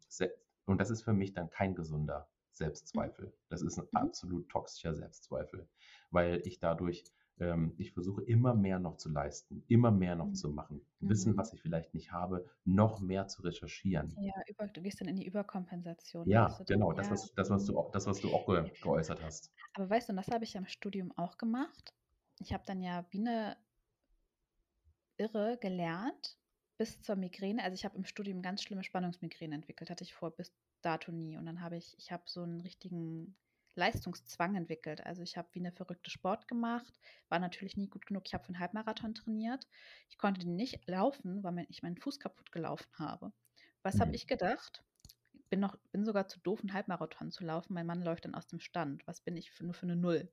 und 0.65 0.79
das 0.79 0.89
ist 0.89 1.03
für 1.03 1.13
mich 1.13 1.33
dann 1.33 1.49
kein 1.49 1.75
gesunder 1.75 2.29
Selbstzweifel. 2.51 3.33
Das 3.49 3.61
ist 3.61 3.77
ein 3.77 3.87
mhm. 3.91 3.97
absolut 3.97 4.49
toxischer 4.49 4.93
Selbstzweifel, 4.93 5.67
weil 6.09 6.41
ich 6.45 6.59
dadurch 6.59 7.03
ähm, 7.39 7.73
ich 7.77 7.91
versuche 7.93 8.21
immer 8.23 8.53
mehr 8.53 8.79
noch 8.79 8.97
zu 8.97 9.09
leisten, 9.09 9.63
immer 9.67 9.91
mehr 9.91 10.15
noch 10.15 10.27
mhm. 10.27 10.35
zu 10.35 10.49
machen, 10.49 10.81
mhm. 10.99 11.09
wissen, 11.09 11.37
was 11.37 11.53
ich 11.53 11.61
vielleicht 11.61 11.93
nicht 11.93 12.11
habe, 12.11 12.45
noch 12.63 12.99
mehr 12.99 13.27
zu 13.27 13.41
recherchieren. 13.41 14.15
Ja, 14.19 14.33
über, 14.47 14.67
du 14.67 14.81
gehst 14.81 15.01
dann 15.01 15.07
in 15.07 15.15
die 15.15 15.25
Überkompensation. 15.25 16.27
Ja, 16.27 16.55
genau, 16.67 16.93
dann, 16.93 16.97
das, 16.97 17.07
ja. 17.07 17.11
Was, 17.11 17.33
das, 17.33 17.49
was 17.49 17.65
du, 17.65 17.89
das, 17.91 18.05
was 18.05 18.19
du 18.21 18.33
auch 18.33 18.45
ge, 18.45 18.71
geäußert 18.81 19.23
hast. 19.23 19.51
Aber 19.73 19.89
weißt 19.89 20.09
du, 20.09 20.13
das 20.13 20.27
habe 20.27 20.43
ich 20.43 20.53
ja 20.53 20.59
im 20.59 20.67
Studium 20.67 21.11
auch 21.15 21.37
gemacht. 21.37 21.93
Ich 22.43 22.53
habe 22.53 22.63
dann 22.65 22.81
ja 22.81 23.05
wie 23.11 23.19
eine 23.19 23.57
Irre 25.17 25.57
gelernt 25.57 26.37
bis 26.77 27.01
zur 27.01 27.15
Migräne. 27.15 27.63
Also 27.63 27.75
ich 27.75 27.85
habe 27.85 27.97
im 27.97 28.05
Studium 28.05 28.41
ganz 28.41 28.61
schlimme 28.61 28.83
Spannungsmigräne 28.83 29.55
entwickelt, 29.55 29.89
hatte 29.89 30.03
ich 30.03 30.13
vor 30.13 30.31
bis 30.31 30.53
dato 30.81 31.11
nie. 31.11 31.37
Und 31.37 31.45
dann 31.45 31.61
habe 31.61 31.77
ich, 31.77 31.95
ich 31.97 32.11
habe 32.11 32.23
so 32.25 32.41
einen 32.41 32.61
richtigen 32.61 33.37
Leistungszwang 33.75 34.55
entwickelt. 34.55 35.05
Also 35.05 35.21
ich 35.21 35.37
habe 35.37 35.47
wie 35.53 35.59
eine 35.59 35.71
verrückte 35.71 36.09
Sport 36.09 36.47
gemacht, 36.47 36.99
war 37.29 37.39
natürlich 37.39 37.77
nie 37.77 37.87
gut 37.87 38.05
genug. 38.05 38.23
Ich 38.25 38.33
habe 38.33 38.43
für 38.43 38.49
einen 38.49 38.59
Halbmarathon 38.59 39.15
trainiert. 39.15 39.67
Ich 40.09 40.17
konnte 40.17 40.47
nicht 40.47 40.87
laufen, 40.87 41.43
weil 41.43 41.65
ich 41.69 41.81
meinen 41.81 41.97
Fuß 41.97 42.19
kaputt 42.19 42.51
gelaufen 42.51 42.91
habe. 42.99 43.31
Was 43.81 43.95
mhm. 43.95 44.01
habe 44.01 44.15
ich 44.15 44.27
gedacht? 44.27 44.83
Bin 45.49 45.59
noch, 45.59 45.77
bin 45.91 46.05
sogar 46.05 46.27
zu 46.27 46.39
doof, 46.39 46.61
einen 46.61 46.73
Halbmarathon 46.73 47.31
zu 47.31 47.43
laufen. 47.43 47.73
Mein 47.73 47.85
Mann 47.85 48.01
läuft 48.01 48.25
dann 48.25 48.35
aus 48.35 48.47
dem 48.47 48.59
Stand. 48.59 49.05
Was 49.07 49.21
bin 49.21 49.37
ich 49.37 49.51
für, 49.51 49.63
nur 49.63 49.73
für 49.73 49.83
eine 49.83 49.95
Null? 49.95 50.29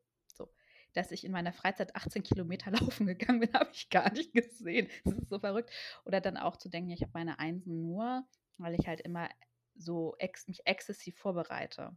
Dass 0.95 1.13
ich 1.13 1.25
in 1.25 1.33
meiner 1.33 1.53
Freizeit 1.53 1.95
18 1.95 2.23
Kilometer 2.23 2.71
laufen 2.71 3.07
gegangen 3.07 3.41
bin, 3.41 3.53
habe 3.53 3.71
ich 3.73 3.91
gar 3.91 4.13
nicht 4.13 4.33
gesehen. 4.33 4.89
Das 5.05 5.15
ist 5.15 5.29
so 5.29 5.39
verrückt. 5.39 5.71
Oder 6.05 6.21
dann 6.21 6.37
auch 6.37 6.57
zu 6.57 6.69
denken, 6.69 6.91
ich 6.91 7.03
habe 7.03 7.13
meine 7.15 7.39
Einsen 7.39 7.83
nur, 7.83 8.27
weil 8.59 8.75
ich 8.75 8.87
halt 8.87 9.01
immer 9.01 9.29
so 9.75 10.15
ex 10.19 10.49
mich 10.49 10.67
exzessiv 10.67 11.17
vorbereite. 11.17 11.97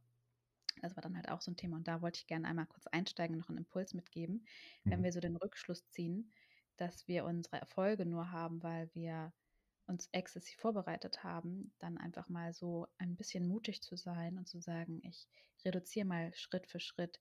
Das 0.82 0.96
war 0.96 1.02
dann 1.02 1.16
halt 1.16 1.30
auch 1.30 1.42
so 1.42 1.52
ein 1.52 1.58
Thema. 1.58 1.78
Und 1.78 1.88
da 1.88 2.02
wollte 2.02 2.20
ich 2.20 2.28
gerne 2.28 2.48
einmal 2.48 2.66
kurz 2.66 2.88
einsteigen, 2.88 3.38
noch 3.38 3.50
einen 3.50 3.60
Impuls 3.60 3.94
mitgeben. 3.94 4.46
Mhm. 4.84 4.92
Wenn 4.92 5.04
wir 5.04 5.12
so 5.12 5.20
den 5.20 5.36
Rückschluss 5.36 5.88
ziehen, 5.90 6.32
dass 6.78 7.08
wir 7.08 7.26
unsere 7.26 7.58
Erfolge 7.58 8.06
nur 8.06 8.32
haben, 8.32 8.64
weil 8.64 8.90
wir 8.94 9.34
uns 9.88 10.08
exzessiv 10.12 10.58
vorbereitet 10.60 11.24
haben, 11.24 11.74
dann 11.80 11.98
einfach 11.98 12.30
mal 12.30 12.54
so 12.54 12.88
ein 12.98 13.16
bisschen 13.16 13.48
mutig 13.48 13.82
zu 13.82 13.96
sein 13.96 14.38
und 14.38 14.48
zu 14.48 14.60
sagen, 14.60 15.02
ich 15.04 15.28
reduziere 15.66 16.06
mal 16.06 16.34
Schritt 16.34 16.68
für 16.68 16.80
Schritt 16.80 17.20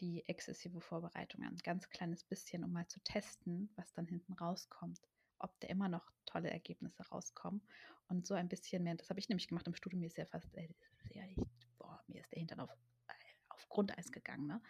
die 0.00 0.26
exzessive 0.28 0.80
Vorbereitung 0.80 1.42
ein 1.42 1.56
ganz 1.58 1.88
kleines 1.88 2.24
bisschen, 2.24 2.64
um 2.64 2.72
mal 2.72 2.86
zu 2.86 3.00
testen, 3.00 3.70
was 3.76 3.92
dann 3.92 4.06
hinten 4.06 4.32
rauskommt, 4.34 5.00
ob 5.38 5.58
da 5.60 5.68
immer 5.68 5.88
noch 5.88 6.10
tolle 6.26 6.50
Ergebnisse 6.50 7.02
rauskommen 7.08 7.62
und 8.08 8.26
so 8.26 8.34
ein 8.34 8.48
bisschen 8.48 8.82
mehr, 8.82 8.94
das 8.94 9.10
habe 9.10 9.20
ich 9.20 9.28
nämlich 9.28 9.48
gemacht 9.48 9.66
im 9.66 9.74
Studium, 9.74 10.00
mir 10.00 10.06
ist 10.06 10.18
ja 10.18 10.26
fast, 10.26 10.54
äh, 10.56 10.68
sehr, 11.08 11.26
boah, 11.78 12.02
mir 12.08 12.20
ist 12.20 12.32
der 12.32 12.38
Hintern 12.38 12.60
auf 12.60 12.70
Grundeis 13.74 14.12
gegangen. 14.12 14.46
Ne? 14.46 14.62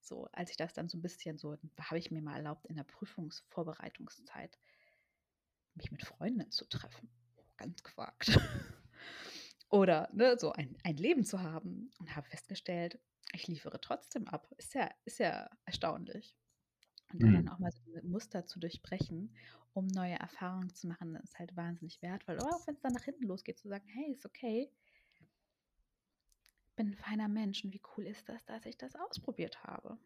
So, 0.00 0.26
als 0.32 0.50
ich 0.50 0.56
das 0.56 0.72
dann 0.72 0.88
so 0.88 0.98
ein 0.98 1.02
bisschen 1.02 1.38
so, 1.38 1.56
habe 1.78 1.98
ich 1.98 2.10
mir 2.10 2.22
mal 2.22 2.36
erlaubt, 2.36 2.66
in 2.66 2.76
der 2.76 2.84
Prüfungsvorbereitungszeit 2.84 4.58
mich 5.74 5.92
mit 5.92 6.04
Freundinnen 6.04 6.50
zu 6.50 6.66
treffen. 6.66 7.10
Ganz 7.58 7.82
gewagt. 7.82 8.38
Oder 9.68 10.08
ne, 10.12 10.38
so 10.38 10.52
ein, 10.52 10.76
ein 10.84 10.96
Leben 10.96 11.24
zu 11.24 11.42
haben 11.42 11.90
und 11.98 12.16
habe 12.16 12.28
festgestellt, 12.28 12.98
ich 13.32 13.48
liefere 13.48 13.80
trotzdem 13.80 14.28
ab. 14.28 14.48
Ist 14.56 14.74
ja, 14.74 14.90
ist 15.04 15.18
ja 15.18 15.48
erstaunlich. 15.64 16.36
Und 17.12 17.22
mhm. 17.22 17.34
dann 17.34 17.48
auch 17.48 17.58
mal 17.58 17.70
so 17.70 17.80
ein 17.94 18.08
Muster 18.08 18.46
zu 18.46 18.58
durchbrechen, 18.58 19.34
um 19.72 19.86
neue 19.86 20.14
Erfahrungen 20.14 20.74
zu 20.74 20.86
machen, 20.88 21.14
das 21.14 21.24
ist 21.24 21.38
halt 21.38 21.56
wahnsinnig 21.56 22.02
wertvoll. 22.02 22.36
Oder 22.36 22.54
auch 22.54 22.66
wenn 22.66 22.74
es 22.74 22.80
dann 22.80 22.92
nach 22.92 23.04
hinten 23.04 23.24
losgeht, 23.24 23.58
zu 23.58 23.68
sagen, 23.68 23.86
hey, 23.88 24.12
ist 24.12 24.26
okay, 24.26 24.70
bin 26.76 26.88
ein 26.88 26.94
feiner 26.94 27.28
Mensch 27.28 27.64
und 27.64 27.72
wie 27.72 27.82
cool 27.96 28.06
ist 28.06 28.28
das, 28.28 28.44
dass 28.44 28.66
ich 28.66 28.76
das 28.76 28.94
ausprobiert 28.94 29.62
habe. 29.64 29.98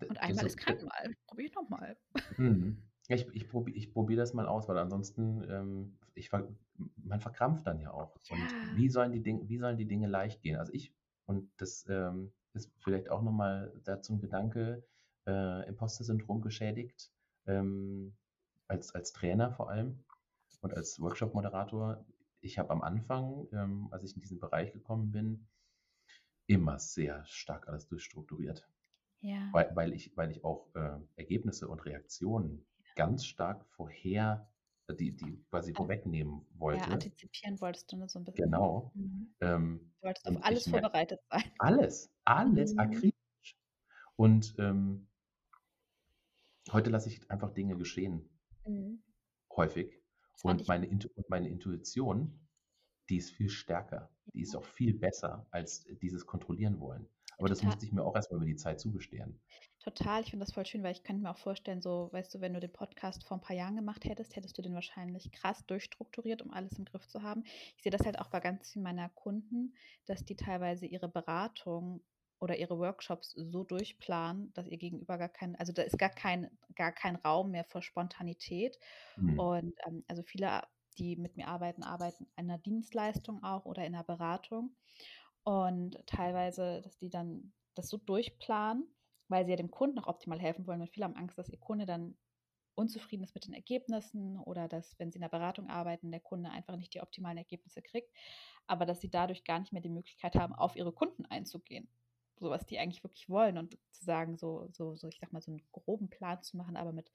Und 0.00 0.18
einmal 0.18 0.46
ist 0.46 0.56
kein 0.56 0.84
Mal. 0.84 1.14
Probiere 1.26 1.48
ich 1.48 1.54
nochmal. 1.54 1.96
Mhm. 2.36 2.82
Ich, 3.08 3.26
ich 3.32 3.48
probiere 3.48 3.76
ich 3.76 3.92
probier 3.92 4.16
das 4.16 4.34
mal 4.34 4.46
aus, 4.46 4.68
weil 4.68 4.78
ansonsten, 4.78 5.48
ähm, 5.48 5.98
ich, 6.14 6.30
man 6.32 7.20
verkrampft 7.20 7.66
dann 7.66 7.80
ja 7.80 7.92
auch. 7.92 8.16
Ja. 8.24 8.36
Und 8.36 8.76
wie 8.76 8.88
sollen, 8.88 9.12
die 9.12 9.22
Dinge, 9.22 9.48
wie 9.48 9.58
sollen 9.58 9.76
die 9.76 9.86
Dinge 9.86 10.06
leicht 10.06 10.42
gehen? 10.42 10.56
Also 10.56 10.72
ich, 10.72 10.92
und 11.26 11.50
das 11.58 11.86
ähm, 11.88 12.32
ist 12.52 12.70
vielleicht 12.80 13.10
auch 13.10 13.22
nochmal 13.22 13.72
dazu 13.84 14.14
ein 14.14 14.20
Gedanke, 14.20 14.84
äh, 15.26 15.68
Imposter-Syndrom 15.68 16.40
geschädigt, 16.40 17.12
ähm, 17.46 18.14
als, 18.68 18.94
als 18.94 19.12
Trainer 19.12 19.50
vor 19.52 19.70
allem 19.70 20.04
und 20.60 20.74
als 20.74 21.00
Workshop-Moderator 21.00 22.04
ich 22.44 22.58
habe 22.58 22.70
am 22.70 22.82
Anfang, 22.82 23.48
ähm, 23.52 23.88
als 23.90 24.04
ich 24.04 24.14
in 24.14 24.20
diesen 24.20 24.38
Bereich 24.38 24.72
gekommen 24.72 25.10
bin, 25.10 25.46
immer 26.46 26.78
sehr 26.78 27.24
stark 27.24 27.68
alles 27.68 27.86
durchstrukturiert. 27.88 28.68
Ja. 29.20 29.48
Weil, 29.52 29.74
weil, 29.74 29.94
ich, 29.94 30.14
weil 30.16 30.30
ich 30.30 30.44
auch 30.44 30.68
äh, 30.74 30.98
Ergebnisse 31.16 31.68
und 31.68 31.84
Reaktionen 31.86 32.66
ganz 32.96 33.24
stark 33.24 33.64
vorher, 33.64 34.46
die, 34.92 35.16
die 35.16 35.42
quasi 35.50 35.72
vorwegnehmen 35.72 36.44
wollte. 36.54 36.84
Ja, 36.84 36.88
antizipieren 36.88 37.60
wolltest 37.60 37.90
du 37.90 37.96
nur 37.96 38.08
so 38.08 38.18
ein 38.18 38.24
bisschen. 38.24 38.44
Genau. 38.44 38.92
Mhm. 38.94 39.34
Ähm, 39.40 39.92
du 40.00 40.06
wolltest 40.06 40.28
auf 40.28 40.44
alles 40.44 40.68
vorbereitet 40.68 41.20
sein. 41.30 41.44
Alles, 41.58 42.10
alles, 42.24 42.72
mhm. 42.74 42.78
akribisch. 42.78 43.56
Und 44.16 44.54
ähm, 44.58 45.08
heute 46.70 46.90
lasse 46.90 47.08
ich 47.08 47.30
einfach 47.30 47.52
Dinge 47.52 47.76
geschehen. 47.76 48.28
Mhm. 48.66 49.02
Häufig. 49.56 50.00
Und 50.42 50.68
meine, 50.68 50.88
und 50.88 51.10
meine 51.28 51.48
Intuition, 51.48 52.38
die 53.08 53.16
ist 53.16 53.30
viel 53.30 53.48
stärker. 53.48 54.10
Die 54.34 54.42
ist 54.42 54.54
auch 54.54 54.64
viel 54.64 54.92
besser 54.92 55.46
als 55.50 55.84
dieses 56.02 56.26
Kontrollieren 56.26 56.80
wollen. 56.80 57.08
Aber 57.38 57.48
das 57.48 57.62
musste 57.62 57.84
ich 57.84 57.92
mir 57.92 58.04
auch 58.04 58.14
erstmal 58.14 58.38
über 58.38 58.46
die 58.46 58.56
Zeit 58.56 58.80
zugestehen. 58.80 59.40
Total, 59.84 60.22
ich 60.22 60.30
finde 60.30 60.46
das 60.46 60.54
voll 60.54 60.64
schön, 60.64 60.82
weil 60.82 60.92
ich 60.92 61.02
könnte 61.04 61.22
mir 61.22 61.30
auch 61.30 61.36
vorstellen, 61.36 61.82
so, 61.82 62.08
weißt 62.10 62.34
du, 62.34 62.40
wenn 62.40 62.54
du 62.54 62.60
den 62.60 62.72
Podcast 62.72 63.22
vor 63.22 63.36
ein 63.36 63.42
paar 63.42 63.54
Jahren 63.54 63.76
gemacht 63.76 64.06
hättest, 64.06 64.34
hättest 64.34 64.56
du 64.56 64.62
den 64.62 64.72
wahrscheinlich 64.72 65.30
krass 65.30 65.66
durchstrukturiert, 65.66 66.40
um 66.40 66.50
alles 66.50 66.78
im 66.78 66.86
Griff 66.86 67.06
zu 67.06 67.22
haben. 67.22 67.42
Ich 67.76 67.82
sehe 67.82 67.92
das 67.92 68.06
halt 68.06 68.18
auch 68.18 68.30
bei 68.30 68.40
ganz 68.40 68.72
vielen 68.72 68.82
meiner 68.82 69.10
Kunden, 69.10 69.74
dass 70.06 70.24
die 70.24 70.36
teilweise 70.36 70.86
ihre 70.86 71.10
Beratung 71.10 72.02
oder 72.40 72.56
ihre 72.56 72.78
Workshops 72.78 73.32
so 73.32 73.62
durchplanen, 73.62 74.54
dass 74.54 74.68
ihr 74.68 74.78
Gegenüber 74.78 75.18
gar 75.18 75.28
kein, 75.28 75.54
also 75.56 75.74
da 75.74 75.82
ist 75.82 75.98
gar 75.98 76.08
kein, 76.08 76.50
gar 76.74 76.92
kein 76.92 77.16
Raum 77.16 77.50
mehr 77.50 77.64
für 77.64 77.82
Spontanität. 77.82 78.78
Mhm. 79.16 79.38
Und 79.38 79.74
ähm, 79.86 80.02
also 80.08 80.22
viele, 80.22 80.62
die 80.96 81.16
mit 81.16 81.36
mir 81.36 81.48
arbeiten, 81.48 81.82
arbeiten 81.82 82.24
in 82.36 82.50
einer 82.50 82.56
Dienstleistung 82.58 83.42
auch 83.44 83.66
oder 83.66 83.84
in 83.84 83.94
einer 83.94 84.04
Beratung. 84.04 84.74
Und 85.42 85.98
teilweise, 86.06 86.80
dass 86.80 86.96
die 86.96 87.10
dann 87.10 87.52
das 87.74 87.88
so 87.88 87.98
durchplanen, 87.98 88.93
weil 89.28 89.44
sie 89.44 89.52
ja 89.52 89.56
dem 89.56 89.70
Kunden 89.70 89.98
auch 89.98 90.08
optimal 90.08 90.40
helfen 90.40 90.66
wollen. 90.66 90.80
Und 90.80 90.90
viele 90.90 91.04
haben 91.04 91.16
Angst, 91.16 91.38
dass 91.38 91.48
ihr 91.48 91.58
Kunde 91.58 91.86
dann 91.86 92.16
unzufrieden 92.74 93.24
ist 93.24 93.34
mit 93.34 93.46
den 93.46 93.54
Ergebnissen 93.54 94.38
oder 94.40 94.68
dass, 94.68 94.98
wenn 94.98 95.10
sie 95.12 95.16
in 95.18 95.22
der 95.22 95.28
Beratung 95.28 95.68
arbeiten, 95.68 96.10
der 96.10 96.20
Kunde 96.20 96.50
einfach 96.50 96.76
nicht 96.76 96.94
die 96.94 97.00
optimalen 97.00 97.38
Ergebnisse 97.38 97.82
kriegt, 97.82 98.10
aber 98.66 98.86
dass 98.86 99.00
sie 99.00 99.10
dadurch 99.10 99.44
gar 99.44 99.60
nicht 99.60 99.72
mehr 99.72 99.82
die 99.82 99.88
Möglichkeit 99.90 100.34
haben, 100.36 100.54
auf 100.54 100.76
ihre 100.76 100.92
Kunden 100.92 101.24
einzugehen. 101.26 101.88
so 102.38 102.50
was 102.50 102.66
die 102.66 102.78
eigentlich 102.78 103.04
wirklich 103.04 103.28
wollen 103.28 103.58
und 103.58 103.78
zu 103.92 104.04
sagen, 104.04 104.36
so, 104.36 104.68
so, 104.72 104.96
so, 104.96 105.08
ich 105.08 105.18
sag 105.20 105.32
mal, 105.32 105.40
so 105.40 105.52
einen 105.52 105.62
groben 105.72 106.10
Plan 106.10 106.42
zu 106.42 106.56
machen, 106.56 106.76
aber 106.76 106.92
mit, 106.92 107.10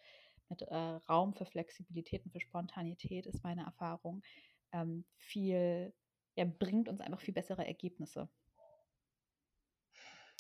mit 0.50 0.62
äh, 0.64 0.76
Raum 0.76 1.34
für 1.34 1.46
Flexibilität 1.46 2.26
und 2.26 2.32
für 2.32 2.40
Spontanität 2.40 3.26
ist 3.28 3.44
meine 3.44 3.64
Erfahrung 3.64 4.24
ähm, 4.72 5.06
viel, 5.18 5.94
ja, 6.36 6.46
bringt 6.46 6.90
uns 6.90 7.02
einfach 7.02 7.20
viel 7.22 7.34
bessere 7.34 7.66
Ergebnisse. 7.68 8.30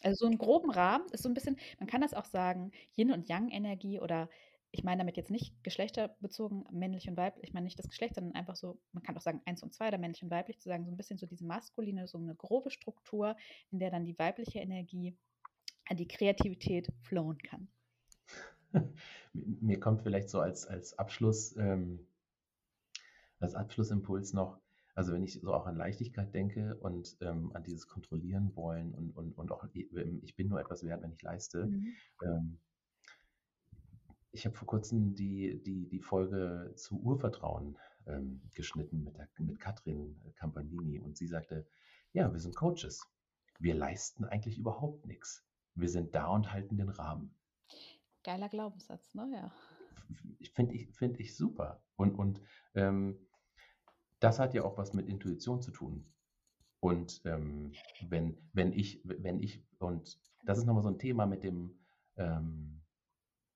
Also 0.04 0.20
so 0.20 0.26
einen 0.28 0.38
groben 0.38 0.72
Rahmen 0.72 1.08
ist 1.12 1.24
so 1.24 1.30
ein 1.30 1.34
bisschen, 1.34 1.58
man 1.80 1.88
kann 1.88 2.02
das 2.02 2.14
auch 2.14 2.26
sagen, 2.26 2.72
Yin 2.96 3.12
und 3.12 3.28
Yang-Energie 3.28 4.00
oder 4.00 4.30
ich 4.72 4.84
meine 4.84 5.00
damit 5.00 5.18
jetzt 5.18 5.32
nicht 5.32 5.64
geschlechterbezogen, 5.64 6.66
männlich 6.72 7.10
und 7.10 7.18
weiblich, 7.18 7.48
ich 7.48 7.54
meine 7.54 7.64
nicht 7.64 7.80
das 7.80 7.90
Geschlecht, 7.90 8.16
sondern 8.16 8.36
einfach 8.36 8.56
so, 8.56 8.80
man 8.92 9.02
kann 9.04 9.18
auch 9.18 9.22
sagen 9.22 9.42
eins 9.46 9.64
und 9.64 9.74
zwei 9.74 9.88
oder 9.88 9.98
männlich 9.98 10.22
und 10.22 10.30
weiblich, 10.30 10.60
zu 10.60 10.70
sagen, 10.70 10.86
so 10.86 10.92
ein 10.92 10.98
bisschen 10.98 11.18
so 11.18 11.26
diese 11.26 11.46
maskuline, 11.46 12.08
so 12.08 12.18
eine 12.18 12.36
grobe 12.36 12.70
Struktur, 12.70 13.36
in 13.72 13.80
der 13.80 13.90
dann 13.90 14.06
die 14.06 14.18
weibliche 14.20 14.60
Energie, 14.60 15.18
die 15.92 16.08
Kreativität 16.08 16.88
flowen 17.02 17.40
kann. 17.40 17.68
Mir 19.34 19.80
kommt 19.80 20.04
vielleicht 20.04 20.30
so 20.30 20.40
als, 20.40 20.68
als 20.68 20.98
Abschluss, 21.00 21.56
ähm, 21.58 22.06
als 23.40 23.56
Abschlussimpuls 23.56 24.34
noch, 24.34 24.60
also 25.00 25.14
wenn 25.14 25.24
ich 25.24 25.40
so 25.40 25.54
auch 25.54 25.66
an 25.66 25.78
Leichtigkeit 25.78 26.34
denke 26.34 26.76
und 26.82 27.16
ähm, 27.22 27.52
an 27.54 27.64
dieses 27.64 27.88
Kontrollieren 27.88 28.54
wollen 28.58 28.94
und, 28.94 29.16
und, 29.16 29.32
und 29.38 29.50
auch, 29.50 29.66
ich 29.72 30.36
bin 30.36 30.50
nur 30.50 30.60
etwas 30.60 30.84
wert, 30.84 31.02
wenn 31.02 31.14
ich 31.14 31.22
leiste, 31.22 31.68
mhm. 31.68 31.94
ähm, 32.22 32.60
ich 34.32 34.46
habe 34.46 34.58
vor 34.58 34.68
kurzem 34.68 35.16
die, 35.16 35.64
die, 35.64 35.88
die 35.88 36.02
Folge 36.02 36.74
zu 36.76 37.02
Urvertrauen 37.02 37.78
ähm, 38.08 38.42
geschnitten 38.54 39.02
mit, 39.06 39.16
der, 39.16 39.30
mit 39.38 39.58
Katrin 39.58 40.20
Campanini 40.36 41.00
und 41.00 41.16
sie 41.16 41.28
sagte, 41.28 41.66
ja, 42.12 42.30
wir 42.34 42.40
sind 42.42 42.58
Coaches. 42.58 43.08
Wir 43.58 43.76
leisten 43.76 44.26
eigentlich 44.26 44.58
überhaupt 44.58 45.06
nichts. 45.06 45.46
Wir 45.76 45.88
sind 45.88 46.14
da 46.14 46.28
und 46.28 46.52
halten 46.52 46.76
den 46.76 46.90
Rahmen. 46.90 47.34
Geiler 48.24 48.50
Glaubenssatz, 48.50 49.16
ne? 49.16 49.32
Ja. 49.34 49.52
Finde 50.56 50.76
ich, 50.76 50.90
find 50.90 51.18
ich 51.22 51.38
super. 51.38 51.82
Und, 51.96 52.16
und 52.16 52.42
ähm, 52.74 53.18
das 54.20 54.40
hat 54.40 54.54
ja 54.54 54.64
auch 54.64 54.78
was 54.78 54.94
mit 54.94 55.08
Intuition 55.08 55.62
zu 55.62 55.72
tun. 55.72 56.06
Und 56.82 57.22
ähm, 57.26 57.74
wenn, 58.08 58.38
wenn 58.54 58.74
ich, 58.74 59.02
wenn 59.04 59.42
ich, 59.42 59.64
und 59.80 60.20
das 60.46 60.58
ist 60.58 60.66
nochmal 60.66 60.84
so 60.84 60.90
ein 60.90 61.00
Thema 61.00 61.26
mit 61.26 61.44
dem, 61.44 61.78
ähm, 62.16 62.82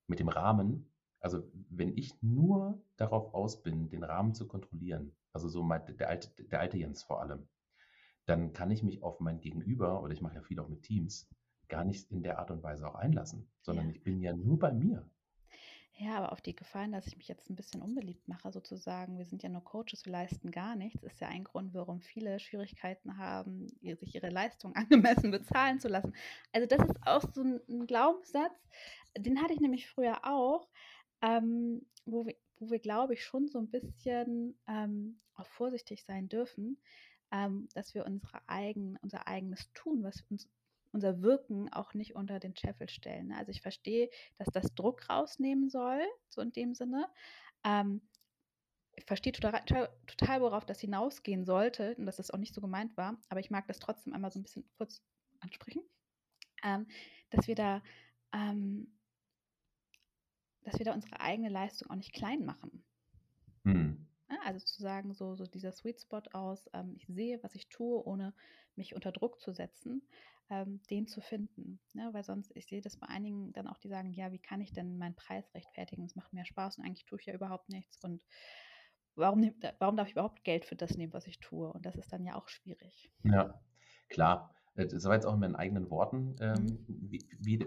mit 0.08 0.20
dem 0.20 0.28
Rahmen, 0.28 0.92
also 1.20 1.42
wenn 1.70 1.98
ich 1.98 2.22
nur 2.22 2.82
darauf 2.98 3.34
aus 3.34 3.64
bin, 3.64 3.90
den 3.90 4.04
Rahmen 4.04 4.34
zu 4.34 4.48
kontrollieren, 4.48 5.16
also 5.32 5.48
so 5.48 5.64
mein, 5.64 5.86
der, 5.98 6.10
alte, 6.10 6.30
der 6.44 6.60
alte 6.60 6.78
Jens 6.78 7.04
vor 7.04 7.22
allem, 7.22 7.48
dann 8.26 8.52
kann 8.54 8.72
ich 8.72 8.84
mich 8.84 9.04
auf 9.04 9.20
mein 9.20 9.40
Gegenüber, 9.40 10.02
oder 10.02 10.14
ich 10.14 10.22
mache 10.22 10.36
ja 10.36 10.42
viel 10.42 10.60
auch 10.60 10.70
mit 10.70 10.84
Teams, 10.84 11.30
gar 11.70 11.86
nicht 11.86 12.12
in 12.12 12.24
der 12.24 12.40
Art 12.40 12.52
und 12.52 12.62
Weise 12.62 12.88
auch 12.88 12.96
einlassen, 12.96 13.50
sondern 13.62 13.88
ja. 13.88 13.92
ich 13.94 14.04
bin 14.04 14.22
ja 14.22 14.34
nur 14.34 14.60
bei 14.60 14.74
mir. 14.74 15.10
Ja, 15.96 16.18
aber 16.18 16.32
auf 16.32 16.42
die 16.42 16.56
Gefallen, 16.56 16.92
dass 16.92 17.06
ich 17.06 17.18
mich 17.18 17.28
jetzt 17.28 17.50
ein 17.50 17.56
bisschen 17.56 17.82
unbeliebt 17.82 18.28
mache, 18.28 18.52
sozusagen, 18.52 19.18
wir 19.20 19.26
sind 19.26 19.44
ja 19.44 19.50
nur 19.50 19.64
Coaches, 19.64 20.06
wir 20.06 20.12
leisten 20.12 20.50
gar 20.50 20.76
nichts, 20.76 21.04
ist 21.04 21.22
ja 21.22 21.28
ein 21.28 21.44
Grund, 21.44 21.74
warum 21.76 22.02
viele 22.02 22.40
Schwierigkeiten 22.40 23.18
haben, 23.18 23.68
sich 23.82 24.16
ihre 24.16 24.30
Leistung 24.30 24.76
angemessen 24.76 25.30
bezahlen 25.30 25.80
zu 25.80 25.88
lassen. 25.88 26.14
Also 26.52 26.68
das 26.68 26.90
ist 26.90 26.96
auch 27.06 27.24
so 27.34 27.44
ein 27.44 27.86
Glaubenssatz, 27.86 28.60
den 29.18 29.40
hatte 29.42 29.54
ich 29.54 29.60
nämlich 29.60 29.88
früher 29.88 30.26
auch, 30.26 30.68
ähm, 31.22 31.86
wo 32.06 32.26
wir, 32.26 32.36
wo 32.58 32.72
wir 32.72 32.80
glaube 32.80 33.14
ich, 33.14 33.24
schon 33.24 33.48
so 33.48 33.60
ein 33.60 33.70
bisschen 33.70 34.58
ähm, 34.68 35.22
auch 35.36 35.48
vorsichtig 35.48 36.04
sein 36.06 36.28
dürfen, 36.28 36.82
ähm, 37.32 37.68
dass 37.76 37.94
wir 37.94 38.06
unsere 38.06 38.42
eigen, 38.48 38.98
unser 39.02 39.28
eigenes 39.28 39.72
Tun, 39.74 40.04
was 40.04 40.22
uns 40.30 40.50
unser 40.94 41.22
Wirken 41.22 41.72
auch 41.74 41.94
nicht 41.94 42.16
unter 42.16 42.40
den 42.40 42.56
Scheffel 42.56 42.90
stellen. 42.90 43.28
Ne? 43.28 43.38
Also 43.38 43.52
ich 43.52 43.62
verstehe, 43.62 44.10
dass 44.38 44.48
das 44.54 44.74
Druck 44.76 45.10
rausnehmen 45.10 45.70
soll, 45.70 46.02
so 46.30 46.42
in 46.42 46.52
dem 46.52 46.74
Sinne. 46.74 47.08
Ähm, 47.64 48.02
ich 48.96 49.06
verstehe 49.06 49.34
total, 49.34 49.64
total, 50.06 50.42
worauf 50.42 50.66
das 50.66 50.80
hinausgehen 50.80 51.46
sollte 51.46 51.96
und 51.96 52.06
dass 52.06 52.18
das 52.18 52.30
auch 52.30 52.38
nicht 52.38 52.54
so 52.54 52.62
gemeint 52.62 52.96
war, 52.96 53.20
aber 53.30 53.40
ich 53.40 53.50
mag 53.50 53.68
das 53.68 53.80
trotzdem 53.80 54.14
einmal 54.14 54.32
so 54.32 54.40
ein 54.40 54.44
bisschen 54.44 54.70
kurz 54.78 55.02
ansprechen, 55.40 55.82
ähm, 56.64 56.88
dass 57.32 57.48
wir 57.48 57.56
da 57.56 57.82
ähm, 58.32 58.88
dass 60.64 60.80
wir 60.80 60.86
da 60.86 60.94
unsere 60.94 61.20
eigene 61.20 61.50
Leistung 61.50 61.90
auch 61.90 61.96
nicht 61.96 62.14
klein 62.14 62.46
machen. 62.46 62.84
Mhm. 63.64 64.08
Also 64.46 64.66
zu 64.66 64.82
sagen, 64.82 65.14
so, 65.14 65.36
so 65.36 65.46
dieser 65.46 65.72
Sweet 65.72 66.02
Spot 66.02 66.22
aus, 66.34 66.70
ähm, 66.74 66.96
ich 66.98 67.06
sehe, 67.08 67.42
was 67.44 67.56
ich 67.56 67.70
tue, 67.70 68.04
ohne 68.06 68.34
mich 68.76 68.96
unter 68.96 69.12
Druck 69.12 69.40
zu 69.40 69.54
setzen, 69.54 70.02
ähm, 70.50 70.82
den 70.90 71.08
zu 71.08 71.22
finden. 71.22 71.80
Ne? 71.94 72.10
Weil 72.14 72.24
sonst, 72.24 72.52
ich 72.56 72.66
sehe 72.66 72.82
das 72.82 72.98
bei 72.98 73.08
einigen 73.08 73.54
dann 73.54 73.68
auch, 73.68 73.78
die 73.78 73.90
sagen, 73.90 74.12
ja, 74.12 74.32
wie 74.32 74.40
kann 74.40 74.62
ich 74.62 74.72
denn 74.72 74.98
meinen 74.98 75.16
Preis 75.16 75.54
rechtfertigen? 75.54 76.06
Es 76.06 76.16
macht 76.16 76.34
mir 76.34 76.46
Spaß 76.46 76.78
und 76.78 76.86
eigentlich 76.86 77.06
tue 77.06 77.20
ich 77.20 77.26
ja 77.26 77.34
überhaupt 77.34 77.70
nichts. 77.70 77.98
Und 78.04 78.24
warum, 79.16 79.50
warum 79.80 79.98
darf 79.98 80.08
ich 80.08 80.14
überhaupt 80.14 80.44
Geld 80.44 80.66
für 80.66 80.76
das 80.76 80.98
nehmen, 80.98 81.14
was 81.14 81.28
ich 81.28 81.40
tue? 81.40 81.72
Und 81.72 81.86
das 81.86 81.96
ist 81.96 82.12
dann 82.12 82.26
ja 82.26 82.36
auch 82.36 82.48
schwierig. 82.48 83.12
Ja, 83.24 83.60
klar. 84.10 84.54
Das 84.76 85.04
war 85.04 85.14
jetzt 85.14 85.26
auch 85.26 85.36
in 85.36 85.40
meinen 85.40 85.56
eigenen 85.56 85.92
Worten 85.92 86.36
ähm, 86.40 86.84
mhm. 86.88 87.12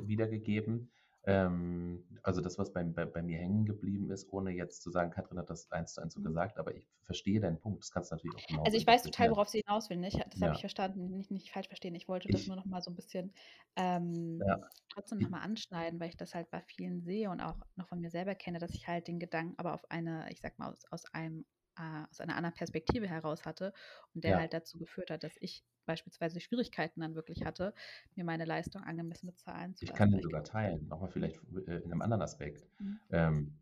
wiedergegeben. 0.09 0.91
Ähm, 1.29 2.05
also 2.22 2.41
das, 2.41 2.57
was 2.57 2.72
bei, 2.72 2.85
bei, 2.85 3.05
bei, 3.05 3.20
mir 3.20 3.39
hängen 3.39 3.64
geblieben 3.64 4.11
ist, 4.12 4.33
ohne 4.33 4.53
jetzt 4.53 4.83
zu 4.83 4.91
sagen, 4.93 5.11
Katrin 5.11 5.39
hat 5.39 5.51
das 5.51 5.70
eins 5.72 5.95
zu 5.95 6.01
eins 6.01 6.14
so 6.14 6.20
mhm. 6.20 6.24
gesagt, 6.24 6.57
aber 6.57 6.72
ich 6.74 6.87
verstehe 7.03 7.41
deinen 7.41 7.59
Punkt. 7.59 7.83
Das 7.83 7.91
kannst 7.91 8.12
du 8.12 8.14
natürlich 8.14 8.37
auch 8.37 8.47
genau 8.47 8.62
Also 8.62 8.77
ich 8.77 8.87
weiß 8.87 9.03
total, 9.03 9.31
worauf 9.31 9.49
sie 9.49 9.62
hinaus 9.66 9.91
will. 9.91 9.97
Nicht? 9.97 10.24
Das 10.24 10.39
ja. 10.39 10.47
habe 10.47 10.55
ich 10.55 10.61
verstanden, 10.61 11.11
nicht, 11.16 11.33
nicht 11.33 11.51
falsch 11.51 11.66
verstehen. 11.66 11.97
Ich 11.97 12.07
wollte 12.07 12.29
das 12.29 12.43
ich, 12.43 12.47
nur 12.47 12.57
noch 12.57 12.64
mal 12.64 12.81
so 12.81 12.93
ein 12.93 12.95
bisschen 12.95 13.35
ähm, 13.74 14.41
ja. 14.47 14.61
trotzdem 14.89 15.18
noch 15.18 15.31
mal 15.31 15.41
anschneiden, 15.41 15.99
weil 15.99 16.11
ich 16.11 16.16
das 16.16 16.33
halt 16.33 16.49
bei 16.51 16.62
vielen 16.62 17.03
sehe 17.03 17.29
und 17.29 17.41
auch 17.41 17.57
noch 17.74 17.89
von 17.89 18.01
mir 18.01 18.11
selber 18.11 18.37
kenne, 18.37 18.61
dass 18.61 18.70
ich 18.70 18.87
halt 18.87 19.09
den 19.09 19.18
Gedanken 19.18 19.55
aber 19.59 19.74
auf 19.74 19.91
eine, 19.91 20.31
ich 20.31 20.41
sag 20.41 20.59
mal, 20.61 20.70
aus, 20.70 20.85
aus 20.93 21.07
einem 21.12 21.45
äh, 21.79 22.05
aus 22.11 22.20
einer 22.20 22.37
anderen 22.37 22.55
Perspektive 22.55 23.09
heraus 23.09 23.45
hatte 23.45 23.72
und 24.14 24.24
der 24.24 24.33
ja. 24.33 24.39
halt 24.39 24.53
dazu 24.53 24.79
geführt 24.79 25.11
hat, 25.11 25.24
dass 25.24 25.37
ich 25.41 25.64
beispielsweise 25.87 26.41
Schwierigkeiten 26.41 27.01
dann 27.01 27.14
wirklich 27.14 27.45
hatte, 27.45 27.72
mir 28.14 28.24
meine 28.24 28.45
Leistung 28.45 28.83
angemessen 28.83 29.27
bezahlen 29.27 29.74
zu 29.74 29.85
lassen. 29.85 29.93
Ich 29.93 29.99
kann 29.99 30.11
den 30.11 30.22
sogar 30.22 30.45
teilen, 30.45 30.87
nochmal 30.89 31.11
vielleicht 31.11 31.41
äh, 31.66 31.77
in 31.79 31.93
einem 31.93 32.03
anderen 32.03 32.22
Aspekt. 32.22 32.66
Mhm. 32.79 33.01
Ähm, 33.11 33.59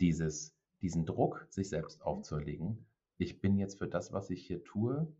dieses, 0.00 0.56
diesen 0.80 1.06
Druck, 1.06 1.46
sich 1.50 1.68
selbst 1.68 2.00
mhm. 2.00 2.06
aufzuerlegen, 2.06 2.86
ich 3.18 3.40
bin 3.40 3.58
jetzt 3.58 3.78
für 3.78 3.88
das, 3.88 4.12
was 4.12 4.30
ich 4.30 4.46
hier 4.46 4.64
tue, 4.64 5.14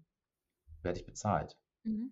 werde 0.83 0.99
ich 0.99 1.07
bezahlt. 1.07 1.59
Mhm. 1.85 2.11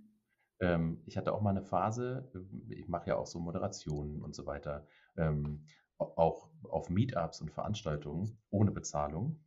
Ähm, 0.61 1.03
ich 1.07 1.17
hatte 1.17 1.33
auch 1.33 1.41
mal 1.41 1.51
eine 1.51 1.63
Phase, 1.63 2.31
ich 2.69 2.89
mache 2.89 3.11
ja 3.11 3.17
auch 3.17 3.27
so 3.27 3.39
Moderationen 3.39 4.23
und 4.23 4.35
so 4.35 4.47
weiter, 4.47 4.87
ähm, 5.17 5.65
auch 5.99 6.51
auf 6.65 6.91
Meetups 6.91 7.41
und 7.41 7.51
Veranstaltungen 7.51 8.39
ohne 8.51 8.71
Bezahlung, 8.71 9.41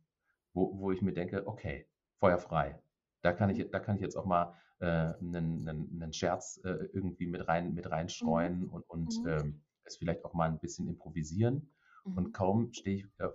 wo, 0.52 0.78
wo 0.78 0.92
ich 0.92 1.02
mir 1.02 1.12
denke, 1.12 1.46
okay, 1.46 1.86
Feuer 2.18 2.38
frei. 2.38 2.80
Da 3.22 3.32
kann 3.32 3.50
ich, 3.50 3.70
da 3.70 3.78
kann 3.80 3.96
ich 3.96 4.02
jetzt 4.02 4.16
auch 4.16 4.26
mal 4.26 4.54
äh, 4.80 4.86
einen, 4.86 5.68
einen, 5.68 6.02
einen 6.02 6.12
Scherz 6.12 6.60
äh, 6.64 6.88
irgendwie 6.92 7.26
mit 7.26 7.46
rein 7.48 7.74
mit 7.74 7.90
reinstreuen 7.90 8.60
mhm. 8.60 8.68
und, 8.68 8.90
und 8.90 9.22
mhm. 9.22 9.28
ähm, 9.28 9.62
es 9.84 9.96
vielleicht 9.96 10.24
auch 10.24 10.34
mal 10.34 10.48
ein 10.48 10.58
bisschen 10.58 10.88
improvisieren. 10.88 11.70
Mhm. 12.04 12.16
Und 12.16 12.32
kaum 12.32 12.72
stehe 12.72 12.96
ich 12.96 13.06
äh, 13.18 13.28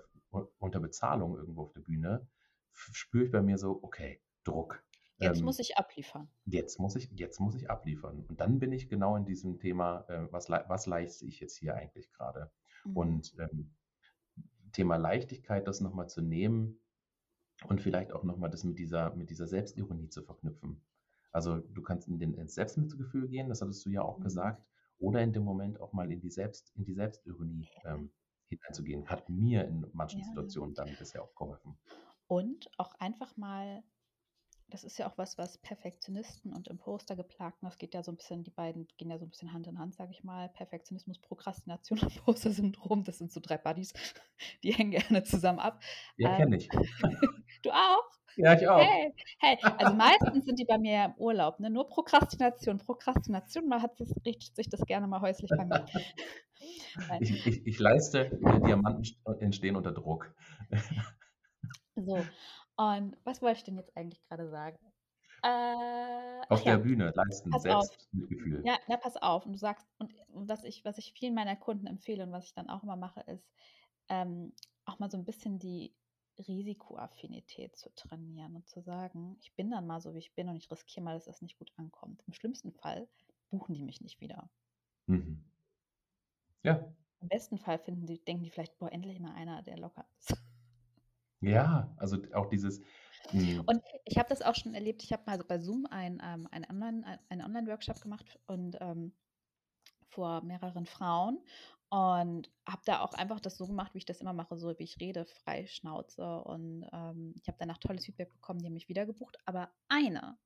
unter 0.59 0.79
Bezahlung 0.79 1.35
irgendwo 1.35 1.63
auf 1.63 1.73
der 1.73 1.81
Bühne, 1.81 2.27
spüre 2.73 3.25
ich 3.25 3.31
bei 3.31 3.41
mir 3.41 3.57
so, 3.57 3.79
okay, 3.81 4.21
Druck. 4.43 4.83
Jetzt 5.19 5.39
ähm, 5.39 5.45
muss 5.45 5.59
ich 5.59 5.77
abliefern. 5.77 6.29
Jetzt 6.45 6.79
muss 6.79 6.95
ich, 6.95 7.09
jetzt 7.11 7.39
muss 7.39 7.55
ich 7.55 7.69
abliefern. 7.69 8.23
Und 8.27 8.39
dann 8.39 8.59
bin 8.59 8.71
ich 8.71 8.87
genau 8.87 9.15
in 9.15 9.25
diesem 9.25 9.57
Thema, 9.57 10.05
äh, 10.09 10.31
was, 10.31 10.49
was 10.49 10.85
leiste 10.85 11.25
ich 11.25 11.39
jetzt 11.39 11.57
hier 11.57 11.75
eigentlich 11.75 12.11
gerade? 12.11 12.51
Mhm. 12.87 12.97
Und 12.97 13.35
ähm, 13.39 13.71
Thema 14.71 14.97
Leichtigkeit, 14.97 15.67
das 15.67 15.81
nochmal 15.81 16.09
zu 16.09 16.21
nehmen, 16.21 16.79
und 17.65 17.81
vielleicht 17.81 18.11
auch 18.11 18.23
nochmal 18.23 18.49
das 18.49 18.63
mit 18.63 18.77
dieser, 18.77 19.15
mit 19.15 19.29
dieser 19.29 19.47
Selbstironie 19.47 20.09
zu 20.09 20.21
verknüpfen. 20.21 20.81
Also 21.31 21.57
du 21.57 21.81
kannst 21.81 22.07
in 22.07 22.19
den, 22.19 22.33
ins 22.35 22.55
Selbstmitgefühl 22.55 23.27
gehen, 23.27 23.49
das 23.49 23.61
hattest 23.61 23.85
du 23.85 23.89
ja 23.89 24.01
auch 24.01 24.19
mhm. 24.19 24.23
gesagt, 24.23 24.63
oder 24.99 25.21
in 25.21 25.33
dem 25.33 25.43
Moment 25.43 25.79
auch 25.79 25.93
mal 25.93 26.11
in 26.11 26.19
die, 26.19 26.29
Selbst, 26.29 26.71
in 26.75 26.83
die 26.83 26.93
Selbstironie 26.93 27.67
ähm, 27.85 28.11
hineinzugehen. 28.47 29.07
Hat 29.07 29.29
mir 29.29 29.65
in 29.65 29.85
manchen 29.93 30.19
ja. 30.19 30.25
Situationen 30.25 30.73
dann 30.73 30.89
bisher 30.97 31.23
auch 31.23 31.35
geholfen. 31.35 31.77
Und 32.27 32.69
auch 32.77 32.93
einfach 32.99 33.37
mal 33.37 33.83
das 34.69 34.83
ist 34.83 34.97
ja 34.97 35.07
auch 35.07 35.17
was, 35.17 35.37
was 35.37 35.57
Perfektionisten 35.59 36.53
und 36.53 36.67
Imposter 36.67 37.15
geplagten, 37.15 37.67
das 37.67 37.77
geht 37.77 37.93
ja 37.93 38.03
so 38.03 38.11
ein 38.11 38.17
bisschen, 38.17 38.43
die 38.43 38.51
beiden 38.51 38.87
gehen 38.97 39.09
ja 39.09 39.17
so 39.17 39.25
ein 39.25 39.29
bisschen 39.29 39.53
Hand 39.53 39.67
in 39.67 39.79
Hand, 39.79 39.95
sage 39.95 40.11
ich 40.11 40.23
mal. 40.23 40.49
Perfektionismus, 40.49 41.19
Prokrastination, 41.19 41.99
Imposter-Syndrom, 41.99 43.03
das 43.03 43.17
sind 43.17 43.31
so 43.31 43.39
drei 43.39 43.57
Buddies, 43.57 43.93
die 44.63 44.73
hängen 44.73 44.91
gerne 44.91 45.23
zusammen 45.23 45.59
ab. 45.59 45.81
Ja, 46.17 46.31
ähm, 46.31 46.37
kenne 46.37 46.57
ich. 46.57 46.67
du 47.63 47.71
auch? 47.71 48.03
Ja, 48.35 48.53
ich 48.53 48.67
auch. 48.67 48.79
Hey, 48.79 49.13
hey, 49.39 49.57
also 49.77 49.95
meistens 49.95 50.45
sind 50.45 50.59
die 50.59 50.65
bei 50.65 50.77
mir 50.77 51.05
im 51.05 51.13
Urlaub, 51.17 51.59
ne? 51.59 51.69
Nur 51.71 51.87
Prokrastination, 51.87 52.77
Prokrastination, 52.77 53.67
man 53.67 53.81
hat 53.81 53.99
das, 53.99 54.13
richtet 54.25 54.55
sich 54.55 54.69
das 54.69 54.81
gerne 54.81 55.07
mal 55.07 55.21
häuslich 55.21 55.49
bei 55.49 55.65
mir. 55.65 55.85
ich, 57.21 57.47
ich, 57.47 57.65
ich 57.65 57.79
leiste, 57.79 58.37
Diamanten 58.65 59.05
entstehen 59.39 59.75
unter 59.75 59.91
Druck. 59.91 60.31
So, 61.95 62.23
und 62.77 63.17
was 63.23 63.41
wollte 63.41 63.57
ich 63.57 63.63
denn 63.63 63.77
jetzt 63.77 63.95
eigentlich 63.97 64.21
gerade 64.23 64.49
sagen? 64.49 64.77
Äh, 65.43 66.45
Auf 66.49 66.63
der 66.63 66.73
ja, 66.73 66.77
Bühne 66.77 67.11
leisten, 67.15 67.51
pass 67.51 67.63
selbst 67.63 68.07
mit 68.11 68.29
Gefühl. 68.29 68.63
Ja, 68.65 68.77
na, 68.87 68.97
pass 68.97 69.17
auf. 69.17 69.45
Und 69.45 69.53
du 69.53 69.59
sagst, 69.59 69.87
und 69.99 70.13
was 70.29 70.63
ich, 70.63 70.83
was 70.85 70.97
ich 70.97 71.13
vielen 71.13 71.35
meiner 71.35 71.55
Kunden 71.55 71.87
empfehle 71.87 72.23
und 72.23 72.31
was 72.31 72.45
ich 72.45 72.53
dann 72.53 72.69
auch 72.69 72.83
immer 72.83 72.95
mache, 72.95 73.21
ist, 73.21 73.51
ähm, 74.09 74.53
auch 74.85 74.99
mal 74.99 75.11
so 75.11 75.17
ein 75.17 75.25
bisschen 75.25 75.59
die 75.59 75.95
Risikoaffinität 76.39 77.75
zu 77.75 77.93
trainieren 77.95 78.55
und 78.55 78.67
zu 78.67 78.81
sagen, 78.81 79.37
ich 79.41 79.55
bin 79.55 79.71
dann 79.71 79.87
mal 79.87 80.01
so, 80.01 80.13
wie 80.13 80.19
ich 80.19 80.33
bin 80.35 80.49
und 80.49 80.57
ich 80.57 80.71
riskiere 80.71 81.03
mal, 81.03 81.13
dass 81.15 81.25
das 81.25 81.41
nicht 81.41 81.57
gut 81.57 81.71
ankommt. 81.77 82.23
Im 82.27 82.33
schlimmsten 82.33 82.71
Fall 82.73 83.07
buchen 83.49 83.73
die 83.75 83.83
mich 83.83 84.01
nicht 84.01 84.21
wieder. 84.21 84.49
Mhm. 85.07 85.43
Ja. 86.63 86.93
Im 87.21 87.27
besten 87.29 87.57
Fall 87.59 87.77
finden 87.79 88.07
die, 88.07 88.23
denken 88.23 88.43
die 88.43 88.49
vielleicht, 88.49 88.77
boah, 88.79 88.91
endlich 88.91 89.19
mal 89.19 89.33
einer, 89.33 89.61
der 89.61 89.77
locker 89.77 90.07
ist. 90.19 90.33
Ja, 91.41 91.93
also 91.97 92.17
auch 92.33 92.47
dieses. 92.47 92.81
Hm. 93.29 93.61
Und 93.65 93.81
ich 94.05 94.17
habe 94.17 94.29
das 94.29 94.41
auch 94.41 94.55
schon 94.55 94.73
erlebt. 94.73 95.03
Ich 95.03 95.11
habe 95.11 95.23
mal 95.25 95.37
bei 95.37 95.59
Zoom 95.59 95.85
ein, 95.89 96.21
ähm, 96.23 96.47
ein 96.51 96.65
Online, 96.69 97.19
einen 97.29 97.41
Online-Workshop 97.41 98.01
gemacht 98.01 98.39
und 98.47 98.77
ähm, 98.79 99.13
vor 100.07 100.41
mehreren 100.43 100.85
Frauen 100.85 101.39
und 101.89 102.49
habe 102.67 102.81
da 102.85 103.01
auch 103.01 103.13
einfach 103.13 103.39
das 103.39 103.57
so 103.57 103.65
gemacht, 103.65 103.93
wie 103.93 103.99
ich 103.99 104.05
das 104.05 104.19
immer 104.19 104.33
mache, 104.33 104.57
so 104.57 104.77
wie 104.77 104.83
ich 104.83 104.99
rede, 104.99 105.25
frei 105.25 105.67
Schnauze. 105.67 106.43
Und 106.43 106.85
ähm, 106.91 107.33
ich 107.37 107.47
habe 107.47 107.57
danach 107.59 107.77
tolles 107.77 108.05
Feedback 108.05 108.33
bekommen, 108.33 108.59
die 108.59 108.65
haben 108.65 108.73
mich 108.73 108.89
wieder 108.89 109.05
gebucht. 109.05 109.37
Aber 109.45 109.71
eine, 109.87 110.37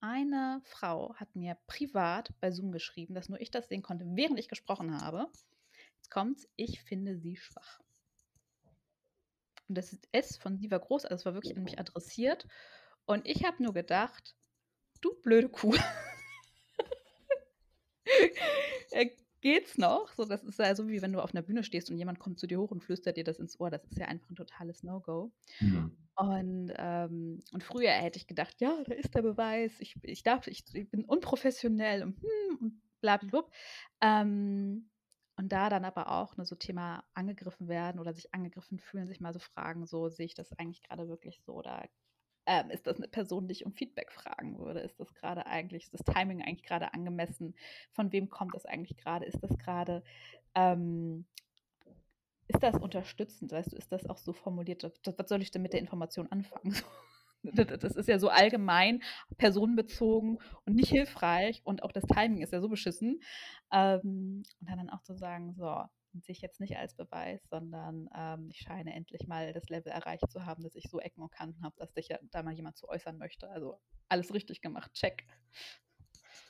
eine 0.00 0.60
Frau 0.64 1.14
hat 1.14 1.34
mir 1.34 1.56
privat 1.66 2.34
bei 2.40 2.50
Zoom 2.50 2.70
geschrieben, 2.72 3.14
dass 3.14 3.28
nur 3.28 3.40
ich 3.40 3.50
das 3.50 3.68
sehen 3.68 3.82
konnte, 3.82 4.04
während 4.08 4.38
ich 4.38 4.48
gesprochen 4.48 5.00
habe. 5.00 5.26
Jetzt 5.96 6.10
kommt's, 6.10 6.46
ich 6.56 6.82
finde 6.82 7.16
sie 7.16 7.36
schwach. 7.36 7.80
Und 9.68 9.76
das 9.76 9.98
S 10.12 10.36
von 10.36 10.56
sie 10.56 10.70
war 10.70 10.78
groß, 10.78 11.04
also 11.04 11.16
es 11.16 11.24
war 11.26 11.34
wirklich 11.34 11.56
an 11.56 11.64
mich 11.64 11.78
adressiert. 11.78 12.46
Und 13.04 13.26
ich 13.26 13.44
habe 13.44 13.62
nur 13.62 13.74
gedacht, 13.74 14.34
du 15.00 15.14
blöde 15.22 15.48
Kuh. 15.48 15.74
Äh, 18.90 19.10
geht's 19.40 19.78
noch? 19.78 20.12
So, 20.14 20.24
das 20.24 20.42
ist 20.42 20.58
ja 20.58 20.74
so, 20.74 20.88
wie 20.88 21.02
wenn 21.02 21.12
du 21.12 21.20
auf 21.20 21.34
einer 21.34 21.42
Bühne 21.42 21.62
stehst 21.62 21.90
und 21.90 21.98
jemand 21.98 22.18
kommt 22.18 22.38
zu 22.40 22.46
dir 22.46 22.58
hoch 22.58 22.70
und 22.70 22.82
flüstert 22.82 23.16
dir 23.16 23.24
das 23.24 23.38
ins 23.38 23.60
Ohr. 23.60 23.70
Das 23.70 23.84
ist 23.84 23.98
ja 23.98 24.06
einfach 24.06 24.30
ein 24.30 24.36
totales 24.36 24.82
No-Go. 24.82 25.32
Mhm. 25.60 25.96
Und, 26.16 26.72
ähm, 26.76 27.42
und 27.52 27.62
früher 27.62 27.90
hätte 27.90 28.18
ich 28.18 28.26
gedacht, 28.26 28.60
ja, 28.60 28.82
da 28.84 28.94
ist 28.94 29.14
der 29.14 29.22
Beweis, 29.22 29.78
ich, 29.78 29.94
ich 30.02 30.22
darf, 30.22 30.46
ich, 30.48 30.64
ich 30.72 30.90
bin 30.90 31.04
unprofessionell 31.04 32.02
und, 32.02 32.20
hm, 32.20 32.58
und 32.60 32.80
blablabla. 33.00 33.48
Ähm, 34.00 34.90
und 35.38 35.52
da 35.52 35.70
dann 35.70 35.84
aber 35.84 36.10
auch 36.10 36.36
ne, 36.36 36.44
so 36.44 36.56
Thema 36.56 37.04
angegriffen 37.14 37.68
werden 37.68 38.00
oder 38.00 38.12
sich 38.12 38.34
angegriffen 38.34 38.80
fühlen, 38.80 39.06
sich 39.06 39.20
mal 39.20 39.32
so 39.32 39.38
fragen, 39.38 39.86
so 39.86 40.08
sehe 40.08 40.26
ich 40.26 40.34
das 40.34 40.52
eigentlich 40.58 40.82
gerade 40.82 41.08
wirklich 41.08 41.40
so 41.46 41.54
oder 41.54 41.88
ähm, 42.44 42.70
ist 42.70 42.86
das 42.86 42.96
eine 42.96 43.08
Person, 43.08 43.46
die 43.46 43.52
ich 43.52 43.64
um 43.64 43.72
Feedback 43.72 44.10
fragen 44.10 44.58
würde? 44.58 44.80
Ist 44.80 44.98
das 44.98 45.14
gerade 45.14 45.46
eigentlich, 45.46 45.84
ist 45.84 45.94
das 45.94 46.02
Timing 46.02 46.42
eigentlich 46.42 46.64
gerade 46.64 46.92
angemessen? 46.92 47.54
Von 47.92 48.10
wem 48.10 48.30
kommt 48.30 48.54
das 48.54 48.66
eigentlich 48.66 48.96
gerade? 48.96 49.26
Ist 49.26 49.42
das 49.42 49.56
gerade, 49.58 50.02
ähm, 50.54 51.26
ist 52.48 52.62
das 52.62 52.74
unterstützend? 52.76 53.52
Weißt 53.52 53.72
du, 53.72 53.76
ist 53.76 53.92
das 53.92 54.06
auch 54.06 54.18
so 54.18 54.32
formuliert? 54.32 54.82
Was 54.82 55.28
soll 55.28 55.42
ich 55.42 55.50
denn 55.50 55.62
mit 55.62 55.72
der 55.72 55.80
Information 55.80 56.26
anfangen? 56.32 56.74
Das 57.52 57.96
ist 57.96 58.08
ja 58.08 58.18
so 58.18 58.28
allgemein, 58.28 59.02
personenbezogen 59.36 60.38
und 60.66 60.74
nicht 60.74 60.90
hilfreich 60.90 61.60
und 61.64 61.82
auch 61.82 61.92
das 61.92 62.04
Timing 62.04 62.42
ist 62.42 62.52
ja 62.52 62.60
so 62.60 62.68
beschissen. 62.68 63.20
Ähm, 63.72 64.42
und 64.60 64.68
dann, 64.68 64.78
dann 64.78 64.90
auch 64.90 65.02
zu 65.02 65.14
sagen, 65.14 65.54
so, 65.54 65.84
sehe 66.20 66.32
ich 66.32 66.40
jetzt 66.40 66.60
nicht 66.60 66.76
als 66.76 66.94
Beweis, 66.94 67.40
sondern 67.48 68.08
ähm, 68.14 68.48
ich 68.50 68.58
scheine 68.58 68.94
endlich 68.94 69.26
mal 69.26 69.52
das 69.52 69.68
Level 69.68 69.92
erreicht 69.92 70.30
zu 70.30 70.44
haben, 70.44 70.62
dass 70.62 70.74
ich 70.74 70.88
so 70.90 71.00
Ecken 71.00 71.22
und 71.22 71.32
Kanten 71.32 71.62
habe, 71.62 71.76
dass 71.78 71.92
sich 71.94 72.08
ja 72.08 72.18
da 72.30 72.42
mal 72.42 72.54
jemand 72.54 72.76
zu 72.76 72.88
äußern 72.88 73.18
möchte. 73.18 73.48
Also 73.50 73.80
alles 74.08 74.32
richtig 74.32 74.60
gemacht, 74.60 74.92
check. 74.94 75.26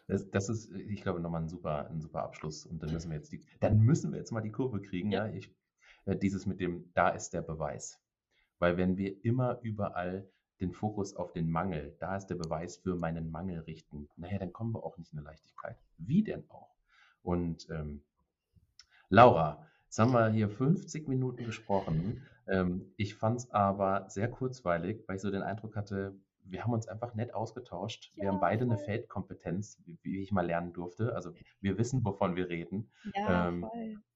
Das, 0.07 0.31
das 0.31 0.49
ist, 0.49 0.73
ich 0.73 1.03
glaube, 1.03 1.21
nochmal 1.21 1.43
ein 1.43 1.49
super, 1.49 1.89
ein 1.89 2.01
super 2.01 2.23
Abschluss. 2.23 2.65
Und 2.65 2.83
dann 2.83 2.93
müssen 2.93 3.11
wir 3.11 3.19
jetzt 3.19 3.33
die, 3.33 3.45
dann 3.61 3.79
müssen 3.81 4.13
wir 4.13 4.19
jetzt 4.19 4.33
mal 4.33 4.41
die 4.41 4.53
Kurve 4.53 4.81
kriegen, 4.81 5.11
ja. 5.11 5.27
ja? 5.27 5.35
Ich, 5.35 5.55
äh, 6.07 6.17
dieses 6.17 6.47
mit 6.47 6.61
dem, 6.61 6.91
da 6.95 7.11
ist 7.11 7.31
der 7.31 7.43
Beweis. 7.43 8.01
Weil 8.59 8.77
wenn 8.77 8.97
wir 8.97 9.23
immer 9.25 9.61
überall 9.63 10.31
den 10.61 10.73
Fokus 10.73 11.15
auf 11.15 11.33
den 11.33 11.51
Mangel, 11.51 11.97
da 12.01 12.17
ist 12.17 12.27
der 12.27 12.35
Beweis 12.35 12.77
für 12.77 12.97
meinen 12.97 13.31
Mangel 13.31 13.61
richten, 13.61 14.09
naja, 14.17 14.39
dann 14.39 14.53
kommen 14.53 14.75
wir 14.75 14.83
auch 14.83 14.97
nicht 14.99 15.13
in 15.13 15.19
eine 15.19 15.29
Leichtigkeit. 15.29 15.77
Wie 15.99 16.23
denn 16.23 16.45
auch? 16.51 16.75
Und 17.23 17.69
ähm, 17.71 18.03
Laura, 19.09 19.67
jetzt 19.85 19.99
haben 19.99 20.13
wir 20.13 20.29
hier 20.29 20.49
50 20.49 21.09
Minuten 21.09 21.45
gesprochen. 21.45 22.23
Ähm, 22.47 22.93
ich 22.97 23.15
fand 23.15 23.39
es 23.39 23.51
aber 23.51 24.09
sehr 24.09 24.29
kurzweilig, 24.29 25.05
weil 25.07 25.17
ich 25.17 25.23
so 25.23 25.31
den 25.31 25.43
Eindruck 25.43 25.77
hatte, 25.77 26.15
wir 26.45 26.65
haben 26.65 26.73
uns 26.73 26.89
einfach 26.89 27.15
nett 27.15 27.35
ausgetauscht. 27.35 28.11
Ja, 28.15 28.23
wir 28.23 28.29
haben 28.31 28.41
beide 28.41 28.65
voll. 28.65 28.75
eine 28.75 28.85
Feldkompetenz, 28.85 29.83
wie, 30.03 30.23
ich 30.23 30.33
mal 30.33 30.47
lernen 30.47 30.73
durfte. 30.73 31.15
Also 31.15 31.33
wir 31.61 31.79
wissen, 31.79 32.05
wovon 32.05 32.37
wir 32.37 32.49
reden. 32.49 32.91
Ja, 33.15 33.49
ähm, 33.49 33.67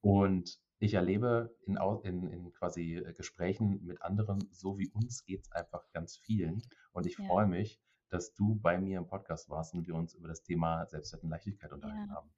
und 0.01 0.59
ich 0.83 0.95
erlebe 0.95 1.55
in, 1.64 1.76
in, 2.03 2.26
in, 2.28 2.53
quasi 2.53 2.97
äh, 2.97 3.12
Gesprächen 3.12 3.85
mit 3.87 4.03
anderen, 4.03 4.49
so 4.51 4.78
wie 4.78 4.89
uns 4.89 5.24
geht 5.24 5.43
es 5.43 5.53
einfach 5.53 5.89
ganz 5.93 6.16
vielen. 6.16 6.61
Und 6.93 7.07
ich 7.07 7.16
ja. 7.18 7.24
freue 7.26 7.47
mich, 7.47 7.80
dass 8.09 8.35
du 8.35 8.57
bei 8.57 8.78
mir 8.78 8.99
im 8.99 9.07
Podcast 9.07 9.49
warst 9.49 9.74
und 9.74 9.87
wir 9.87 9.95
uns 9.95 10.14
über 10.14 10.26
das 10.26 10.43
Thema 10.43 10.85
Selbstwert 10.87 11.22
und 11.22 11.30
Leichtigkeit 11.30 11.72
unterhalten 11.72 12.09
ja. 12.09 12.16
haben. 12.16 12.30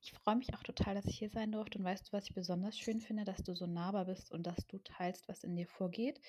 Ich 0.00 0.12
freue 0.12 0.36
mich 0.36 0.54
auch 0.54 0.62
total, 0.62 0.94
dass 0.94 1.06
ich 1.06 1.18
hier 1.18 1.28
sein 1.28 1.50
durfte. 1.50 1.78
Und 1.78 1.84
weißt 1.84 2.08
du, 2.08 2.12
was 2.12 2.24
ich 2.24 2.34
besonders 2.34 2.78
schön 2.78 3.00
finde, 3.00 3.24
dass 3.24 3.42
du 3.42 3.54
so 3.54 3.66
nahbar 3.66 4.04
bist 4.04 4.30
und 4.30 4.46
dass 4.46 4.64
du 4.68 4.78
teilst, 4.78 5.28
was 5.28 5.42
in 5.42 5.56
dir 5.56 5.66
vorgeht. 5.66 6.20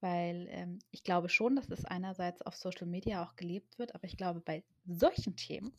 Weil 0.00 0.46
ähm, 0.48 0.78
ich 0.90 1.04
glaube 1.04 1.28
schon, 1.28 1.56
dass 1.56 1.68
es 1.68 1.84
einerseits 1.84 2.40
auf 2.40 2.56
Social 2.56 2.86
Media 2.86 3.22
auch 3.22 3.36
gelebt 3.36 3.78
wird, 3.78 3.94
aber 3.94 4.04
ich 4.04 4.16
glaube, 4.16 4.40
bei 4.40 4.64
solchen 4.86 5.36
Themen 5.36 5.74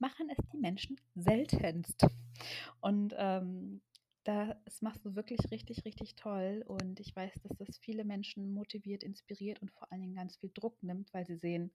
machen 0.00 0.28
es 0.28 0.44
die 0.52 0.58
Menschen 0.58 1.00
seltenst. 1.14 2.04
Und 2.80 3.14
ähm, 3.16 3.80
das 4.24 4.82
machst 4.82 5.04
du 5.04 5.14
wirklich 5.14 5.40
richtig, 5.50 5.84
richtig 5.84 6.14
toll. 6.14 6.64
Und 6.66 7.00
ich 7.00 7.14
weiß, 7.14 7.32
dass 7.42 7.56
das 7.58 7.78
viele 7.78 8.04
Menschen 8.04 8.52
motiviert, 8.52 9.02
inspiriert 9.02 9.60
und 9.62 9.70
vor 9.70 9.90
allen 9.90 10.02
Dingen 10.02 10.14
ganz 10.14 10.36
viel 10.36 10.50
Druck 10.52 10.82
nimmt, 10.82 11.12
weil 11.14 11.26
sie 11.26 11.36
sehen, 11.36 11.72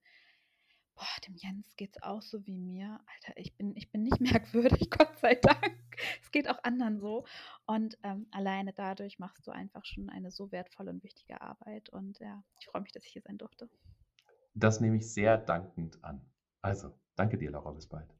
boah, 0.94 1.20
dem 1.26 1.34
Jens 1.36 1.76
geht 1.76 1.96
es 1.96 2.02
auch 2.02 2.22
so 2.22 2.46
wie 2.46 2.58
mir. 2.58 3.00
Alter, 3.14 3.36
ich 3.36 3.56
bin, 3.56 3.76
ich 3.76 3.90
bin 3.90 4.02
nicht 4.02 4.20
merkwürdig, 4.20 4.90
Gott 4.90 5.16
sei 5.18 5.34
Dank. 5.34 5.76
Es 6.22 6.30
geht 6.30 6.48
auch 6.48 6.62
anderen 6.62 6.98
so. 6.98 7.24
Und 7.66 7.98
ähm, 8.02 8.26
alleine 8.30 8.72
dadurch 8.72 9.18
machst 9.18 9.46
du 9.46 9.50
einfach 9.50 9.84
schon 9.84 10.08
eine 10.08 10.30
so 10.30 10.52
wertvolle 10.52 10.90
und 10.90 11.02
wichtige 11.02 11.40
Arbeit. 11.40 11.88
Und 11.90 12.18
ja, 12.18 12.42
ich 12.60 12.66
freue 12.66 12.82
mich, 12.82 12.92
dass 12.92 13.04
ich 13.04 13.12
hier 13.12 13.22
sein 13.22 13.38
durfte. 13.38 13.68
Das 14.54 14.80
nehme 14.80 14.96
ich 14.96 15.12
sehr 15.12 15.36
dankend 15.36 16.02
an. 16.02 16.24
Also, 16.62 16.98
danke 17.14 17.36
dir, 17.38 17.50
Laura. 17.50 17.72
Bis 17.72 17.86
bald. 17.86 18.15